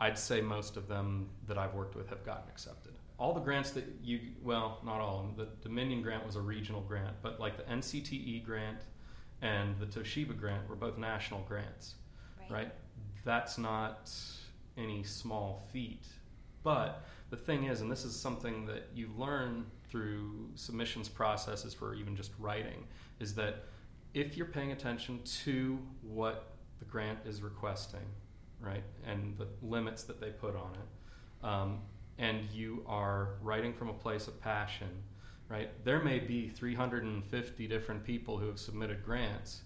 I'd 0.00 0.18
say 0.18 0.40
most 0.40 0.76
of 0.76 0.88
them 0.88 1.28
that 1.46 1.58
I've 1.58 1.74
worked 1.74 1.94
with 1.94 2.08
have 2.08 2.24
gotten 2.24 2.48
accepted. 2.48 2.92
All 3.18 3.32
the 3.32 3.40
grants 3.40 3.70
that 3.70 3.84
you, 4.02 4.20
well, 4.42 4.80
not 4.84 5.00
all 5.00 5.20
of 5.20 5.36
them. 5.36 5.46
The 5.46 5.68
Dominion 5.68 6.02
grant 6.02 6.26
was 6.26 6.36
a 6.36 6.40
regional 6.40 6.82
grant, 6.82 7.16
but 7.22 7.40
like 7.40 7.56
the 7.56 7.62
NCTE 7.64 8.44
grant 8.44 8.80
and 9.42 9.78
the 9.78 9.86
Toshiba 9.86 10.38
grant 10.38 10.68
were 10.68 10.76
both 10.76 10.98
national 10.98 11.40
grants, 11.42 11.94
right? 12.40 12.50
right? 12.50 12.72
That's 13.24 13.58
not 13.58 14.10
any 14.76 15.02
small 15.02 15.66
feat. 15.72 16.06
But 16.62 17.04
the 17.30 17.36
thing 17.36 17.64
is, 17.64 17.80
and 17.80 17.90
this 17.90 18.04
is 18.04 18.14
something 18.14 18.66
that 18.66 18.88
you 18.94 19.10
learn 19.16 19.66
through 19.88 20.50
submissions 20.54 21.08
processes 21.08 21.72
for 21.72 21.94
even 21.94 22.16
just 22.16 22.32
writing, 22.38 22.86
is 23.18 23.34
that 23.36 23.64
if 24.16 24.34
you're 24.34 24.46
paying 24.46 24.72
attention 24.72 25.20
to 25.44 25.78
what 26.00 26.46
the 26.78 26.86
grant 26.86 27.18
is 27.26 27.42
requesting, 27.42 28.06
right, 28.60 28.82
and 29.06 29.36
the 29.36 29.46
limits 29.60 30.04
that 30.04 30.22
they 30.22 30.30
put 30.30 30.56
on 30.56 30.70
it, 30.72 31.46
um, 31.46 31.80
and 32.16 32.50
you 32.50 32.82
are 32.86 33.34
writing 33.42 33.74
from 33.74 33.90
a 33.90 33.92
place 33.92 34.26
of 34.26 34.40
passion, 34.40 34.88
right, 35.50 35.68
there 35.84 36.02
may 36.02 36.18
be 36.18 36.48
350 36.48 37.68
different 37.68 38.02
people 38.04 38.38
who 38.38 38.46
have 38.46 38.58
submitted 38.58 39.04
grants, 39.04 39.60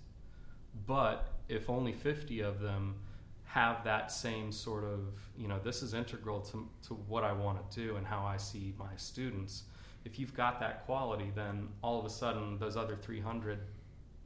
but 0.85 1.29
if 1.49 1.71
only 1.71 1.93
50 1.93 2.41
of 2.41 2.59
them 2.59 2.97
have 3.45 3.85
that 3.85 4.11
same 4.11 4.51
sort 4.51 4.83
of, 4.83 5.01
you 5.39 5.47
know, 5.47 5.61
this 5.63 5.81
is 5.81 5.95
integral 5.95 6.41
to, 6.41 6.69
to 6.89 6.95
what 6.95 7.23
I 7.23 7.33
want 7.33 7.71
to 7.71 7.81
do 7.87 7.95
and 7.95 8.05
how 8.05 8.25
I 8.25 8.37
see 8.37 8.75
my 8.77 8.97
students. 8.97 9.63
If 10.05 10.19
you've 10.19 10.35
got 10.35 10.59
that 10.59 10.87
quality, 10.87 11.31
then 11.37 11.69
all 11.83 12.01
of 12.01 12.05
a 12.05 12.11
sudden 12.11 12.59
those 12.59 12.77
other 12.77 12.97
300 12.97 13.61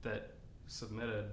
that 0.04 0.30
submitted 0.66 1.26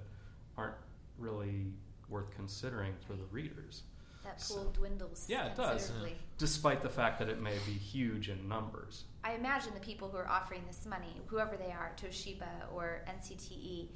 aren't 0.57 0.75
really 1.17 1.67
worth 2.09 2.31
considering 2.35 2.93
for 3.07 3.13
the 3.13 3.25
readers. 3.31 3.83
That 4.23 4.37
pool 4.37 4.65
so, 4.65 4.71
dwindles. 4.73 5.25
Yeah, 5.27 5.47
it 5.47 5.55
does. 5.55 5.91
Despite 6.37 6.81
the 6.81 6.89
fact 6.89 7.19
that 7.19 7.29
it 7.29 7.41
may 7.41 7.55
be 7.65 7.71
huge 7.71 8.29
in 8.29 8.47
numbers. 8.47 9.05
I 9.23 9.33
imagine 9.33 9.73
the 9.73 9.79
people 9.79 10.09
who 10.09 10.17
are 10.17 10.27
offering 10.27 10.61
this 10.67 10.85
money, 10.85 11.15
whoever 11.27 11.57
they 11.57 11.71
are, 11.71 11.91
Toshiba 11.99 12.71
or 12.73 13.03
NCTE, 13.07 13.87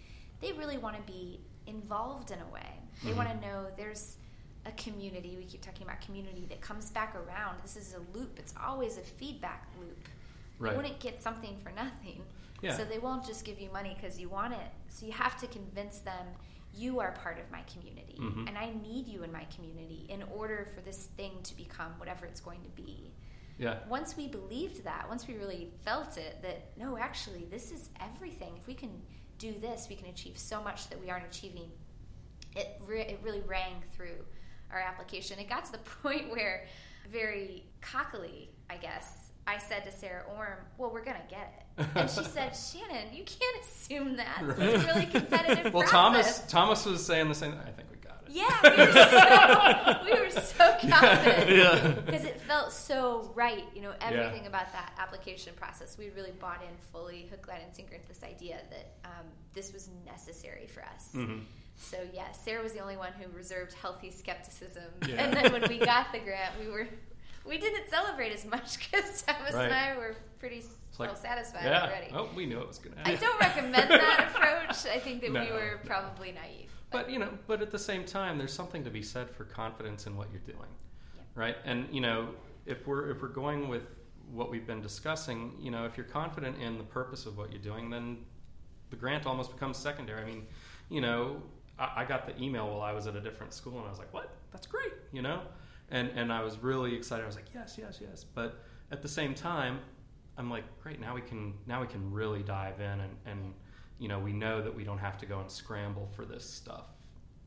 they 0.42 0.52
really 0.54 0.78
want 0.78 0.96
to 0.96 1.12
be 1.12 1.42
involved 1.68 2.32
in 2.32 2.40
a 2.40 2.54
way. 2.54 2.62
They 3.04 3.10
mm-hmm. 3.10 3.18
want 3.18 3.30
to 3.30 3.48
know 3.48 3.68
there's 3.78 4.18
a 4.66 4.72
community. 4.72 5.36
We 5.38 5.46
keep 5.46 5.62
talking 5.64 5.84
about 5.84 6.02
community 6.02 6.46
that 6.50 6.62
comes 6.62 6.90
back 6.90 7.16
around. 7.16 7.58
This 7.62 7.78
is 7.78 7.94
a 7.94 8.18
loop. 8.18 8.40
It's 8.40 8.54
always 8.64 8.98
a 8.98 9.02
feedback 9.02 9.68
loop. 9.80 10.08
Right. 10.58 10.72
They 10.72 10.78
wouldn't 10.78 11.00
get 11.00 11.22
something 11.22 11.58
for 11.64 11.72
nothing. 11.72 12.24
Yeah. 12.65 12.75
So 12.75 12.84
they 12.84 12.97
won't 12.97 13.25
just 13.25 13.45
give 13.45 13.60
you 13.60 13.69
money 13.71 13.95
because 13.99 14.19
you 14.19 14.30
want 14.30 14.54
it. 14.54 14.71
So 14.88 15.06
you 15.06 15.12
have 15.12 15.39
to 15.41 15.47
convince 15.47 15.99
them 15.99 16.25
you 16.73 16.99
are 16.99 17.12
part 17.12 17.39
of 17.39 17.49
my 17.51 17.62
community 17.62 18.17
mm-hmm. 18.19 18.47
and 18.47 18.58
I 18.58 18.73
need 18.84 19.08
you 19.08 19.23
in 19.23 19.32
my 19.32 19.45
community 19.56 20.06
in 20.10 20.23
order 20.23 20.67
for 20.75 20.82
this 20.82 21.06
thing 21.15 21.32
to 21.43 21.56
become 21.56 21.93
whatever 21.97 22.25
it's 22.25 22.41
going 22.41 22.62
to 22.63 22.69
be. 22.69 23.12
Yeah. 23.58 23.78
Once 23.88 24.17
we 24.17 24.28
believed 24.28 24.84
that, 24.84 25.08
once 25.08 25.28
we 25.28 25.36
really 25.36 25.69
felt 25.86 26.17
it, 26.17 26.41
that 26.41 26.71
no, 26.78 26.97
actually, 26.97 27.45
this 27.49 27.71
is 27.71 27.89
everything. 28.01 28.54
If 28.58 28.67
we 28.67 28.73
can 28.73 28.89
do 29.38 29.54
this, 29.62 29.88
we 29.89 29.95
can 29.95 30.08
achieve 30.08 30.38
so 30.38 30.62
much 30.62 30.89
that 30.89 30.99
we 30.99 31.10
aren't 31.10 31.25
achieving. 31.25 31.71
It, 32.56 32.82
re- 32.86 33.01
it 33.01 33.19
really 33.23 33.41
rang 33.41 33.75
through 33.95 34.25
our 34.71 34.80
application. 34.80 35.39
It 35.39 35.47
got 35.47 35.65
to 35.65 35.71
the 35.71 35.78
point 36.04 36.30
where, 36.32 36.65
very 37.10 37.63
cockily, 37.82 38.49
I 38.69 38.78
guess, 38.78 39.32
I 39.47 39.58
said 39.60 39.84
to 39.86 39.91
Sarah 39.91 40.23
Orm, 40.36 40.58
"Well, 40.77 40.91
we're 40.91 41.03
gonna 41.03 41.19
get 41.29 41.53
it," 41.77 41.88
and 41.95 42.10
she 42.10 42.23
said, 42.23 42.55
"Shannon, 42.55 43.13
you 43.13 43.23
can't 43.23 43.63
assume 43.63 44.17
that. 44.17 44.41
Right. 44.41 44.60
It's 44.60 44.84
a 44.84 44.88
really 44.88 45.05
competitive." 45.05 45.73
well, 45.73 45.84
process. 45.84 46.49
Thomas 46.49 46.51
Thomas 46.51 46.86
was 46.86 47.05
saying 47.05 47.29
the 47.29 47.36
same. 47.36 47.53
I 47.53 47.71
think 47.71 47.89
we 47.91 47.97
got 47.97 48.23
it. 48.25 48.31
Yeah, 48.31 48.49
we 48.63 48.69
were 48.69 48.91
so, 48.91 50.05
we 50.05 50.19
were 50.19 50.41
so 50.41 50.77
confident 50.89 52.05
because 52.05 52.23
yeah. 52.23 52.29
it 52.29 52.41
felt 52.41 52.71
so 52.71 53.31
right. 53.36 53.65
You 53.75 53.84
know, 53.84 53.93
everything 54.01 54.43
yeah. 54.43 54.49
about 54.49 54.71
that 54.73 54.93
application 54.97 55.53
process, 55.55 55.95
we 55.97 56.10
really 56.10 56.34
bought 56.39 56.62
in 56.63 56.75
fully, 56.91 57.27
hook, 57.29 57.47
line, 57.47 57.62
and 57.63 57.73
sinker 57.75 57.95
into 57.95 58.08
this 58.08 58.23
idea 58.23 58.62
that 58.71 58.95
um, 59.05 59.25
this 59.53 59.73
was 59.73 59.89
necessary 60.05 60.65
for 60.65 60.81
us. 60.81 61.12
Mm-hmm. 61.13 61.39
So 61.77 61.97
yeah, 62.13 62.31
Sarah 62.31 62.63
was 62.63 62.73
the 62.73 62.79
only 62.79 62.97
one 62.97 63.12
who 63.19 63.29
reserved 63.36 63.73
healthy 63.73 64.10
skepticism, 64.10 64.86
yeah. 65.08 65.15
and 65.17 65.34
then 65.34 65.51
when 65.51 65.69
we 65.69 65.77
got 65.77 66.12
the 66.12 66.19
grant, 66.19 66.53
we 66.60 66.71
were 66.71 66.88
we 67.47 67.58
didn't 67.58 67.89
celebrate 67.89 68.31
as 68.31 68.45
much 68.45 68.77
because 68.91 69.21
Thomas 69.21 69.53
right. 69.53 69.65
and 69.65 69.73
I 69.73 69.97
were 69.97 70.15
pretty 70.39 70.63
self 70.91 71.21
satisfied 71.21 71.65
yeah. 71.65 71.84
already. 71.84 72.12
Oh, 72.13 72.29
we 72.36 72.45
knew 72.45 72.60
it 72.60 72.67
was 72.67 72.77
going 72.77 72.93
to 72.93 72.99
happen. 72.99 73.15
I 73.15 73.19
don't 73.19 73.39
recommend 73.39 73.89
that 73.91 74.31
approach. 74.36 74.86
I 74.91 74.99
think 74.99 75.21
that 75.21 75.31
no, 75.31 75.43
we 75.43 75.51
were 75.51 75.79
no. 75.81 75.88
probably 75.88 76.31
naive. 76.31 76.71
But, 76.91 77.05
but, 77.05 77.12
you 77.12 77.19
know, 77.19 77.29
but 77.47 77.62
at 77.62 77.71
the 77.71 77.79
same 77.79 78.05
time, 78.05 78.38
there's 78.38 78.53
something 78.53 78.84
to 78.84 78.89
be 78.89 79.01
said 79.01 79.29
for 79.29 79.43
confidence 79.43 80.08
in 80.08 80.15
what 80.15 80.27
you're 80.31 80.41
doing, 80.41 80.69
yeah. 81.15 81.21
right? 81.36 81.58
And 81.65 81.88
you 81.91 82.01
know, 82.01 82.29
if 82.65 82.88
we're 82.88 83.12
if 83.12 83.21
we're 83.21 83.27
going 83.27 83.67
with 83.67 83.84
what 84.31 84.49
we've 84.49 84.65
been 84.65 84.81
discussing, 84.81 85.53
you 85.60 85.71
know, 85.71 85.86
if 85.86 85.97
you're 85.97 86.05
confident 86.05 86.62
in 86.62 86.77
the 86.77 86.84
purpose 86.84 87.25
of 87.25 87.38
what 87.38 87.51
you're 87.51 87.62
doing, 87.62 87.89
then 87.89 88.17
the 88.89 88.95
grant 88.95 89.25
almost 89.25 89.51
becomes 89.51 89.77
secondary. 89.77 90.21
I 90.21 90.25
mean, 90.25 90.47
you 90.89 91.01
know, 91.01 91.41
I, 91.77 91.91
I 91.97 92.05
got 92.05 92.25
the 92.25 92.41
email 92.41 92.67
while 92.69 92.81
I 92.81 92.91
was 92.91 93.08
at 93.08 93.15
a 93.15 93.21
different 93.21 93.53
school, 93.53 93.77
and 93.77 93.86
I 93.86 93.89
was 93.89 93.99
like, 93.99 94.13
"What? 94.13 94.29
That's 94.51 94.67
great," 94.67 94.93
you 95.12 95.21
know 95.21 95.41
and 95.89 96.10
and 96.15 96.32
I 96.32 96.43
was 96.43 96.58
really 96.60 96.95
excited. 96.95 97.24
I 97.24 97.28
was 97.28 97.36
like, 97.36 97.54
yes, 97.54 97.78
yes, 97.78 98.00
yes. 98.02 98.24
But 98.24 98.63
at 98.91 99.02
the 99.02 99.10
same 99.10 99.34
time, 99.34 99.80
I'm 100.38 100.50
like, 100.50 100.63
great. 100.82 101.00
Now 101.00 101.15
we 101.15 101.21
can 101.21 101.54
now 101.65 101.82
we 101.82 101.88
can 101.88 102.12
really 102.12 102.43
dive 102.43 102.80
in, 102.80 103.00
and 103.00 103.17
and 103.26 103.54
you 104.00 104.08
know 104.08 104.19
we 104.19 104.34
know 104.34 104.62
that 104.62 104.74
we 104.74 104.84
don't 104.84 105.00
have 105.00 105.17
to 105.19 105.26
go 105.26 105.39
and 105.39 105.50
scramble 105.50 106.10
for 106.15 106.26
this 106.26 106.48
stuff 106.48 106.88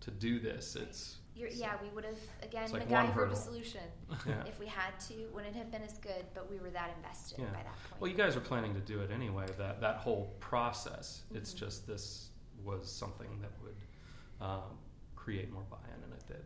to 0.00 0.10
do 0.10 0.38
this. 0.38 0.76
It's 0.76 1.16
you're, 1.34 1.48
yeah, 1.50 1.74
we 1.82 1.88
would 1.90 2.04
have 2.04 2.18
again 2.42 2.70
like 2.72 2.88
MacGyvered 2.88 3.30
a 3.30 3.36
solution 3.36 3.82
yeah. 4.26 4.42
if 4.46 4.58
we 4.58 4.66
had 4.66 4.98
to. 5.08 5.14
Wouldn't 5.32 5.54
have 5.54 5.70
been 5.70 5.82
as 5.82 5.98
good, 5.98 6.24
but 6.34 6.50
we 6.50 6.58
were 6.58 6.70
that 6.70 6.90
invested 6.96 7.38
yeah. 7.38 7.46
by 7.46 7.62
that 7.62 7.76
point. 7.88 8.00
Well, 8.00 8.10
you 8.10 8.16
guys 8.16 8.34
were 8.34 8.40
planning 8.40 8.74
to 8.74 8.80
do 8.80 9.00
it 9.00 9.10
anyway. 9.10 9.46
That 9.58 9.80
that 9.80 9.96
whole 9.96 10.34
process. 10.40 11.22
Mm-hmm. 11.26 11.38
It's 11.38 11.52
just 11.52 11.86
this 11.86 12.30
was 12.64 12.90
something 12.90 13.28
that 13.40 13.52
would 13.62 14.46
um, 14.46 14.78
create 15.14 15.52
more 15.52 15.64
buy-in, 15.70 16.02
and 16.02 16.12
it 16.12 16.26
did. 16.26 16.44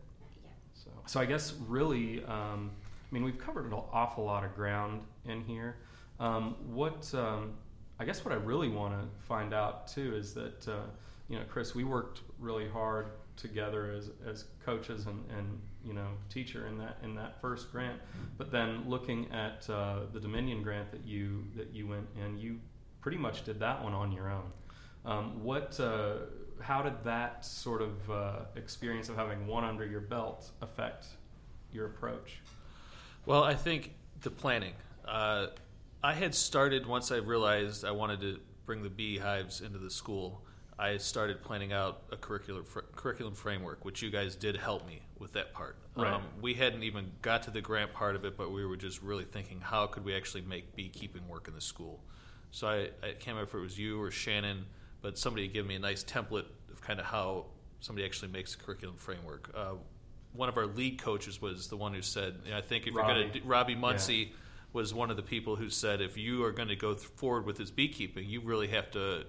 So, 0.83 0.91
so 1.05 1.19
I 1.19 1.25
guess 1.25 1.53
really, 1.67 2.23
um, 2.25 2.71
I 2.71 3.13
mean, 3.13 3.23
we've 3.23 3.37
covered 3.37 3.65
an 3.65 3.73
awful 3.73 4.25
lot 4.25 4.43
of 4.43 4.55
ground 4.55 5.01
in 5.25 5.41
here. 5.41 5.77
Um, 6.19 6.55
what 6.67 7.13
um, 7.13 7.53
I 7.99 8.05
guess 8.05 8.25
what 8.25 8.33
I 8.33 8.37
really 8.37 8.69
want 8.69 8.93
to 8.93 9.07
find 9.27 9.53
out 9.53 9.87
too 9.87 10.15
is 10.15 10.33
that 10.33 10.67
uh, 10.67 10.81
you 11.29 11.37
know, 11.37 11.45
Chris, 11.49 11.73
we 11.73 11.83
worked 11.83 12.21
really 12.39 12.67
hard 12.67 13.07
together 13.35 13.91
as, 13.91 14.11
as 14.27 14.45
coaches 14.63 15.07
and, 15.07 15.23
and 15.35 15.59
you 15.83 15.93
know 15.93 16.07
teacher 16.29 16.67
in 16.67 16.77
that 16.77 16.97
in 17.03 17.15
that 17.15 17.39
first 17.41 17.71
grant. 17.71 17.99
But 18.37 18.51
then 18.51 18.83
looking 18.87 19.31
at 19.31 19.69
uh, 19.69 20.01
the 20.11 20.19
Dominion 20.19 20.63
grant 20.63 20.91
that 20.91 21.05
you 21.05 21.43
that 21.55 21.73
you 21.73 21.87
went 21.87 22.07
in, 22.23 22.37
you 22.37 22.59
pretty 23.01 23.17
much 23.17 23.43
did 23.43 23.59
that 23.59 23.83
one 23.83 23.93
on 23.93 24.11
your 24.11 24.29
own. 24.29 24.51
Um, 25.05 25.43
what 25.43 25.79
uh, 25.79 26.17
how 26.61 26.81
did 26.81 27.03
that 27.03 27.45
sort 27.45 27.81
of 27.81 28.11
uh, 28.11 28.39
experience 28.55 29.09
of 29.09 29.15
having 29.15 29.47
one 29.47 29.63
under 29.63 29.85
your 29.85 30.01
belt 30.01 30.51
affect 30.61 31.07
your 31.71 31.87
approach? 31.87 32.39
Well, 33.25 33.43
I 33.43 33.53
think 33.53 33.93
the 34.21 34.31
planning. 34.31 34.73
Uh, 35.05 35.47
I 36.03 36.13
had 36.13 36.35
started 36.35 36.85
once 36.85 37.11
I 37.11 37.17
realized 37.17 37.85
I 37.85 37.91
wanted 37.91 38.21
to 38.21 38.39
bring 38.65 38.83
the 38.83 38.89
beehives 38.89 39.61
into 39.61 39.77
the 39.77 39.89
school. 39.89 40.41
I 40.77 40.97
started 40.97 41.41
planning 41.41 41.71
out 41.71 42.03
a 42.11 42.17
curriculum 42.17 42.65
fr- 42.65 42.81
curriculum 42.95 43.35
framework, 43.35 43.85
which 43.85 44.01
you 44.01 44.09
guys 44.09 44.35
did 44.35 44.57
help 44.57 44.85
me 44.87 45.01
with 45.19 45.33
that 45.33 45.53
part. 45.53 45.77
Right. 45.95 46.11
Um, 46.11 46.23
we 46.41 46.53
hadn't 46.55 46.83
even 46.83 47.11
got 47.21 47.43
to 47.43 47.51
the 47.51 47.61
grant 47.61 47.93
part 47.93 48.15
of 48.15 48.25
it, 48.25 48.35
but 48.37 48.51
we 48.51 48.65
were 48.65 48.75
just 48.75 49.01
really 49.01 49.25
thinking, 49.25 49.61
how 49.61 49.87
could 49.87 50.03
we 50.03 50.15
actually 50.15 50.41
make 50.41 50.75
beekeeping 50.75 51.27
work 51.27 51.47
in 51.47 51.53
the 51.53 51.61
school? 51.61 52.03
So 52.51 52.67
I, 52.67 52.89
I 53.05 53.11
can't 53.11 53.27
remember 53.27 53.43
if 53.43 53.53
it 53.53 53.59
was 53.59 53.77
you 53.77 54.01
or 54.01 54.11
Shannon 54.11 54.65
but 55.03 55.19
somebody 55.19 55.47
gave 55.47 55.67
me 55.67 55.75
a 55.75 55.79
nice 55.79 56.03
template 56.03 56.45
of 56.71 56.81
kind 56.81 56.99
of 56.99 57.05
how 57.05 57.45
somebody 57.81 58.05
actually 58.05 58.31
makes 58.31 58.55
a 58.55 58.57
curriculum 58.57 58.95
framework. 58.97 59.51
Uh, 59.53 59.73
one 60.31 60.49
of 60.49 60.57
our 60.57 60.65
lead 60.65 60.99
coaches 60.99 61.39
was 61.39 61.67
the 61.67 61.77
one 61.77 61.93
who 61.93 62.01
said, 62.01 62.39
I 62.51 62.61
think 62.61 62.87
if 62.87 62.95
Robbie. 62.95 63.13
you're 63.13 63.29
going 63.29 63.41
to, 63.41 63.47
Robbie 63.47 63.75
Muncie 63.75 64.15
yeah. 64.15 64.27
was 64.71 64.91
one 64.93 65.11
of 65.11 65.17
the 65.17 65.21
people 65.21 65.55
who 65.55 65.69
said, 65.69 66.01
if 66.01 66.17
you 66.17 66.43
are 66.45 66.51
going 66.51 66.69
to 66.69 66.75
go 66.75 66.95
forward 66.95 67.45
with 67.45 67.57
this 67.57 67.69
beekeeping, 67.69 68.27
you 68.27 68.41
really 68.41 68.69
have 68.69 68.89
to 68.91 69.25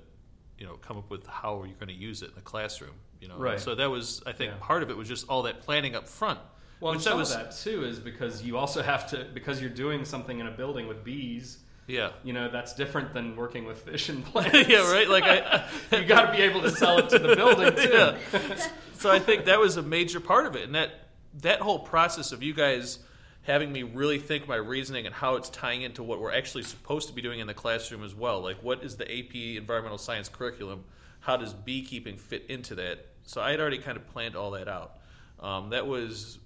you 0.58 0.66
know 0.66 0.74
come 0.76 0.96
up 0.96 1.10
with 1.10 1.26
how 1.26 1.64
you're 1.64 1.74
going 1.74 1.88
to 1.88 1.92
use 1.94 2.22
it 2.22 2.30
in 2.30 2.34
the 2.36 2.40
classroom. 2.40 2.94
You 3.20 3.28
know, 3.28 3.36
Right. 3.36 3.60
So 3.60 3.74
that 3.74 3.90
was 3.90 4.22
I 4.24 4.32
think 4.32 4.52
Yeah. 4.52 4.58
part 4.60 4.82
of 4.82 4.90
it 4.90 4.96
was 4.96 5.08
just 5.08 5.28
all 5.28 5.42
that 5.42 5.60
planning 5.60 5.94
up 5.96 6.08
front. 6.08 6.38
Well, 6.80 6.92
and 6.92 7.02
some 7.02 7.18
was 7.18 7.32
of 7.34 7.38
that 7.38 7.56
too 7.56 7.84
is 7.84 7.98
because 7.98 8.42
you 8.42 8.56
also 8.56 8.82
have 8.82 9.08
to 9.10 9.26
because 9.32 9.60
you're 9.60 9.70
doing 9.70 10.04
something 10.04 10.38
in 10.38 10.46
a 10.46 10.50
building 10.50 10.86
with 10.86 11.02
bees. 11.04 11.58
Yeah. 11.86 12.10
You 12.22 12.32
know 12.32 12.50
that's 12.50 12.74
different 12.74 13.12
than 13.12 13.36
working 13.36 13.64
with 13.64 13.82
fish 13.82 14.08
and 14.08 14.24
plants. 14.32 14.68
yeah, 14.68 14.90
right. 14.90 15.08
Like 15.08 15.24
I, 15.24 15.64
you 15.92 16.04
got 16.04 16.26
to 16.30 16.32
be 16.32 16.42
able 16.42 16.62
to 16.62 16.70
sell 16.70 16.98
it 16.98 17.08
to 17.10 17.18
the 17.18 17.36
building 17.36 17.74
too. 17.76 17.92
Yeah. 17.92 18.68
so 18.94 19.10
I 19.10 19.18
think 19.18 19.46
that 19.46 19.58
was 19.60 19.76
a 19.76 19.82
major 19.82 20.20
part 20.20 20.46
of 20.46 20.56
it, 20.56 20.64
and 20.64 20.74
that 20.74 21.08
that 21.42 21.60
whole 21.60 21.80
process 21.80 22.32
of 22.32 22.42
you 22.42 22.54
guys 22.54 23.00
having 23.42 23.70
me 23.70 23.82
really 23.82 24.18
think 24.18 24.48
my 24.48 24.56
reasoning 24.56 25.04
and 25.04 25.14
how 25.14 25.34
it's 25.34 25.50
tying 25.50 25.82
into 25.82 26.02
what 26.02 26.18
we're 26.18 26.32
actually 26.32 26.62
supposed 26.62 27.08
to 27.08 27.14
be 27.14 27.20
doing 27.20 27.40
in 27.40 27.46
the 27.46 27.52
classroom 27.54 28.02
as 28.02 28.14
well. 28.14 28.40
Like, 28.40 28.56
what 28.62 28.82
is 28.82 28.96
the 28.96 29.04
AP 29.04 29.34
Environmental 29.58 29.98
Science 29.98 30.30
curriculum? 30.30 30.84
How 31.20 31.36
does 31.36 31.52
beekeeping 31.52 32.16
fit 32.16 32.46
into 32.48 32.74
that? 32.76 33.06
So 33.24 33.42
I 33.42 33.50
had 33.50 33.60
already 33.60 33.78
kind 33.78 33.98
of 33.98 34.06
planned 34.08 34.34
all 34.34 34.52
that 34.52 34.66
out. 34.66 34.96
Um, 35.40 35.70
that 35.70 35.86
was 35.86 36.38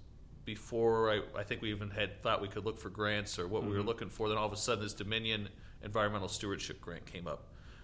before 0.53 1.11
I, 1.11 1.21
I 1.37 1.43
think 1.43 1.61
we 1.61 1.69
even 1.69 1.91
had 1.91 2.23
thought 2.23 2.41
we 2.41 2.47
could 2.47 2.65
look 2.65 2.79
for 2.79 2.89
grants 2.89 3.37
or 3.37 3.47
what 3.47 3.63
we 3.63 3.75
were 3.75 3.83
looking 3.83 4.09
for. 4.09 4.27
Then 4.29 4.37
all 4.39 4.47
of 4.47 4.51
a 4.51 4.57
sudden, 4.57 4.83
this 4.83 4.95
Dominion 4.95 5.47
Environmental 5.83 6.27
Stewardship 6.27 6.81
Grant 6.81 7.05
came 7.05 7.27
up. 7.27 7.43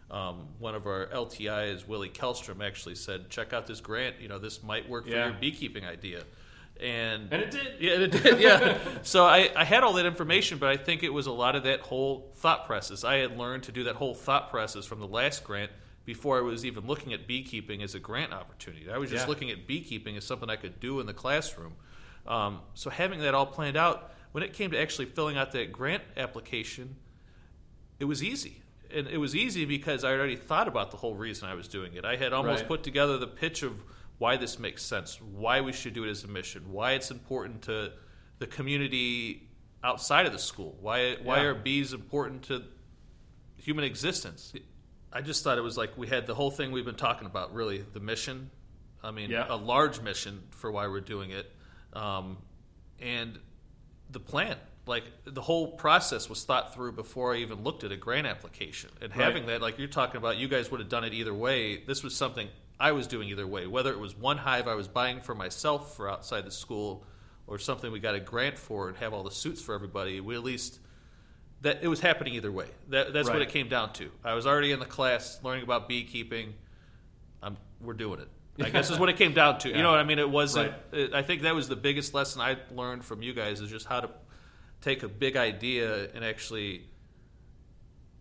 Um, 0.10 0.48
one 0.58 0.74
of 0.74 0.88
our 0.88 1.06
LTIs, 1.14 1.88
Willie 1.88 2.10
Kellstrom, 2.10 2.66
actually 2.66 2.96
said, 2.96 3.30
"Check 3.30 3.54
out 3.54 3.68
this 3.68 3.82
grant. 3.82 4.16
You 4.20 4.30
know, 4.30 4.40
this 4.40 4.64
might 4.64 4.90
work 4.90 5.06
for 5.06 5.12
your 5.12 5.34
beekeeping 5.34 5.86
idea." 5.86 6.24
And 6.82 7.32
And 7.32 7.44
it 7.44 7.52
did. 7.52 7.68
yeah, 7.80 7.92
it 7.92 8.12
did. 8.12 8.40
Yeah. 8.42 8.80
so 9.04 9.26
I, 9.26 9.52
I 9.56 9.64
had 9.64 9.84
all 9.84 9.94
that 9.94 10.08
information, 10.08 10.58
but 10.58 10.70
I 10.70 10.78
think 10.78 11.04
it 11.04 11.14
was 11.14 11.28
a 11.28 11.32
lot 11.32 11.56
of 11.56 11.64
that 11.64 11.82
whole 11.82 12.32
thought 12.38 12.66
process. 12.66 13.04
I 13.04 13.18
had 13.18 13.38
learned 13.38 13.62
to 13.64 13.72
do 13.72 13.84
that 13.84 13.96
whole 13.96 14.16
thought 14.16 14.50
process 14.50 14.86
from 14.86 15.00
the 15.00 15.08
last 15.08 15.44
grant 15.44 15.72
before 16.04 16.38
I 16.40 16.42
was 16.42 16.66
even 16.66 16.86
looking 16.88 17.14
at 17.14 17.28
beekeeping 17.28 17.82
as 17.84 17.94
a 17.96 18.00
grant 18.00 18.34
opportunity. 18.34 18.90
I 18.92 18.98
was 18.98 19.10
just 19.12 19.26
Yeah. 19.26 19.30
looking 19.30 19.52
at 19.52 19.66
beekeeping 19.68 20.18
as 20.18 20.26
something 20.26 20.50
I 20.50 20.56
could 20.56 20.80
do 20.80 21.00
in 21.00 21.06
the 21.06 21.14
classroom. 21.14 21.76
Um, 22.28 22.62
so 22.74 22.90
having 22.90 23.20
that 23.22 23.34
all 23.34 23.46
planned 23.46 23.78
out, 23.78 24.12
when 24.32 24.44
it 24.44 24.54
came 24.54 24.72
to 24.72 24.80
actually 24.80 25.06
filling 25.06 25.38
out 25.38 25.52
that 25.54 25.72
grant 25.72 26.04
application, 26.18 26.96
it 28.00 28.06
was 28.06 28.24
easy. 28.24 28.62
And 28.94 29.08
it 29.08 29.18
was 29.18 29.36
easy 29.36 29.66
because 29.66 30.04
I 30.04 30.12
already 30.14 30.36
thought 30.36 30.68
about 30.68 30.92
the 30.92 30.98
whole 30.98 31.16
reason 31.16 31.48
I 31.50 31.54
was 31.56 31.68
doing 31.68 31.94
it. 31.94 32.06
I 32.06 32.16
had 32.16 32.34
almost 32.34 32.62
Right. 32.62 32.68
put 32.68 32.84
together 32.84 33.18
the 33.18 33.28
pitch 33.28 33.64
of 33.64 33.74
why 34.18 34.38
this 34.38 34.60
makes 34.60 34.82
sense, 34.84 35.20
why 35.22 35.62
we 35.62 35.74
should 35.74 35.94
do 35.94 36.04
it 36.04 36.10
as 36.10 36.24
a 36.24 36.28
mission, 36.28 36.72
why 36.72 36.94
it's 36.94 37.12
important 37.12 37.64
to 37.64 37.92
the 38.40 38.48
community 38.48 39.50
outside 39.84 40.26
of 40.26 40.32
the 40.32 40.40
school, 40.40 40.78
why 40.82 41.16
why 41.22 41.38
Yeah. 41.38 41.44
are 41.50 41.54
bees 41.56 41.94
important 41.94 42.44
to 42.44 42.64
human 43.58 43.84
existence. 43.86 44.54
I 45.12 45.22
just 45.22 45.44
thought 45.44 45.58
it 45.58 45.62
was 45.62 45.78
like 45.78 45.98
we 45.98 46.08
had 46.08 46.28
the 46.28 46.36
whole 46.36 46.52
thing 46.52 46.72
we've 46.72 46.86
been 46.86 46.96
talking 46.96 47.26
about, 47.28 47.54
really 47.54 47.80
the 47.94 48.00
mission. 48.00 48.52
I 49.04 49.12
mean, 49.12 49.32
Yeah. 49.32 49.46
a 49.50 49.56
large 49.56 50.02
mission 50.02 50.44
for 50.52 50.72
why 50.72 50.88
we're 50.88 51.00
doing 51.02 51.32
it, 51.32 51.52
um, 51.96 52.38
and 53.00 53.40
the 54.12 54.20
plan. 54.20 54.58
Like 54.88 55.06
the 55.24 55.42
whole 55.42 55.72
process 55.72 56.30
was 56.30 56.44
thought 56.44 56.76
through 56.76 56.92
before 56.92 57.34
I 57.34 57.38
even 57.38 57.64
looked 57.64 57.84
at 57.84 57.92
a 57.92 57.98
grant 57.98 58.28
application. 58.28 58.92
And 59.02 59.16
Right. 59.16 59.26
having 59.26 59.48
that, 59.48 59.60
like 59.60 59.80
you're 59.80 59.88
talking 59.88 60.18
about, 60.18 60.38
you 60.38 60.48
guys 60.48 60.70
would 60.70 60.80
have 60.80 60.90
done 60.90 61.04
it 61.04 61.14
either 61.14 61.34
way. 61.34 61.78
This 61.78 62.04
was 62.04 62.16
something 62.16 62.50
I 62.80 62.92
was 62.92 63.08
doing 63.08 63.30
either 63.30 63.48
way. 63.48 63.66
Whether 63.66 63.92
it 63.92 64.00
was 64.00 64.16
one 64.16 64.38
hive 64.38 64.68
I 64.68 64.76
was 64.76 64.88
buying 64.88 65.22
for 65.22 65.34
myself 65.34 65.96
for 65.96 66.08
outside 66.08 66.46
the 66.46 66.52
school, 66.52 67.04
or 67.48 67.60
something 67.60 67.92
we 67.92 68.00
got 68.00 68.16
a 68.16 68.20
grant 68.20 68.58
for 68.58 68.88
and 68.88 68.98
have 68.98 69.14
all 69.14 69.24
the 69.24 69.32
suits 69.32 69.62
for 69.62 69.76
everybody, 69.76 70.20
we 70.20 70.36
at 70.36 70.44
least 70.44 70.80
that 71.62 71.80
it 71.82 71.88
was 71.88 72.00
happening 72.00 72.34
either 72.36 72.52
way. 72.52 72.68
That, 72.90 73.14
that's 73.14 73.28
what 73.30 73.42
it 73.42 73.50
came 73.50 73.70
down 73.70 73.94
to. 73.94 74.12
I 74.24 74.34
was 74.34 74.46
already 74.46 74.72
in 74.72 74.80
the 74.80 74.86
class 74.86 75.40
learning 75.44 75.64
about 75.64 75.88
beekeeping. 75.88 76.54
I'm, 77.42 77.58
we're 77.82 77.94
doing 77.94 78.20
it. 78.20 78.28
I 78.62 78.70
guess 78.70 78.90
is 78.90 79.00
what 79.00 79.10
it 79.10 79.18
came 79.18 79.34
down 79.34 79.60
to. 79.60 79.70
Yeah. 79.70 79.78
You 79.78 79.84
know 79.84 79.92
what 79.92 80.00
I 80.00 80.04
mean? 80.04 80.20
It 80.20 80.30
wasn't. 80.30 80.72
Right. 80.92 81.00
It, 81.00 81.14
I 81.14 81.22
think 81.24 81.42
that 81.42 81.56
was 81.56 81.68
the 81.68 81.76
biggest 81.76 82.14
lesson 82.14 82.42
I 82.42 82.58
learned 82.74 83.04
from 83.04 83.22
you 83.22 83.34
guys 83.34 83.60
is 83.60 83.70
just 83.70 83.86
how 83.86 84.02
to 84.02 84.10
take 84.82 85.04
a 85.04 85.08
big 85.08 85.36
idea 85.36 86.10
and 86.14 86.24
actually 86.24 86.86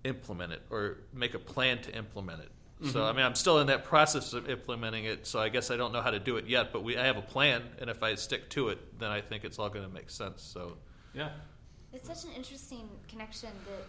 implement 0.02 0.52
it 0.52 0.62
or 0.70 0.98
make 1.12 1.34
a 1.34 1.38
plan 1.38 1.80
to 1.82 1.96
implement 1.96 2.40
it. 2.42 2.50
So 2.82 2.88
Mm-hmm. 2.88 2.98
I 2.98 3.12
mean, 3.12 3.24
I'm 3.24 3.34
still 3.34 3.60
in 3.60 3.68
that 3.68 3.84
process 3.84 4.32
of 4.32 4.50
implementing 4.50 5.04
it. 5.04 5.26
So 5.26 5.38
I 5.38 5.48
guess 5.48 5.70
I 5.70 5.76
don't 5.76 5.92
know 5.92 6.02
how 6.02 6.10
to 6.10 6.18
do 6.18 6.36
it 6.36 6.48
yet, 6.48 6.72
but 6.72 6.82
we 6.82 6.98
I 6.98 7.06
have 7.06 7.16
a 7.16 7.22
plan, 7.22 7.62
and 7.80 7.88
if 7.88 8.02
I 8.02 8.14
stick 8.16 8.50
to 8.50 8.68
it, 8.68 8.98
then 8.98 9.10
I 9.10 9.20
think 9.20 9.44
it's 9.44 9.58
all 9.58 9.68
going 9.68 9.86
to 9.86 9.92
make 9.92 10.10
sense. 10.10 10.42
So 10.42 10.76
Yeah. 11.14 11.30
It's 11.92 12.08
such 12.08 12.24
an 12.24 12.36
interesting 12.36 12.88
connection 13.06 13.50
that 13.66 13.84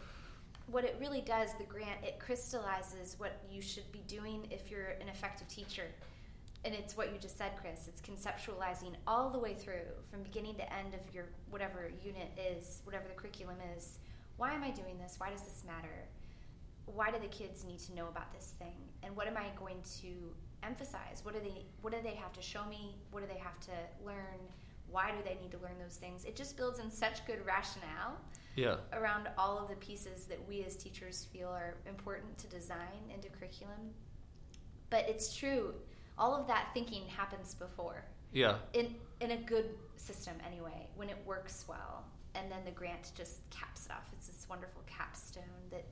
what 0.68 0.84
it 0.84 0.96
really 1.00 1.22
does, 1.22 1.50
the 1.58 1.64
grant, 1.64 2.04
it 2.04 2.20
crystallizes 2.20 3.16
what 3.18 3.42
you 3.52 3.62
should 3.62 3.92
be 3.92 4.04
doing 4.08 4.48
if 4.52 4.70
you're 4.70 4.96
an 5.02 5.10
effective 5.10 5.48
teacher. 5.48 5.88
And 6.66 6.74
it's 6.74 6.98
what 6.98 7.14
you 7.14 7.20
just 7.20 7.38
said, 7.38 7.52
Chris. 7.62 7.88
It's 7.88 8.02
conceptualizing 8.02 8.96
all 9.06 9.30
the 9.30 9.38
way 9.38 9.54
through 9.54 9.86
from 10.10 10.24
beginning 10.24 10.56
to 10.56 10.74
end 10.74 10.96
of 10.96 11.14
your 11.14 11.26
whatever 11.52 11.92
unit 12.04 12.32
is, 12.38 12.82
whatever 12.86 13.06
the 13.08 13.14
curriculum 13.14 13.58
is. 13.78 14.00
Why 14.38 14.54
am 14.54 14.64
I 14.64 14.72
doing 14.72 14.98
this? 14.98 15.16
Why 15.20 15.30
does 15.30 15.44
this 15.44 15.64
matter? 15.66 16.08
Why 16.88 17.12
do 17.12 17.20
the 17.20 17.28
kids 17.28 17.64
need 17.64 17.80
to 17.82 17.94
know 17.94 18.08
about 18.08 18.34
this 18.34 18.56
thing? 18.58 18.76
And 19.04 19.16
what 19.16 19.28
am 19.28 19.38
I 19.38 19.46
going 19.58 19.78
to 20.02 20.08
emphasize? 20.64 21.22
What 21.24 21.36
do 21.36 21.40
they 21.40 21.66
what 21.84 21.94
do 21.94 22.00
they 22.02 22.16
have 22.16 22.34
to 22.34 22.42
show 22.42 22.66
me? 22.66 22.96
What 23.12 23.22
do 23.22 23.28
they 23.32 23.40
have 23.40 23.60
to 23.62 23.72
learn? 24.04 24.40
Why 24.90 25.12
do 25.12 25.18
they 25.24 25.38
need 25.40 25.52
to 25.52 25.58
learn 25.60 25.78
those 25.80 25.98
things? 25.98 26.26
It 26.26 26.36
just 26.36 26.58
builds 26.58 26.80
in 26.80 26.90
such 26.90 27.26
good 27.28 27.46
rationale 27.46 28.18
yeah, 28.56 28.78
around 28.94 29.28
all 29.38 29.58
of 29.60 29.68
the 29.68 29.76
pieces 29.76 30.26
that 30.26 30.40
we 30.48 30.64
as 30.64 30.76
teachers 30.76 31.28
feel 31.32 31.50
are 31.50 31.76
important 31.88 32.38
to 32.40 32.48
design 32.48 33.12
into 33.14 33.30
curriculum. 33.30 33.94
But 34.90 35.10
it's 35.10 35.36
true, 35.36 35.74
all 36.18 36.36
of 36.36 36.48
that 36.48 36.70
thinking 36.74 37.08
happens 37.08 37.54
before 37.56 38.04
yeah, 38.32 38.58
in 38.74 38.96
in 39.22 39.32
a 39.32 39.38
good 39.38 39.70
system 39.96 40.34
anyway, 40.46 40.88
when 40.96 41.10
it 41.10 41.18
works 41.26 41.66
well, 41.70 42.04
and 42.36 42.52
then 42.52 42.60
the 42.66 42.72
grant 42.72 43.12
just 43.16 43.50
caps 43.50 43.86
it 43.86 43.92
off. 43.94 44.04
It's 44.14 44.28
this 44.28 44.46
wonderful 44.50 44.82
capstone 44.88 45.44
that 45.72 45.86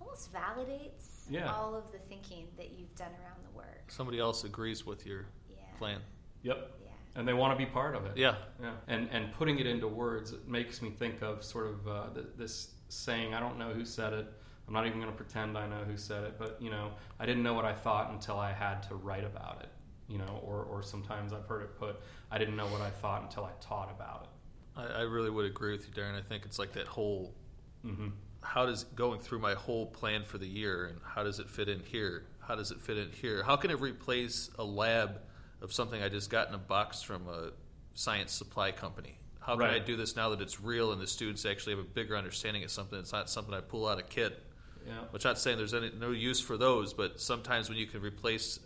almost 0.00 0.30
validates 0.32 1.24
Yeah. 1.30 1.50
all 1.52 1.74
of 1.74 1.90
the 1.92 1.98
thinking 1.98 2.46
that 2.58 2.70
you've 2.78 2.94
done 2.94 3.12
around 3.24 3.42
the 3.50 3.56
work. 3.56 3.84
somebody 3.90 4.18
else 4.18 4.44
agrees 4.44 4.84
with 4.84 5.06
your 5.06 5.26
Yeah. 5.50 5.56
plan. 5.78 6.00
Yep. 6.42 6.72
Yeah. 6.84 6.88
And 7.14 7.26
they 7.26 7.32
want 7.32 7.58
to 7.58 7.64
be 7.66 7.70
part 7.70 7.94
of 7.96 8.04
it. 8.04 8.16
Yeah, 8.18 8.36
Yeah, 8.60 8.74
and 8.86 9.08
and 9.10 9.32
putting 9.32 9.58
it 9.58 9.66
into 9.66 9.88
words 9.88 10.32
it 10.32 10.46
makes 10.46 10.82
me 10.82 10.90
think 10.90 11.22
of 11.22 11.42
sort 11.42 11.66
of 11.68 11.88
uh, 11.88 12.10
th- 12.14 12.26
this 12.36 12.74
saying. 12.90 13.32
I 13.34 13.40
don't 13.40 13.58
know 13.58 13.72
who 13.72 13.84
said 13.84 14.12
it. 14.12 14.26
I'm 14.68 14.74
not 14.74 14.86
even 14.86 15.00
going 15.00 15.10
to 15.10 15.16
pretend 15.16 15.56
I 15.56 15.66
know 15.66 15.82
who 15.84 15.96
said 15.96 16.24
it, 16.24 16.38
but 16.38 16.58
you 16.60 16.70
know, 16.70 16.90
I 17.18 17.26
didn't 17.26 17.42
know 17.42 17.54
what 17.54 17.64
I 17.64 17.72
thought 17.72 18.12
until 18.12 18.38
I 18.38 18.52
had 18.52 18.82
to 18.84 18.94
write 18.94 19.24
about 19.24 19.62
it. 19.62 19.70
You 20.08 20.18
know, 20.18 20.40
or 20.44 20.62
or 20.62 20.82
sometimes 20.82 21.32
I've 21.32 21.46
heard 21.46 21.62
it 21.62 21.78
put, 21.78 21.96
I 22.30 22.38
didn't 22.38 22.56
know 22.56 22.66
what 22.66 22.80
I 22.80 22.90
thought 22.90 23.22
until 23.22 23.44
I 23.44 23.50
taught 23.60 23.90
about 23.90 24.24
it. 24.24 24.80
I, 24.80 25.00
I 25.00 25.02
really 25.02 25.30
would 25.30 25.44
agree 25.44 25.72
with 25.72 25.86
you, 25.86 25.92
Darren. 25.92 26.16
I 26.18 26.22
think 26.22 26.44
it's 26.44 26.58
like 26.58 26.72
that 26.72 26.86
whole 26.86 27.34
hmm 27.82 28.08
how 28.42 28.66
does 28.66 28.84
going 28.84 29.20
through 29.20 29.40
my 29.40 29.54
whole 29.54 29.86
plan 29.86 30.22
for 30.22 30.38
the 30.38 30.46
year 30.46 30.86
and 30.86 31.00
how 31.04 31.22
does 31.22 31.38
it 31.38 31.48
fit 31.50 31.68
in 31.68 31.80
here? 31.80 32.24
How 32.40 32.54
does 32.54 32.70
it 32.70 32.80
fit 32.80 32.96
in 32.96 33.10
here? 33.10 33.42
How 33.42 33.56
can 33.56 33.70
it 33.70 33.80
replace 33.80 34.50
a 34.58 34.64
lab 34.64 35.20
of 35.60 35.72
something 35.72 36.02
I 36.02 36.08
just 36.08 36.30
got 36.30 36.48
in 36.48 36.54
a 36.54 36.58
box 36.58 37.02
from 37.02 37.28
a 37.28 37.50
science 37.94 38.32
supply 38.32 38.72
company? 38.72 39.18
How 39.40 39.56
can 39.56 39.66
I 39.70 39.78
do 39.78 39.96
this 39.96 40.14
now 40.14 40.28
that 40.30 40.42
it's 40.42 40.60
real 40.60 40.92
and 40.92 41.00
the 41.00 41.06
students 41.06 41.46
actually 41.46 41.76
have 41.76 41.84
a 41.84 41.88
bigger 41.88 42.16
understanding 42.16 42.64
of 42.64 42.70
something? 42.70 42.98
It's 42.98 43.12
not 43.12 43.30
something 43.30 43.54
I 43.54 43.60
pull 43.60 43.88
out 43.88 43.98
of 43.98 44.04
a 44.04 44.08
kit. 44.08 44.42
Yeah. 44.88 44.94
Which 45.10 45.26
I'm 45.26 45.30
not 45.30 45.38
saying 45.38 45.58
there's 45.58 45.74
any, 45.74 45.92
no 45.98 46.10
use 46.10 46.40
for 46.40 46.56
those, 46.56 46.94
but 46.94 47.20
sometimes 47.20 47.68
when 47.68 47.78
you 47.78 47.86
can 47.86 48.00
replace 48.00 48.58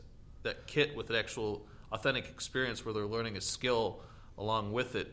that 0.44 0.66
kit 0.66 0.96
with 0.96 1.10
an 1.10 1.16
actual 1.16 1.66
authentic 1.90 2.28
experience 2.28 2.84
where 2.84 2.94
they're 2.94 3.04
learning 3.06 3.36
a 3.36 3.40
skill 3.40 4.00
along 4.38 4.72
with 4.72 4.94
it, 4.94 5.12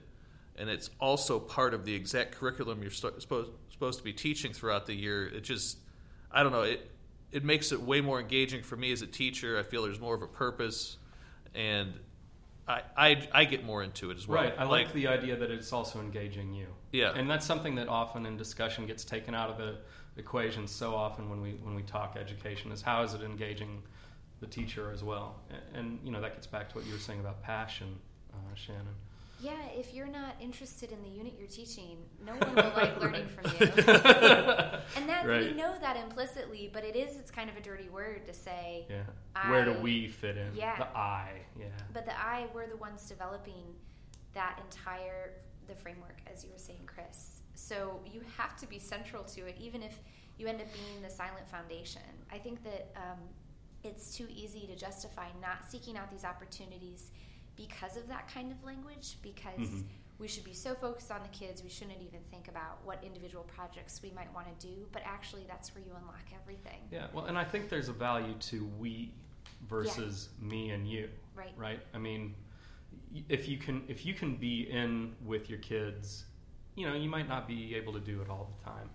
and 0.55 0.69
it's 0.69 0.89
also 0.99 1.39
part 1.39 1.73
of 1.73 1.85
the 1.85 1.93
exact 1.93 2.33
curriculum 2.33 2.81
you're 2.81 2.91
st- 2.91 3.21
supposed 3.21 3.51
supposed 3.71 3.97
to 3.97 4.03
be 4.03 4.11
teaching 4.11 4.51
throughout 4.51 4.85
the 4.85 4.93
year, 4.93 5.25
it 5.27 5.41
just 5.41 5.77
I 6.31 6.43
don't 6.43 6.51
know 6.51 6.63
it 6.63 6.89
it 7.31 7.43
makes 7.43 7.71
it 7.71 7.81
way 7.81 8.01
more 8.01 8.19
engaging 8.19 8.63
for 8.63 8.75
me 8.75 8.91
as 8.91 9.01
a 9.01 9.07
teacher. 9.07 9.57
I 9.57 9.63
feel 9.63 9.83
there's 9.83 9.99
more 9.99 10.15
of 10.15 10.21
a 10.21 10.27
purpose, 10.27 10.97
and 11.55 11.93
I 12.67 12.81
I, 12.97 13.27
I 13.31 13.45
get 13.45 13.63
more 13.63 13.83
into 13.83 14.11
it 14.11 14.17
as 14.17 14.27
well. 14.27 14.43
Right. 14.43 14.53
I 14.57 14.65
like, 14.65 14.93
the 14.93 15.07
idea 15.07 15.35
that 15.37 15.49
it's 15.49 15.71
also 15.71 15.99
engaging 15.99 16.53
you. 16.53 16.67
Yeah. 16.91 17.13
And 17.15 17.29
that's 17.29 17.45
something 17.45 17.75
that 17.75 17.87
often 17.87 18.25
in 18.25 18.37
discussion 18.37 18.85
gets 18.85 19.05
taken 19.05 19.33
out 19.33 19.49
of 19.49 19.57
the 19.57 19.77
equation 20.19 20.67
so 20.67 20.93
often 20.93 21.29
when 21.29 21.41
we 21.41 21.51
when 21.63 21.75
we 21.75 21.81
talk 21.83 22.17
education 22.19 22.71
is 22.71 22.81
how 22.81 23.03
is 23.03 23.13
it 23.13 23.21
engaging 23.21 23.81
the 24.39 24.47
teacher 24.47 24.91
as 24.93 25.03
well. 25.03 25.35
And, 25.49 25.77
and 25.77 25.99
you 26.03 26.11
know 26.11 26.21
that 26.21 26.33
gets 26.33 26.47
back 26.47 26.69
to 26.69 26.75
what 26.75 26.85
you 26.85 26.93
were 26.93 26.99
saying 26.99 27.19
about 27.19 27.41
passion, 27.43 27.97
uh, 28.33 28.55
Shannon. 28.55 28.95
Yeah, 29.41 29.53
if 29.73 29.93
you're 29.93 30.07
not 30.07 30.35
interested 30.41 30.91
in 30.91 31.01
the 31.01 31.09
unit 31.09 31.35
you're 31.39 31.47
teaching, 31.47 31.97
no 32.25 32.33
one 32.33 32.55
will 32.55 32.73
like 32.75 32.99
learning 33.01 33.27
from 33.27 33.49
you. 33.57 33.67
and 34.97 35.07
that 35.07 35.25
we 35.25 35.53
know 35.53 35.75
that 35.79 35.95
implicitly, 35.95 36.69
but 36.73 36.83
it 36.83 36.95
is 36.97 37.15
it's 37.17 37.31
kind 37.31 37.49
of 37.49 37.55
a 37.55 37.61
dirty 37.61 37.87
word 37.87 38.25
to 38.25 38.33
say. 38.33 38.85
Yeah. 38.89 39.49
Where 39.49 39.63
do 39.63 39.73
we 39.79 40.07
fit 40.07 40.35
in? 40.35 40.53
Yeah. 40.53 40.77
The 40.77 40.87
I. 40.87 41.41
Yeah. 41.57 41.67
But 41.93 42.05
the 42.05 42.19
I, 42.19 42.47
we're 42.53 42.67
the 42.67 42.75
ones 42.75 43.07
developing 43.07 43.63
that 44.33 44.59
entire 44.65 45.31
the 45.67 45.75
framework, 45.75 46.17
as 46.31 46.43
you 46.43 46.51
were 46.51 46.57
saying, 46.57 46.81
Chris. 46.85 47.38
So 47.59 47.99
you 48.11 48.21
have 48.37 48.55
to 48.57 48.67
be 48.67 48.79
central 48.79 49.23
to 49.23 49.41
it, 49.47 49.55
even 49.59 49.83
if 49.83 49.99
you 50.37 50.47
end 50.47 50.61
up 50.61 50.67
being 50.73 51.01
the 51.03 51.09
silent 51.09 51.47
foundation. 51.49 52.01
I 52.31 52.37
think 52.37 52.63
that 52.63 52.91
um, 52.95 53.19
it's 53.83 54.15
too 54.15 54.27
easy 54.33 54.67
to 54.67 54.75
justify 54.75 55.27
not 55.41 55.69
seeking 55.69 55.97
out 55.97 56.09
these 56.11 56.25
opportunities 56.25 57.11
because 57.55 57.97
of 57.97 58.07
that 58.07 58.33
kind 58.33 58.51
of 58.51 58.63
language 58.63 59.17
because 59.21 59.59
mm-hmm. 59.59 59.81
we 60.17 60.27
should 60.27 60.45
be 60.45 60.53
so 60.53 60.73
focused 60.73 61.11
on 61.11 61.19
the 61.21 61.37
kids 61.37 61.61
we 61.61 61.69
shouldn't 61.69 62.01
even 62.01 62.21
think 62.31 62.47
about 62.47 62.79
what 62.85 63.03
individual 63.03 63.43
projects 63.43 64.01
we 64.01 64.11
might 64.11 64.33
want 64.33 64.47
to 64.47 64.67
do 64.67 64.87
but 64.93 65.01
actually 65.05 65.43
that's 65.47 65.75
where 65.75 65.83
you 65.83 65.91
unlock 65.99 66.23
everything 66.41 66.79
yeah 66.89 67.07
well 67.13 67.25
and 67.25 67.37
i 67.37 67.43
think 67.43 67.67
there's 67.67 67.89
a 67.89 67.93
value 67.93 68.33
to 68.39 68.65
we 68.79 69.11
versus 69.67 70.29
yeah. 70.41 70.47
me 70.47 70.69
and 70.69 70.87
you 70.87 71.09
right 71.35 71.51
right 71.57 71.81
i 71.93 71.97
mean 71.97 72.33
if 73.27 73.49
you 73.49 73.57
can 73.57 73.83
if 73.89 74.05
you 74.05 74.13
can 74.13 74.35
be 74.35 74.69
in 74.71 75.13
with 75.25 75.49
your 75.49 75.59
kids 75.59 76.25
you 76.79 76.87
know 76.87 76.95
you 76.95 77.09
might 77.09 77.27
not 77.27 77.47
be 77.47 77.75
able 77.75 77.93
to 77.93 77.99
do 77.99 78.21
it 78.21 78.29
all 78.29 78.49
the 78.57 78.65
time 78.65 78.89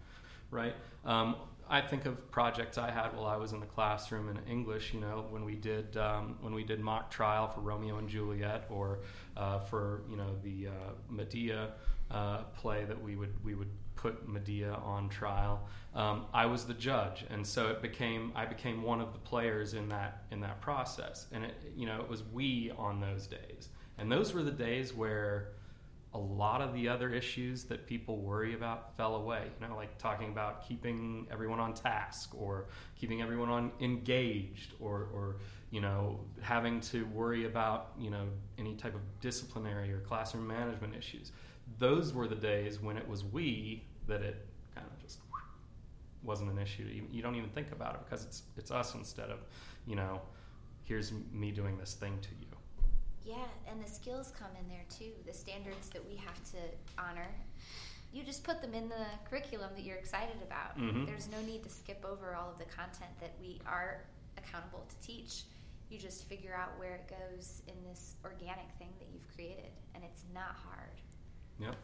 right 0.50 0.74
um, 1.04 1.36
I 1.68 1.80
think 1.80 2.04
of 2.04 2.30
projects 2.30 2.76
I 2.76 2.90
had 2.90 3.16
while 3.16 3.26
I 3.26 3.36
was 3.36 3.52
in 3.52 3.60
the 3.60 3.66
classroom 3.66 4.28
in 4.28 4.38
English. 4.50 4.92
You 4.92 5.00
know, 5.00 5.24
when 5.30 5.44
we 5.44 5.54
did 5.54 5.96
um, 5.96 6.36
when 6.40 6.54
we 6.54 6.62
did 6.62 6.80
mock 6.80 7.10
trial 7.10 7.48
for 7.48 7.60
Romeo 7.60 7.98
and 7.98 8.08
Juliet, 8.08 8.66
or 8.70 9.00
uh, 9.36 9.60
for 9.60 10.02
you 10.10 10.16
know 10.16 10.36
the 10.42 10.68
uh, 10.68 10.70
Medea 11.08 11.70
uh, 12.10 12.42
play 12.56 12.84
that 12.84 13.02
we 13.02 13.16
would 13.16 13.32
we 13.44 13.54
would 13.54 13.70
put 13.96 14.28
Medea 14.28 14.72
on 14.84 15.08
trial. 15.08 15.66
Um, 15.94 16.26
I 16.34 16.46
was 16.46 16.66
the 16.66 16.74
judge, 16.74 17.24
and 17.30 17.46
so 17.46 17.68
it 17.68 17.80
became 17.80 18.32
I 18.34 18.44
became 18.44 18.82
one 18.82 19.00
of 19.00 19.12
the 19.12 19.18
players 19.18 19.72
in 19.74 19.88
that 19.88 20.24
in 20.30 20.40
that 20.40 20.60
process. 20.60 21.26
And 21.32 21.44
it 21.44 21.72
you 21.74 21.86
know 21.86 22.00
it 22.00 22.08
was 22.08 22.22
we 22.32 22.72
on 22.76 23.00
those 23.00 23.26
days, 23.26 23.70
and 23.96 24.12
those 24.12 24.34
were 24.34 24.42
the 24.42 24.50
days 24.50 24.92
where 24.92 25.52
a 26.14 26.18
lot 26.18 26.60
of 26.60 26.72
the 26.72 26.88
other 26.88 27.12
issues 27.12 27.64
that 27.64 27.86
people 27.86 28.18
worry 28.18 28.54
about 28.54 28.96
fell 28.96 29.16
away. 29.16 29.42
You 29.60 29.66
know, 29.66 29.74
like 29.74 29.98
talking 29.98 30.28
about 30.28 30.66
keeping 30.66 31.26
everyone 31.30 31.58
on 31.58 31.74
task 31.74 32.30
or 32.34 32.68
keeping 32.96 33.20
everyone 33.20 33.48
on 33.50 33.72
engaged 33.80 34.74
or, 34.78 35.08
or 35.12 35.36
you 35.70 35.80
know, 35.80 36.20
having 36.40 36.80
to 36.80 37.04
worry 37.06 37.46
about, 37.46 37.90
you 37.98 38.10
know, 38.10 38.26
any 38.58 38.76
type 38.76 38.94
of 38.94 39.00
disciplinary 39.20 39.92
or 39.92 39.98
classroom 39.98 40.46
management 40.46 40.94
issues. 40.94 41.32
Those 41.78 42.14
were 42.14 42.28
the 42.28 42.36
days 42.36 42.80
when 42.80 42.96
it 42.96 43.08
was 43.08 43.24
we 43.24 43.84
that 44.06 44.22
it 44.22 44.46
kind 44.72 44.86
of 44.86 45.02
just 45.02 45.18
wasn't 46.22 46.50
an 46.52 46.58
issue. 46.58 46.88
You 47.10 47.22
don't 47.22 47.34
even 47.34 47.50
think 47.50 47.72
about 47.72 47.94
it 47.94 48.00
because 48.04 48.24
it's 48.24 48.42
it's 48.56 48.70
us 48.70 48.94
instead 48.94 49.30
of, 49.30 49.40
you 49.84 49.96
know, 49.96 50.20
here's 50.84 51.12
me 51.32 51.50
doing 51.50 51.76
this 51.76 51.94
thing 51.94 52.18
to 52.22 52.28
you. 52.40 52.53
Yeah, 53.24 53.46
and 53.70 53.82
the 53.82 53.90
skills 53.90 54.32
come 54.38 54.50
in 54.60 54.68
there 54.68 54.84
too. 54.90 55.12
The 55.26 55.32
standards 55.32 55.88
that 55.90 56.04
we 56.06 56.16
have 56.16 56.42
to 56.52 56.58
honor. 56.98 57.28
You 58.12 58.22
just 58.22 58.44
put 58.44 58.60
them 58.60 58.74
in 58.74 58.88
the 58.88 59.06
curriculum 59.28 59.70
that 59.74 59.82
you're 59.82 59.96
excited 59.96 60.36
about. 60.46 60.78
Mm-hmm. 60.78 61.06
There's 61.06 61.28
no 61.30 61.40
need 61.44 61.64
to 61.64 61.70
skip 61.70 62.04
over 62.04 62.36
all 62.36 62.50
of 62.50 62.58
the 62.58 62.64
content 62.66 63.10
that 63.20 63.32
we 63.40 63.60
are 63.66 64.04
accountable 64.38 64.86
to 64.88 65.06
teach. 65.06 65.44
You 65.90 65.98
just 65.98 66.28
figure 66.28 66.54
out 66.54 66.78
where 66.78 66.94
it 66.94 67.08
goes 67.08 67.62
in 67.66 67.74
this 67.88 68.14
organic 68.24 68.70
thing 68.78 68.90
that 68.98 69.08
you've 69.12 69.26
created, 69.34 69.72
and 69.94 70.04
it's 70.04 70.22
not 70.32 70.54
hard. 70.68 71.00
Yep. 71.58 71.76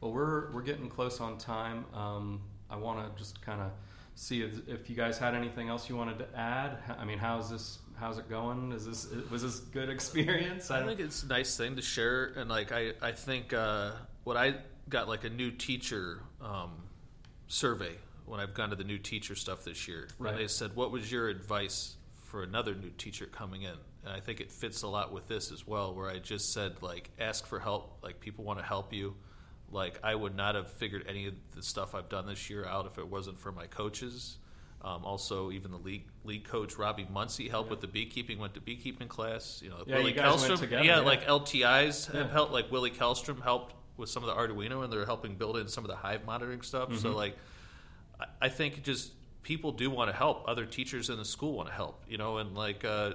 Well, 0.00 0.12
we're 0.12 0.50
we're 0.52 0.62
getting 0.62 0.88
close 0.88 1.20
on 1.20 1.38
time. 1.38 1.84
Um, 1.92 2.40
I 2.70 2.76
want 2.76 2.98
to 2.98 3.18
just 3.18 3.40
kind 3.42 3.60
of 3.60 3.70
see 4.14 4.42
if, 4.42 4.68
if 4.68 4.88
you 4.88 4.96
guys 4.96 5.18
had 5.18 5.34
anything 5.34 5.68
else 5.68 5.88
you 5.88 5.96
wanted 5.96 6.18
to 6.18 6.38
add. 6.38 6.78
I 6.98 7.04
mean, 7.04 7.18
how's 7.18 7.50
this 7.50 7.78
how's 7.98 8.18
it 8.18 8.28
going? 8.28 8.72
Is 8.72 8.86
this 8.86 9.08
was 9.30 9.42
this 9.42 9.60
good 9.60 9.88
experience? 9.88 10.70
I, 10.70 10.82
I 10.82 10.86
think 10.86 11.00
it's 11.00 11.22
a 11.22 11.26
nice 11.26 11.56
thing 11.56 11.76
to 11.76 11.82
share, 11.82 12.32
and 12.36 12.48
like 12.48 12.72
I 12.72 12.92
I 13.00 13.12
think 13.12 13.52
uh, 13.52 13.92
what 14.24 14.36
I 14.36 14.54
got 14.88 15.08
like 15.08 15.24
a 15.24 15.30
new 15.30 15.50
teacher 15.50 16.20
um, 16.40 16.72
survey 17.48 17.96
when 18.26 18.40
I've 18.40 18.54
gone 18.54 18.70
to 18.70 18.76
the 18.76 18.84
new 18.84 18.98
teacher 18.98 19.34
stuff 19.34 19.64
this 19.64 19.86
year. 19.88 20.08
Right. 20.18 20.32
And 20.32 20.40
they 20.40 20.48
said, 20.48 20.74
"What 20.74 20.90
was 20.90 21.10
your 21.10 21.28
advice 21.28 21.96
for 22.24 22.42
another 22.42 22.74
new 22.74 22.90
teacher 22.90 23.26
coming 23.26 23.62
in?" 23.62 23.76
And 24.04 24.12
I 24.12 24.20
think 24.20 24.40
it 24.40 24.52
fits 24.52 24.82
a 24.82 24.88
lot 24.88 25.12
with 25.12 25.28
this 25.28 25.50
as 25.50 25.66
well, 25.66 25.94
where 25.94 26.10
I 26.10 26.18
just 26.18 26.52
said 26.52 26.82
like, 26.82 27.10
ask 27.18 27.46
for 27.46 27.58
help. 27.58 27.98
Like 28.02 28.20
people 28.20 28.44
want 28.44 28.58
to 28.58 28.64
help 28.64 28.92
you. 28.92 29.16
Like 29.74 30.00
I 30.02 30.14
would 30.14 30.34
not 30.34 30.54
have 30.54 30.70
figured 30.70 31.04
any 31.08 31.26
of 31.26 31.34
the 31.54 31.62
stuff 31.62 31.94
I've 31.94 32.08
done 32.08 32.26
this 32.26 32.48
year 32.48 32.64
out 32.64 32.86
if 32.86 32.96
it 32.96 33.06
wasn't 33.06 33.38
for 33.38 33.52
my 33.52 33.66
coaches 33.66 34.38
um, 34.84 35.02
also, 35.02 35.50
even 35.50 35.70
the 35.70 35.78
league 35.78 36.04
league 36.24 36.44
coach 36.44 36.76
Robbie 36.76 37.06
Muncie 37.10 37.48
helped 37.48 37.68
yeah. 37.68 37.70
with 37.70 37.80
the 37.80 37.86
beekeeping. 37.86 38.38
Went 38.38 38.52
to 38.52 38.60
beekeeping 38.60 39.08
class. 39.08 39.62
You 39.64 39.70
know, 39.70 39.82
yeah, 39.86 39.96
Willie 39.96 40.12
you 40.12 40.20
Kellstrom. 40.20 40.60
Together, 40.60 40.84
yeah, 40.84 40.96
yeah, 40.96 41.00
like 41.00 41.26
LTIs 41.26 42.12
have 42.12 42.30
helped. 42.30 42.52
Like 42.52 42.70
Willie 42.70 42.90
Kellstrom 42.90 43.42
helped 43.42 43.74
with 43.96 44.10
some 44.10 44.22
of 44.22 44.28
the 44.28 44.34
Arduino, 44.34 44.84
and 44.84 44.92
they're 44.92 45.06
helping 45.06 45.36
build 45.36 45.56
in 45.56 45.68
some 45.68 45.84
of 45.84 45.88
the 45.88 45.96
Hive 45.96 46.26
monitoring 46.26 46.60
stuff. 46.60 46.90
Mm-hmm. 46.90 46.98
So, 46.98 47.12
like, 47.12 47.34
I, 48.20 48.26
I 48.42 48.48
think 48.50 48.82
just 48.82 49.12
people 49.42 49.72
do 49.72 49.88
want 49.88 50.10
to 50.10 50.16
help. 50.16 50.44
Other 50.46 50.66
teachers 50.66 51.08
in 51.08 51.16
the 51.16 51.24
school 51.24 51.54
want 51.54 51.68
to 51.70 51.74
help. 51.74 52.02
You 52.06 52.18
know, 52.18 52.36
and 52.36 52.54
like, 52.54 52.84
uh, 52.84 53.14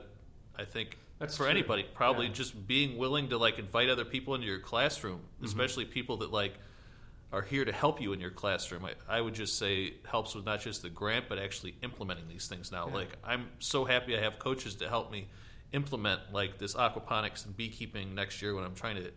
I 0.57 0.65
think 0.65 0.97
that's 1.19 1.35
for 1.35 1.43
true. 1.43 1.51
anybody, 1.51 1.85
probably 1.93 2.27
yeah. 2.27 2.33
just 2.33 2.67
being 2.67 2.97
willing 2.97 3.29
to 3.29 3.37
like 3.37 3.59
invite 3.59 3.89
other 3.89 4.05
people 4.05 4.35
into 4.35 4.47
your 4.47 4.59
classroom, 4.59 5.19
mm-hmm. 5.19 5.45
especially 5.45 5.85
people 5.85 6.17
that 6.17 6.31
like 6.31 6.53
are 7.31 7.41
here 7.41 7.63
to 7.63 7.71
help 7.71 8.01
you 8.01 8.13
in 8.13 8.19
your 8.19 8.31
classroom. 8.31 8.85
I, 8.85 8.93
I, 9.17 9.21
would 9.21 9.35
just 9.35 9.59
say 9.59 9.93
helps 10.09 10.33
with 10.33 10.45
not 10.45 10.61
just 10.61 10.81
the 10.81 10.89
grant, 10.89 11.25
but 11.29 11.37
actually 11.37 11.75
implementing 11.83 12.27
these 12.27 12.47
things 12.47 12.71
now. 12.71 12.87
Yeah. 12.87 12.95
Like 12.95 13.09
I'm 13.23 13.49
so 13.59 13.85
happy 13.85 14.17
I 14.17 14.21
have 14.21 14.39
coaches 14.39 14.75
to 14.75 14.89
help 14.89 15.11
me 15.11 15.27
implement 15.73 16.21
like 16.31 16.57
this 16.57 16.73
aquaponics 16.73 17.45
and 17.45 17.55
beekeeping 17.55 18.15
next 18.15 18.41
year 18.41 18.55
when 18.55 18.63
I'm 18.63 18.73
trying 18.73 18.95
to 18.95 19.11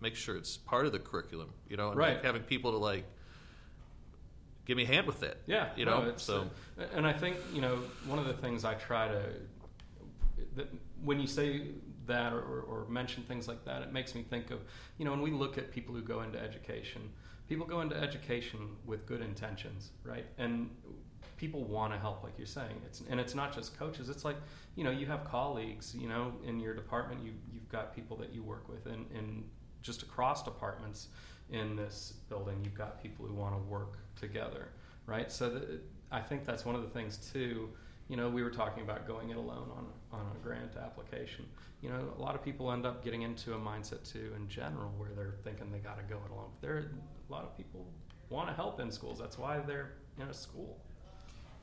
make 0.00 0.14
sure 0.14 0.36
it's 0.36 0.56
part 0.56 0.86
of 0.86 0.92
the 0.92 1.00
curriculum. 1.00 1.50
You 1.68 1.76
know, 1.76 1.90
and 1.90 1.98
right. 1.98 2.14
like 2.14 2.24
having 2.24 2.42
people 2.42 2.70
to 2.70 2.78
like 2.78 3.04
give 4.64 4.76
me 4.76 4.84
a 4.84 4.86
hand 4.86 5.06
with 5.08 5.24
it. 5.24 5.42
Yeah, 5.46 5.70
you 5.76 5.84
know. 5.84 6.04
No, 6.04 6.12
so, 6.16 6.50
uh, 6.78 6.84
and 6.94 7.04
I 7.06 7.12
think 7.12 7.36
you 7.52 7.60
know 7.60 7.80
one 8.06 8.20
of 8.20 8.26
the 8.26 8.34
things 8.34 8.64
I 8.64 8.74
try 8.74 9.08
to 9.08 9.22
that 10.56 10.68
when 11.04 11.20
you 11.20 11.26
say 11.26 11.68
that 12.06 12.32
or, 12.32 12.62
or, 12.62 12.86
mention 12.88 13.22
things 13.22 13.46
like 13.46 13.64
that, 13.64 13.82
it 13.82 13.92
makes 13.92 14.14
me 14.14 14.22
think 14.22 14.50
of 14.50 14.60
you 14.98 15.04
know 15.04 15.12
when 15.12 15.22
we 15.22 15.30
look 15.30 15.56
at 15.56 15.70
people 15.70 15.94
who 15.94 16.02
go 16.02 16.22
into 16.22 16.38
education 16.38 17.10
people 17.52 17.66
go 17.66 17.82
into 17.82 17.96
education 17.96 18.76
with 18.86 19.04
good 19.04 19.20
intentions, 19.20 19.90
right? 20.04 20.24
And 20.38 20.70
people 21.36 21.64
want 21.64 21.92
to 21.92 21.98
help, 21.98 22.22
like 22.22 22.32
you're 22.38 22.46
saying. 22.46 22.80
It's 22.86 23.02
and 23.10 23.20
it's 23.20 23.34
not 23.34 23.54
just 23.54 23.78
coaches. 23.78 24.08
It's 24.08 24.24
like 24.24 24.36
you 24.74 24.84
know 24.84 24.90
you 24.90 25.06
have 25.06 25.24
colleagues, 25.24 25.94
you 25.94 26.08
know, 26.08 26.32
in 26.46 26.60
your 26.60 26.74
department. 26.74 27.22
You 27.22 27.32
you've 27.52 27.68
got 27.68 27.94
people 27.94 28.16
that 28.18 28.32
you 28.32 28.42
work 28.42 28.68
with, 28.68 28.86
and, 28.86 29.04
and 29.14 29.44
just 29.82 30.02
across 30.02 30.42
departments 30.42 31.08
in 31.50 31.76
this 31.76 32.14
building, 32.30 32.58
you've 32.64 32.74
got 32.74 33.02
people 33.02 33.26
who 33.26 33.34
want 33.34 33.54
to 33.54 33.62
work 33.68 33.98
together, 34.16 34.68
right? 35.06 35.30
So 35.30 35.50
the, 35.50 35.80
I 36.10 36.20
think 36.20 36.46
that's 36.46 36.64
one 36.64 36.74
of 36.74 36.82
the 36.82 36.88
things 36.88 37.18
too 37.32 37.68
you 38.08 38.16
know, 38.16 38.28
we 38.28 38.42
were 38.42 38.50
talking 38.50 38.82
about 38.82 39.06
going 39.06 39.30
it 39.30 39.36
alone 39.36 39.70
on 39.76 39.86
on 40.12 40.26
a 40.34 40.38
grant 40.44 40.76
application. 40.76 41.46
You 41.80 41.88
know, 41.88 42.12
a 42.16 42.20
lot 42.20 42.34
of 42.34 42.44
people 42.44 42.70
end 42.70 42.84
up 42.86 43.02
getting 43.02 43.22
into 43.22 43.54
a 43.54 43.58
mindset 43.58 44.10
too 44.10 44.32
in 44.36 44.48
general 44.48 44.92
where 44.98 45.10
they're 45.16 45.36
thinking 45.42 45.72
they 45.72 45.78
got 45.78 45.96
to 45.96 46.04
go 46.04 46.20
it 46.24 46.30
alone. 46.30 46.50
There, 46.60 46.78
a 47.28 47.32
lot 47.32 47.44
of 47.44 47.56
people 47.56 47.86
want 48.28 48.48
to 48.48 48.54
help 48.54 48.80
in 48.80 48.90
schools. 48.90 49.18
That's 49.18 49.38
why 49.38 49.60
they're 49.60 49.92
in 50.20 50.28
a 50.28 50.34
school. 50.34 50.78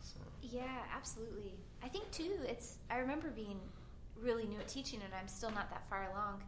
So. 0.01 0.19
Yeah, 0.41 0.63
absolutely. 0.95 1.53
I 1.83 1.87
think 1.87 2.09
too. 2.11 2.37
It's 2.47 2.77
I 2.89 2.97
remember 2.97 3.29
being 3.29 3.59
really 4.21 4.45
new 4.45 4.59
at 4.59 4.67
teaching, 4.67 4.99
and 5.03 5.13
I'm 5.13 5.27
still 5.27 5.51
not 5.51 5.69
that 5.69 5.87
far 5.89 6.09
along. 6.11 6.43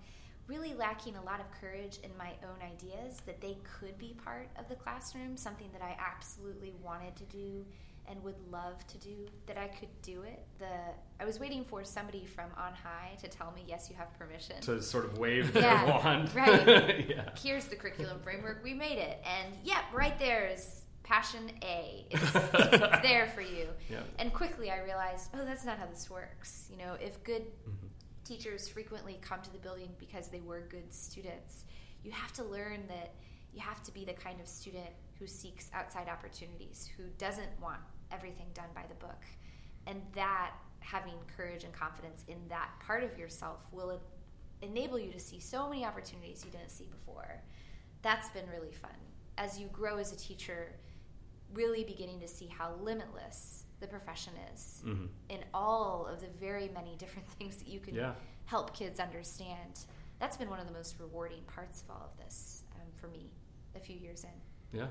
Really 0.47 0.73
lacking 0.73 1.15
a 1.15 1.23
lot 1.23 1.39
of 1.39 1.45
courage 1.51 1.99
in 2.03 2.09
my 2.17 2.31
own 2.43 2.61
ideas 2.65 3.21
that 3.25 3.39
they 3.39 3.57
could 3.79 3.97
be 3.97 4.15
part 4.25 4.49
of 4.57 4.67
the 4.67 4.75
classroom, 4.75 5.37
something 5.37 5.69
that 5.71 5.81
I 5.81 5.95
absolutely 5.99 6.73
wanted 6.83 7.15
to 7.17 7.23
do 7.25 7.65
and 8.09 8.21
would 8.23 8.35
love 8.51 8.85
to 8.87 8.97
do 8.97 9.15
that 9.47 9.57
I 9.57 9.67
could 9.67 9.89
do 10.01 10.23
it. 10.23 10.45
The 10.59 10.65
I 11.19 11.25
was 11.25 11.39
waiting 11.39 11.63
for 11.63 11.83
somebody 11.83 12.25
from 12.25 12.49
on 12.57 12.73
high 12.73 13.15
to 13.21 13.27
tell 13.27 13.51
me 13.51 13.63
yes, 13.67 13.89
you 13.89 13.95
have 13.95 14.17
permission 14.17 14.59
to 14.61 14.81
sort 14.81 15.05
of 15.05 15.17
wave 15.17 15.53
their 15.53 15.63
yeah, 15.63 16.03
wand. 16.03 16.35
Right. 16.35 17.07
yeah. 17.09 17.29
Here's 17.41 17.65
the 17.65 17.75
curriculum 17.75 18.19
framework. 18.21 18.63
We 18.63 18.73
made 18.73 18.97
it, 18.97 19.23
and 19.25 19.55
yep, 19.63 19.83
right 19.93 20.17
there 20.19 20.47
is 20.47 20.83
passion 21.03 21.51
A. 21.63 22.05
It's, 22.09 22.23
it's 22.35 23.01
there 23.01 23.27
for 23.27 23.41
you. 23.41 23.67
Yeah. 23.89 23.99
And 24.19 24.33
quickly 24.33 24.71
I 24.71 24.81
realized, 24.81 25.29
oh, 25.33 25.45
that's 25.45 25.65
not 25.65 25.77
how 25.77 25.85
this 25.85 26.09
works. 26.09 26.67
You 26.71 26.77
know, 26.77 26.95
if 27.01 27.23
good 27.23 27.43
mm-hmm. 27.43 27.87
teachers 28.23 28.67
frequently 28.67 29.19
come 29.21 29.41
to 29.41 29.51
the 29.51 29.59
building 29.59 29.89
because 29.99 30.27
they 30.27 30.41
were 30.41 30.61
good 30.69 30.93
students, 30.93 31.65
you 32.03 32.11
have 32.11 32.33
to 32.33 32.43
learn 32.43 32.83
that 32.87 33.13
you 33.53 33.59
have 33.59 33.83
to 33.83 33.93
be 33.93 34.05
the 34.05 34.13
kind 34.13 34.39
of 34.39 34.47
student 34.47 34.89
who 35.21 35.27
seeks 35.27 35.69
outside 35.71 36.09
opportunities, 36.09 36.89
who 36.97 37.03
doesn't 37.19 37.51
want 37.61 37.77
everything 38.11 38.47
done 38.55 38.69
by 38.73 38.81
the 38.89 38.95
book. 38.95 39.23
And 39.85 40.01
that, 40.15 40.53
having 40.79 41.13
courage 41.37 41.63
and 41.63 41.71
confidence 41.71 42.25
in 42.27 42.37
that 42.49 42.71
part 42.83 43.03
of 43.03 43.19
yourself, 43.19 43.67
will 43.71 44.01
enable 44.63 44.97
you 44.97 45.11
to 45.11 45.19
see 45.19 45.39
so 45.39 45.69
many 45.69 45.85
opportunities 45.85 46.43
you 46.43 46.49
didn't 46.49 46.71
see 46.71 46.85
before. 46.85 47.43
That's 48.01 48.29
been 48.29 48.49
really 48.51 48.71
fun. 48.71 48.97
As 49.37 49.59
you 49.59 49.67
grow 49.67 49.97
as 49.97 50.11
a 50.11 50.17
teacher, 50.17 50.73
really 51.53 51.83
beginning 51.83 52.19
to 52.21 52.27
see 52.27 52.47
how 52.47 52.73
limitless 52.81 53.65
the 53.79 53.87
profession 53.87 54.33
is 54.53 54.81
mm-hmm. 54.83 55.05
in 55.29 55.39
all 55.53 56.07
of 56.11 56.19
the 56.19 56.27
very 56.39 56.69
many 56.73 56.95
different 56.97 57.27
things 57.39 57.57
that 57.57 57.67
you 57.67 57.79
can 57.79 57.93
yeah. 57.93 58.13
help 58.45 58.75
kids 58.75 58.99
understand. 58.99 59.85
That's 60.19 60.35
been 60.37 60.49
one 60.49 60.59
of 60.59 60.65
the 60.65 60.73
most 60.73 60.95
rewarding 60.99 61.43
parts 61.43 61.83
of 61.83 61.91
all 61.91 62.11
of 62.11 62.25
this 62.25 62.63
um, 62.75 62.87
for 62.95 63.07
me 63.07 63.29
a 63.75 63.79
few 63.79 63.95
years 63.95 64.23
in. 64.23 64.79
Yeah. 64.79 64.87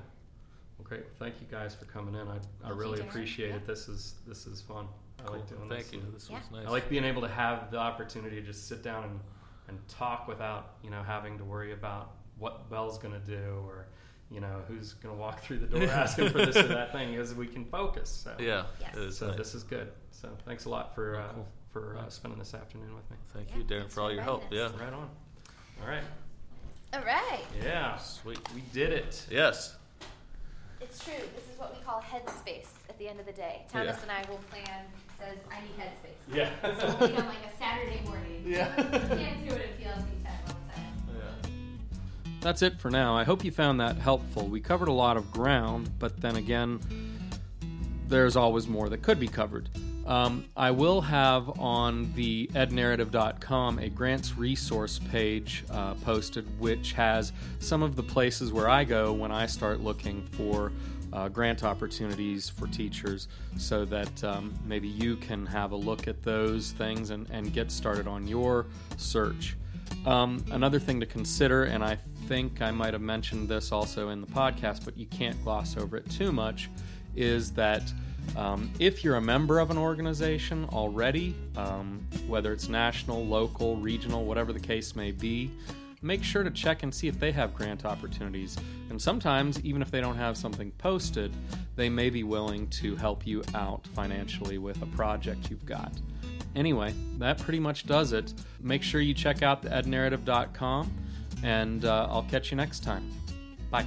Great. 0.83 1.03
Thank 1.19 1.35
you 1.41 1.47
guys 1.49 1.75
for 1.75 1.85
coming 1.85 2.15
in. 2.15 2.27
I, 2.27 2.37
I 2.63 2.69
really 2.71 2.99
Darren. 2.99 3.09
appreciate 3.09 3.49
Yeah. 3.49 3.55
it. 3.55 3.65
This 3.67 3.87
is 3.87 4.15
this 4.27 4.45
is 4.47 4.61
fun. 4.61 4.87
I 5.19 5.23
Cool. 5.23 5.37
like 5.37 5.47
doing 5.49 5.69
Thank 5.69 5.83
this. 5.85 5.93
you. 5.93 6.01
This 6.13 6.29
Yeah. 6.29 6.37
was 6.39 6.51
nice. 6.51 6.67
I 6.67 6.69
like 6.69 6.89
being 6.89 7.03
able 7.03 7.21
to 7.21 7.27
have 7.27 7.71
the 7.71 7.77
opportunity 7.77 8.37
to 8.37 8.41
just 8.45 8.67
sit 8.67 8.81
down 8.83 9.03
and, 9.05 9.19
and 9.67 9.87
talk 9.87 10.27
without 10.27 10.75
you 10.83 10.89
know 10.89 11.03
having 11.03 11.37
to 11.37 11.43
worry 11.45 11.73
about 11.73 12.11
what 12.37 12.69
Bell's 12.69 12.97
going 12.97 13.13
to 13.13 13.19
do 13.25 13.63
or 13.67 13.85
you 14.31 14.39
know 14.39 14.61
who's 14.67 14.93
going 14.93 15.13
to 15.13 15.19
walk 15.19 15.41
through 15.41 15.59
the 15.59 15.67
door 15.67 15.83
asking 15.89 16.29
for 16.29 16.39
this 16.45 16.55
or 16.57 16.67
that 16.69 16.91
thing 16.91 17.11
because 17.11 17.33
we 17.35 17.47
can 17.47 17.65
focus. 17.65 18.09
So 18.09 18.35
yeah. 18.39 18.65
Yes. 18.79 18.95
It 18.97 19.03
is 19.03 19.17
so 19.17 19.27
nice. 19.27 19.37
this 19.37 19.55
is 19.55 19.63
good. 19.63 19.91
So 20.11 20.29
thanks 20.45 20.65
a 20.65 20.69
lot 20.69 20.93
for 20.95 21.17
uh, 21.17 21.31
Cool. 21.33 21.47
for 21.71 21.97
uh, 21.97 22.03
Nice. 22.03 22.15
spending 22.15 22.39
this 22.39 22.53
afternoon 22.53 22.93
with 22.95 23.09
me. 23.11 23.17
Thank 23.33 23.49
Yeah, 23.51 23.57
you, 23.57 23.63
Darren, 23.63 23.79
thanks 23.81 23.93
for 23.93 24.01
all 24.01 24.11
your 24.11 24.23
help. 24.23 24.43
inviting 24.51 24.77
Yeah. 24.79 24.83
Right 24.85 24.93
on. 24.93 25.09
All 25.81 25.87
right. 25.87 26.03
All 26.93 27.01
right. 27.03 27.43
Yeah. 27.63 27.95
Sweet. 27.97 28.39
We 28.53 28.61
did 28.73 28.91
it. 28.91 29.25
Yes. 29.31 29.77
It's 30.81 31.03
true. 31.03 31.13
This 31.35 31.45
is 31.51 31.57
what 31.59 31.75
we 31.77 31.83
call 31.83 32.01
headspace 32.01 32.67
at 32.89 32.97
the 32.97 33.07
end 33.07 33.19
of 33.19 33.25
the 33.25 33.31
day. 33.31 33.65
Thomas 33.71 33.97
Yeah. 33.97 34.01
and 34.01 34.11
I 34.11 34.29
will 34.29 34.39
plan, 34.49 34.85
says, 35.19 35.37
I 35.51 35.61
need 35.61 35.77
headspace. 35.77 36.35
Yeah. 36.35 36.79
So 36.79 36.95
we'll 36.99 37.09
meet 37.09 37.19
on 37.19 37.27
like 37.27 37.37
a 37.45 37.57
Saturday 37.57 38.01
morning. 38.05 38.43
Yeah. 38.45 38.73
Can't 38.75 39.47
do 39.47 39.55
it 39.55 39.61
at 39.61 39.79
PLC 39.79 40.23
time 40.23 40.39
all 40.47 40.55
the 40.67 40.73
time. 40.73 40.93
Yeah. 41.15 41.49
That's 42.41 42.61
it 42.61 42.79
for 42.79 42.89
now. 42.89 43.15
I 43.15 43.23
hope 43.23 43.43
you 43.43 43.51
found 43.51 43.79
that 43.79 43.97
helpful. 43.97 44.47
We 44.47 44.59
covered 44.59 44.87
a 44.87 44.93
lot 44.93 45.17
of 45.17 45.31
ground, 45.31 45.91
but 45.99 46.19
then 46.19 46.35
again, 46.35 46.79
there's 48.07 48.35
always 48.35 48.67
more 48.67 48.89
that 48.89 49.01
could 49.03 49.19
be 49.19 49.27
covered. 49.27 49.69
Um, 50.11 50.43
I 50.57 50.71
will 50.71 50.99
have 50.99 51.57
on 51.57 52.11
the 52.15 52.47
ednarrative.com 52.47 53.79
a 53.79 53.87
grants 53.87 54.37
resource 54.37 54.99
page 55.09 55.63
uh, 55.71 55.93
posted, 55.93 56.45
which 56.59 56.91
has 56.91 57.31
some 57.59 57.81
of 57.81 57.95
the 57.95 58.03
places 58.03 58.51
where 58.51 58.67
I 58.67 58.83
go 58.83 59.13
when 59.13 59.31
I 59.31 59.45
start 59.45 59.79
looking 59.79 60.25
for 60.25 60.73
uh, 61.13 61.29
grant 61.29 61.63
opportunities 61.63 62.49
for 62.49 62.67
teachers, 62.67 63.29
so 63.55 63.85
that 63.85 64.21
um, 64.25 64.53
maybe 64.65 64.89
you 64.89 65.15
can 65.15 65.45
have 65.45 65.71
a 65.71 65.77
look 65.77 66.09
at 66.09 66.21
those 66.23 66.73
things 66.73 67.11
and, 67.11 67.25
and 67.29 67.53
get 67.53 67.71
started 67.71 68.05
on 68.05 68.27
your 68.27 68.65
search. 68.97 69.55
Um, 70.05 70.43
another 70.51 70.79
thing 70.79 70.99
to 70.99 71.05
consider, 71.05 71.63
and 71.63 71.85
I 71.85 71.97
think 72.27 72.61
I 72.61 72.71
might 72.71 72.91
have 72.91 73.01
mentioned 73.01 73.47
this 73.47 73.71
also 73.71 74.09
in 74.09 74.19
the 74.19 74.27
podcast, 74.27 74.83
but 74.83 74.97
you 74.97 75.05
can't 75.05 75.41
gloss 75.41 75.77
over 75.77 75.95
it 75.95 76.09
too 76.11 76.33
much, 76.33 76.69
is 77.15 77.53
that 77.53 77.93
um, 78.35 78.71
if 78.79 79.03
you're 79.03 79.17
a 79.17 79.21
member 79.21 79.59
of 79.59 79.71
an 79.71 79.77
organization 79.77 80.65
already, 80.71 81.35
um, 81.57 82.05
whether 82.27 82.53
it's 82.53 82.69
national, 82.69 83.25
local, 83.25 83.75
regional, 83.77 84.25
whatever 84.25 84.53
the 84.53 84.59
case 84.59 84.95
may 84.95 85.11
be, 85.11 85.51
make 86.01 86.23
sure 86.23 86.43
to 86.43 86.51
check 86.51 86.83
and 86.83 86.93
see 86.93 87.07
if 87.07 87.19
they 87.19 87.31
have 87.31 87.53
grant 87.53 87.85
opportunities. 87.85 88.57
And 88.89 89.01
sometimes, 89.01 89.59
even 89.63 89.81
if 89.81 89.91
they 89.91 90.01
don't 90.01 90.17
have 90.17 90.37
something 90.37 90.71
posted, 90.71 91.33
they 91.75 91.89
may 91.89 92.09
be 92.09 92.23
willing 92.23 92.67
to 92.69 92.95
help 92.95 93.27
you 93.27 93.43
out 93.53 93.85
financially 93.95 94.57
with 94.57 94.81
a 94.81 94.87
project 94.87 95.49
you've 95.49 95.65
got. 95.65 95.91
Anyway, 96.55 96.93
that 97.17 97.37
pretty 97.39 97.59
much 97.59 97.85
does 97.85 98.11
it. 98.11 98.33
Make 98.59 98.83
sure 98.83 98.99
you 98.99 99.13
check 99.13 99.41
out 99.41 99.61
the 99.61 99.69
ednarrative.com, 99.69 100.91
and 101.43 101.85
uh, 101.85 102.07
I'll 102.09 102.23
catch 102.23 102.51
you 102.51 102.57
next 102.57 102.83
time. 102.83 103.09
Bye. 103.69 103.85